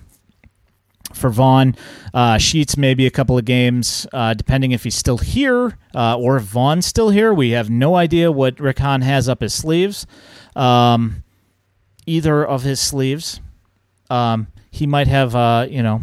[1.13, 1.77] for Vaughn.
[2.13, 6.35] Uh, Sheets maybe a couple of games, uh, depending if he's still here uh, or
[6.35, 7.33] if Vaughn's still here.
[7.33, 10.05] We have no idea what Rick Hahn has up his sleeves.
[10.53, 11.23] Um,
[12.09, 13.39] either of his sleeves.
[14.09, 16.01] Um, he might have, uh, you know,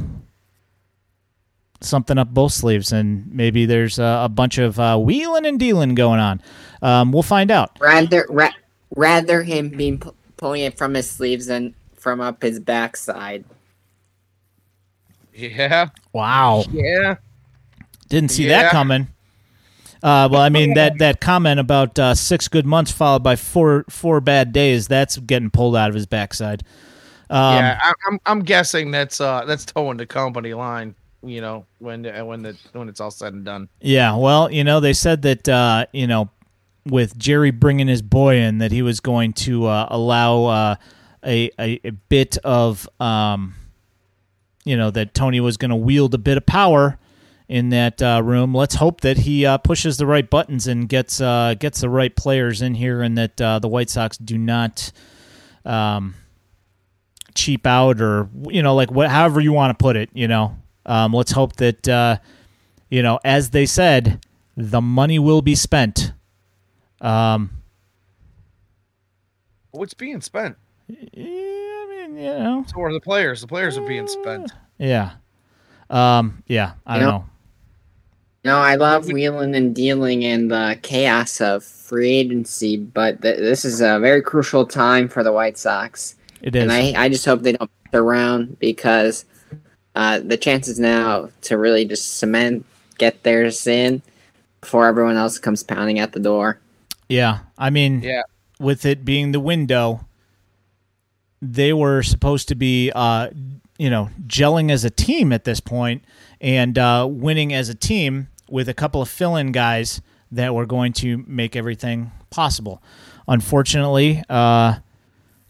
[1.80, 5.94] something up both sleeves, and maybe there's uh, a bunch of uh, wheeling and dealing
[5.94, 6.40] going on.
[6.82, 7.76] Um, we'll find out.
[7.80, 8.54] Rather, ra-
[8.94, 13.44] rather him being pu- pulling it from his sleeves than from up his backside.
[15.34, 17.16] Yeah, Wow, yeah.
[18.08, 18.62] didn't see Yeah.
[18.62, 19.08] that coming.
[20.02, 23.84] Uh, well, I mean that that comment about uh, six good months followed by four
[23.88, 26.62] four bad days—that's getting pulled out of his backside.
[27.30, 30.94] Um, yeah, I, I'm I'm guessing that's uh that's toeing the company line.
[31.22, 33.68] You know when uh, when the when it's all said and done.
[33.80, 36.30] Yeah, well, you know, they said that uh, you know,
[36.84, 40.76] with Jerry bringing his boy in, that he was going to uh, allow uh,
[41.24, 43.54] a, a a bit of um,
[44.66, 46.98] you know, that Tony was going to wield a bit of power
[47.48, 48.54] in that uh, room.
[48.54, 52.14] Let's hope that he uh, pushes the right buttons and gets uh, gets the right
[52.14, 54.92] players in here, and that uh, the White Sox do not.
[55.64, 56.14] Um,
[57.34, 60.56] cheap out or you know like what however you want to put it you know
[60.86, 62.16] um, let's hope that uh,
[62.88, 64.24] you know as they said
[64.56, 66.12] the money will be spent
[67.02, 67.50] um,
[69.72, 70.56] What's being spent?
[70.88, 73.42] yeah, I mean you know So are the players.
[73.42, 74.50] The players are being spent.
[74.78, 75.10] yeah
[75.90, 77.10] um, yeah I don't Yeah.
[77.10, 77.24] know
[78.46, 83.64] No, I love wheeling and dealing and the chaos of free agency, but th- this
[83.64, 86.14] is a very crucial time for the White Sox.
[86.42, 89.24] it is And I, I just hope they don't mess around because
[89.96, 92.64] uh, the chances now to really just cement,
[92.98, 94.00] get theirs in
[94.60, 96.60] before everyone else comes pounding at the door.
[97.08, 98.22] yeah I mean Yeah.
[98.60, 100.06] with it being the window,
[101.42, 103.30] they were supposed to be, uh,
[103.76, 106.04] you know, gelling as a team at this point
[106.40, 110.00] and uh, winning as a team with a couple of fill-in guys
[110.30, 112.82] that were going to make everything possible.
[113.28, 114.76] Unfortunately, uh,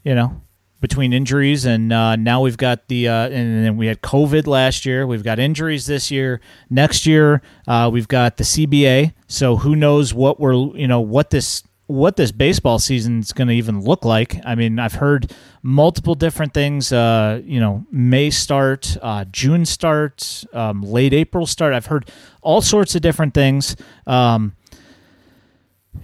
[0.04, 0.40] you know,
[0.80, 4.84] between injuries and uh, now we've got the uh, and then we had COVID last
[4.84, 5.06] year.
[5.06, 6.40] We've got injuries this year.
[6.70, 9.14] Next year uh, we've got the CBA.
[9.26, 13.48] So who knows what we're you know what this what this baseball season is going
[13.48, 14.40] to even look like.
[14.44, 15.32] I mean, I've heard
[15.62, 16.92] multiple different things.
[16.92, 21.74] Uh, you know, May start, uh, June start, um, late April start.
[21.74, 22.10] I've heard
[22.42, 23.76] all sorts of different things.
[24.06, 24.56] Um,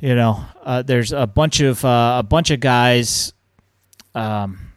[0.00, 3.32] you know, uh, there's a bunch of uh, a bunch of guys.
[4.14, 4.72] Um,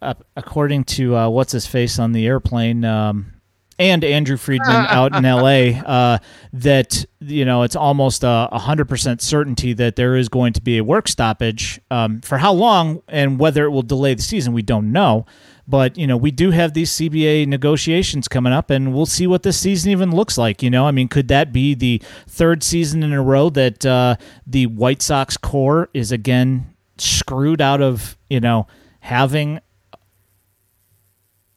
[0.00, 3.34] uh, according to uh, what's his face on the airplane, um,
[3.80, 5.74] and Andrew Friedman out in L.A.
[5.74, 6.18] Uh,
[6.52, 10.78] that you know it's almost a hundred percent certainty that there is going to be
[10.78, 11.80] a work stoppage.
[11.90, 15.26] Um, for how long and whether it will delay the season, we don't know.
[15.66, 19.42] But you know we do have these CBA negotiations coming up, and we'll see what
[19.42, 20.62] this season even looks like.
[20.62, 24.16] You know, I mean, could that be the third season in a row that uh,
[24.46, 28.66] the White Sox core is again screwed out of you know
[29.00, 29.60] having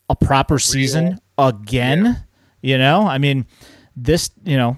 [0.09, 2.05] a proper season again?
[2.05, 2.15] Yeah.
[2.61, 3.45] You know, I mean,
[3.95, 4.77] this you know,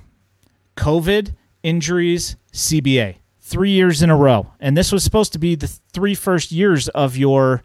[0.78, 5.68] COVID injuries, CBA, three years in a row, and this was supposed to be the
[5.94, 7.64] three first years of your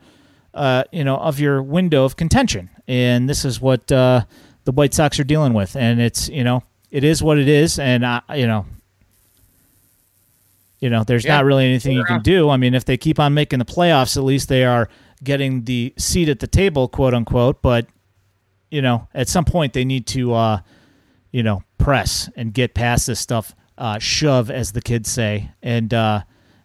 [0.54, 2.70] uh, you know, of your window of contention.
[2.88, 4.24] And this is what uh,
[4.64, 5.76] the White Sox are dealing with.
[5.76, 7.78] And it's, you know, it is what it is.
[7.78, 8.66] And, I, you know,
[10.80, 11.36] you know, there's yeah.
[11.36, 12.48] not really anything you can do.
[12.48, 14.88] I mean, if they keep on making the playoffs, at least they are
[15.22, 17.60] getting the seat at the table, quote unquote.
[17.62, 17.86] But,
[18.70, 20.60] you know, at some point they need to, uh,
[21.32, 25.92] you know, press and get past this stuff, uh, shove, as the kids say, and,
[25.92, 26.22] uh,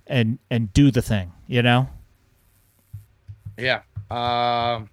[0.07, 1.89] and, and do the thing, you know?
[3.57, 3.81] Yeah.
[4.11, 4.89] Um,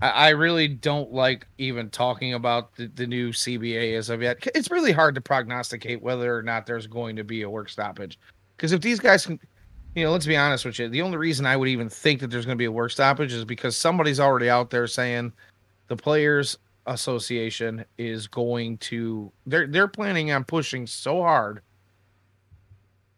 [0.00, 4.38] I, I really don't like even talking about the, the new CBA as of yet.
[4.54, 8.18] It's really hard to prognosticate whether or not there's going to be a work stoppage.
[8.56, 9.38] Because if these guys can,
[9.94, 12.28] you know, let's be honest with you, the only reason I would even think that
[12.28, 15.32] there's going to be a work stoppage is because somebody's already out there saying
[15.88, 21.60] the players association is going to they're they're planning on pushing so hard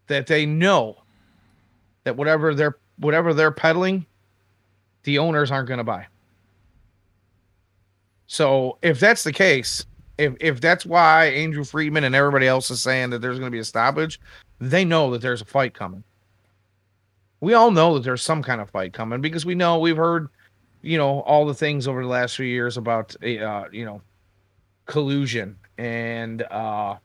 [0.06, 0.96] that they know
[2.04, 4.06] that whatever they're whatever they're peddling,
[5.04, 6.06] the owners aren't going to buy.
[8.26, 9.86] So if that's the case,
[10.18, 13.54] if if that's why Andrew Friedman and everybody else is saying that there's going to
[13.54, 14.20] be a stoppage,
[14.58, 16.02] they know that there's a fight coming.
[17.40, 20.28] We all know that there's some kind of fight coming because we know we've heard,
[20.82, 24.00] you know, all the things over the last few years about, uh, you know,
[24.86, 26.96] collusion and, uh,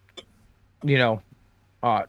[0.84, 1.22] you know,
[1.82, 2.04] uh,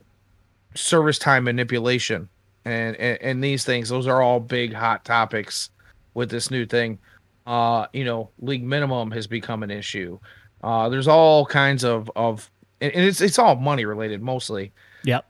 [0.75, 2.29] service time manipulation
[2.65, 3.89] and, and, and these things.
[3.89, 5.71] Those are all big hot topics
[6.15, 6.99] with this new thing.
[7.47, 10.19] Uh, you know, league minimum has become an issue.
[10.63, 14.73] Uh, there's all kinds of of, and it's it's all money related mostly.
[15.05, 15.27] Yep.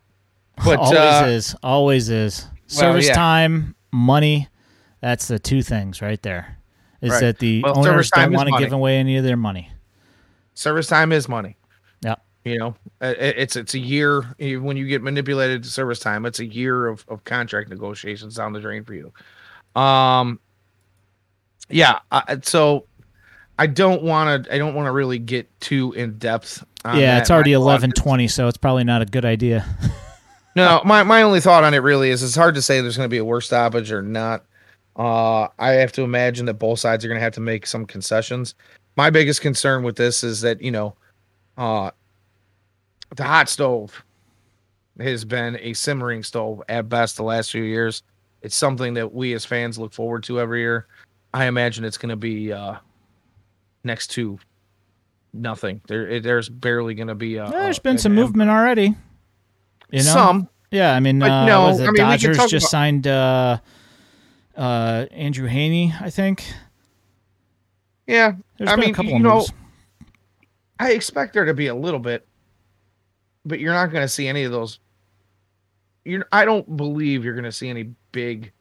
[0.64, 2.46] But always uh, is, always is.
[2.68, 3.14] Service yeah.
[3.14, 4.48] time, money.
[5.05, 6.57] That's the two things right there.
[7.02, 7.20] Is right.
[7.20, 9.70] that the well, owners don't want to give away any of their money?
[10.55, 11.58] Service time is money.
[12.02, 12.24] Yep.
[12.47, 16.24] You know, it's it's a year when you get manipulated to service time.
[16.24, 19.12] It's a year of, of contract negotiations down the drain for you.
[19.78, 20.41] Um,
[21.68, 21.99] yeah.
[22.10, 22.86] Uh, so
[23.58, 24.55] I don't want to.
[24.55, 26.65] I don't want to really get too in depth.
[26.86, 29.66] yeah, it's already eleven twenty, so it's probably not a good idea.
[30.57, 33.05] no, my my only thought on it really is it's hard to say there's going
[33.05, 34.47] to be a worse stoppage or not.
[34.97, 37.84] Uh, I have to imagine that both sides are going to have to make some
[37.84, 38.55] concessions.
[38.97, 40.94] My biggest concern with this is that you know,
[41.58, 41.90] uh,
[43.16, 44.05] the hot stove
[45.00, 48.02] has been a simmering stove at best the last few years.
[48.42, 50.86] It's something that we as fans look forward to every year.
[51.32, 52.76] I imagine it's going to be uh,
[53.82, 54.39] next to
[55.32, 55.81] nothing.
[55.89, 57.36] There, there's barely going to be.
[57.36, 58.94] A, there's been some movement already.
[59.90, 60.48] You know, some.
[60.70, 63.58] Yeah, I mean, uh, no, I mean, Dodgers just about- signed uh,
[64.57, 66.44] uh, Andrew Heaney, I think.
[68.07, 69.47] Yeah, There's I mean, a couple you know,
[70.78, 72.26] I expect there to be a little bit
[73.44, 74.78] but you're not going to see any of those.
[76.05, 78.52] You, I don't believe you're going to see any big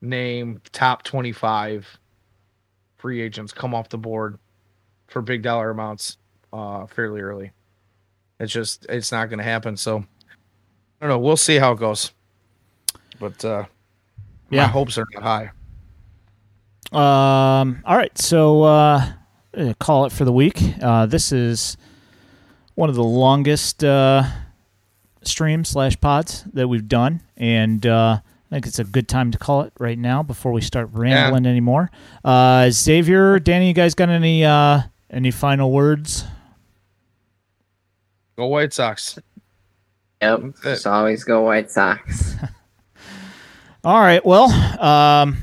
[0.00, 1.98] name top 25
[2.96, 4.38] free agents come off the board
[5.08, 6.18] for big dollar amounts
[6.52, 7.52] uh, fairly early.
[8.40, 9.76] It's just it's not going to happen.
[9.76, 10.02] So I
[11.00, 11.18] don't know.
[11.18, 12.12] We'll see how it goes.
[13.18, 13.64] But uh,
[14.50, 15.50] yeah, my hopes are not high.
[16.92, 17.82] Um.
[17.84, 18.16] All right.
[18.18, 19.12] So uh,
[19.78, 20.60] call it for the week.
[20.80, 21.76] Uh, this is
[22.74, 24.22] one of the longest uh,
[25.22, 28.20] streams slash pods that we've done, and uh,
[28.50, 31.44] I think it's a good time to call it right now before we start rambling
[31.44, 31.50] yeah.
[31.50, 31.90] anymore.
[32.24, 36.24] Uh, Xavier, Danny, you guys got any uh, any final words?
[38.36, 39.18] Go White Sox.
[40.22, 42.36] Yep, just always go White Sox.
[43.84, 44.50] All right, well,
[44.82, 45.38] um,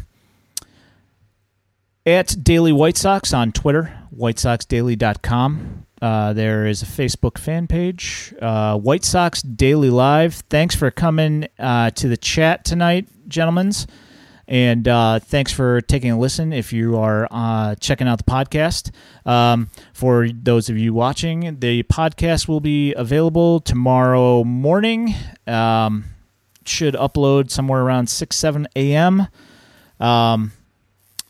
[2.06, 5.86] at Daily White Sox on Twitter, whitesoxdaily.com.
[6.02, 10.36] Uh, there is a Facebook fan page, uh, White Sox Daily Live.
[10.50, 13.72] Thanks for coming uh, to the chat tonight, gentlemen.
[14.50, 18.92] And uh, thanks for taking a listen if you are uh, checking out the podcast.
[19.26, 25.16] Um, for those of you watching, the podcast will be available tomorrow morning.
[25.48, 26.04] Um,
[26.66, 29.28] should upload somewhere around 6, 7 a.m.
[30.00, 30.52] Um,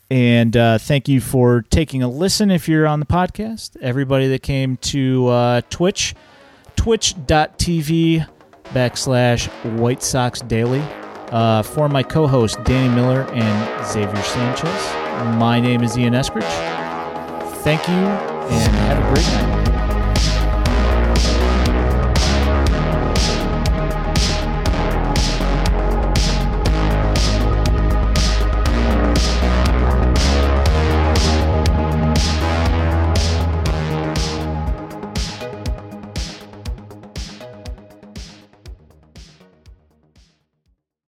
[0.09, 3.75] and uh, thank you for taking a listen if you're on the podcast.
[3.81, 6.15] Everybody that came to uh, Twitch,
[6.75, 8.27] twitch.tv
[8.65, 9.47] backslash
[9.77, 10.83] White Sox Daily.
[11.31, 14.93] Uh, for my co hosts, Danny Miller and Xavier Sanchez,
[15.37, 16.43] my name is Ian Eskridge.
[17.63, 19.74] Thank you and have a great night.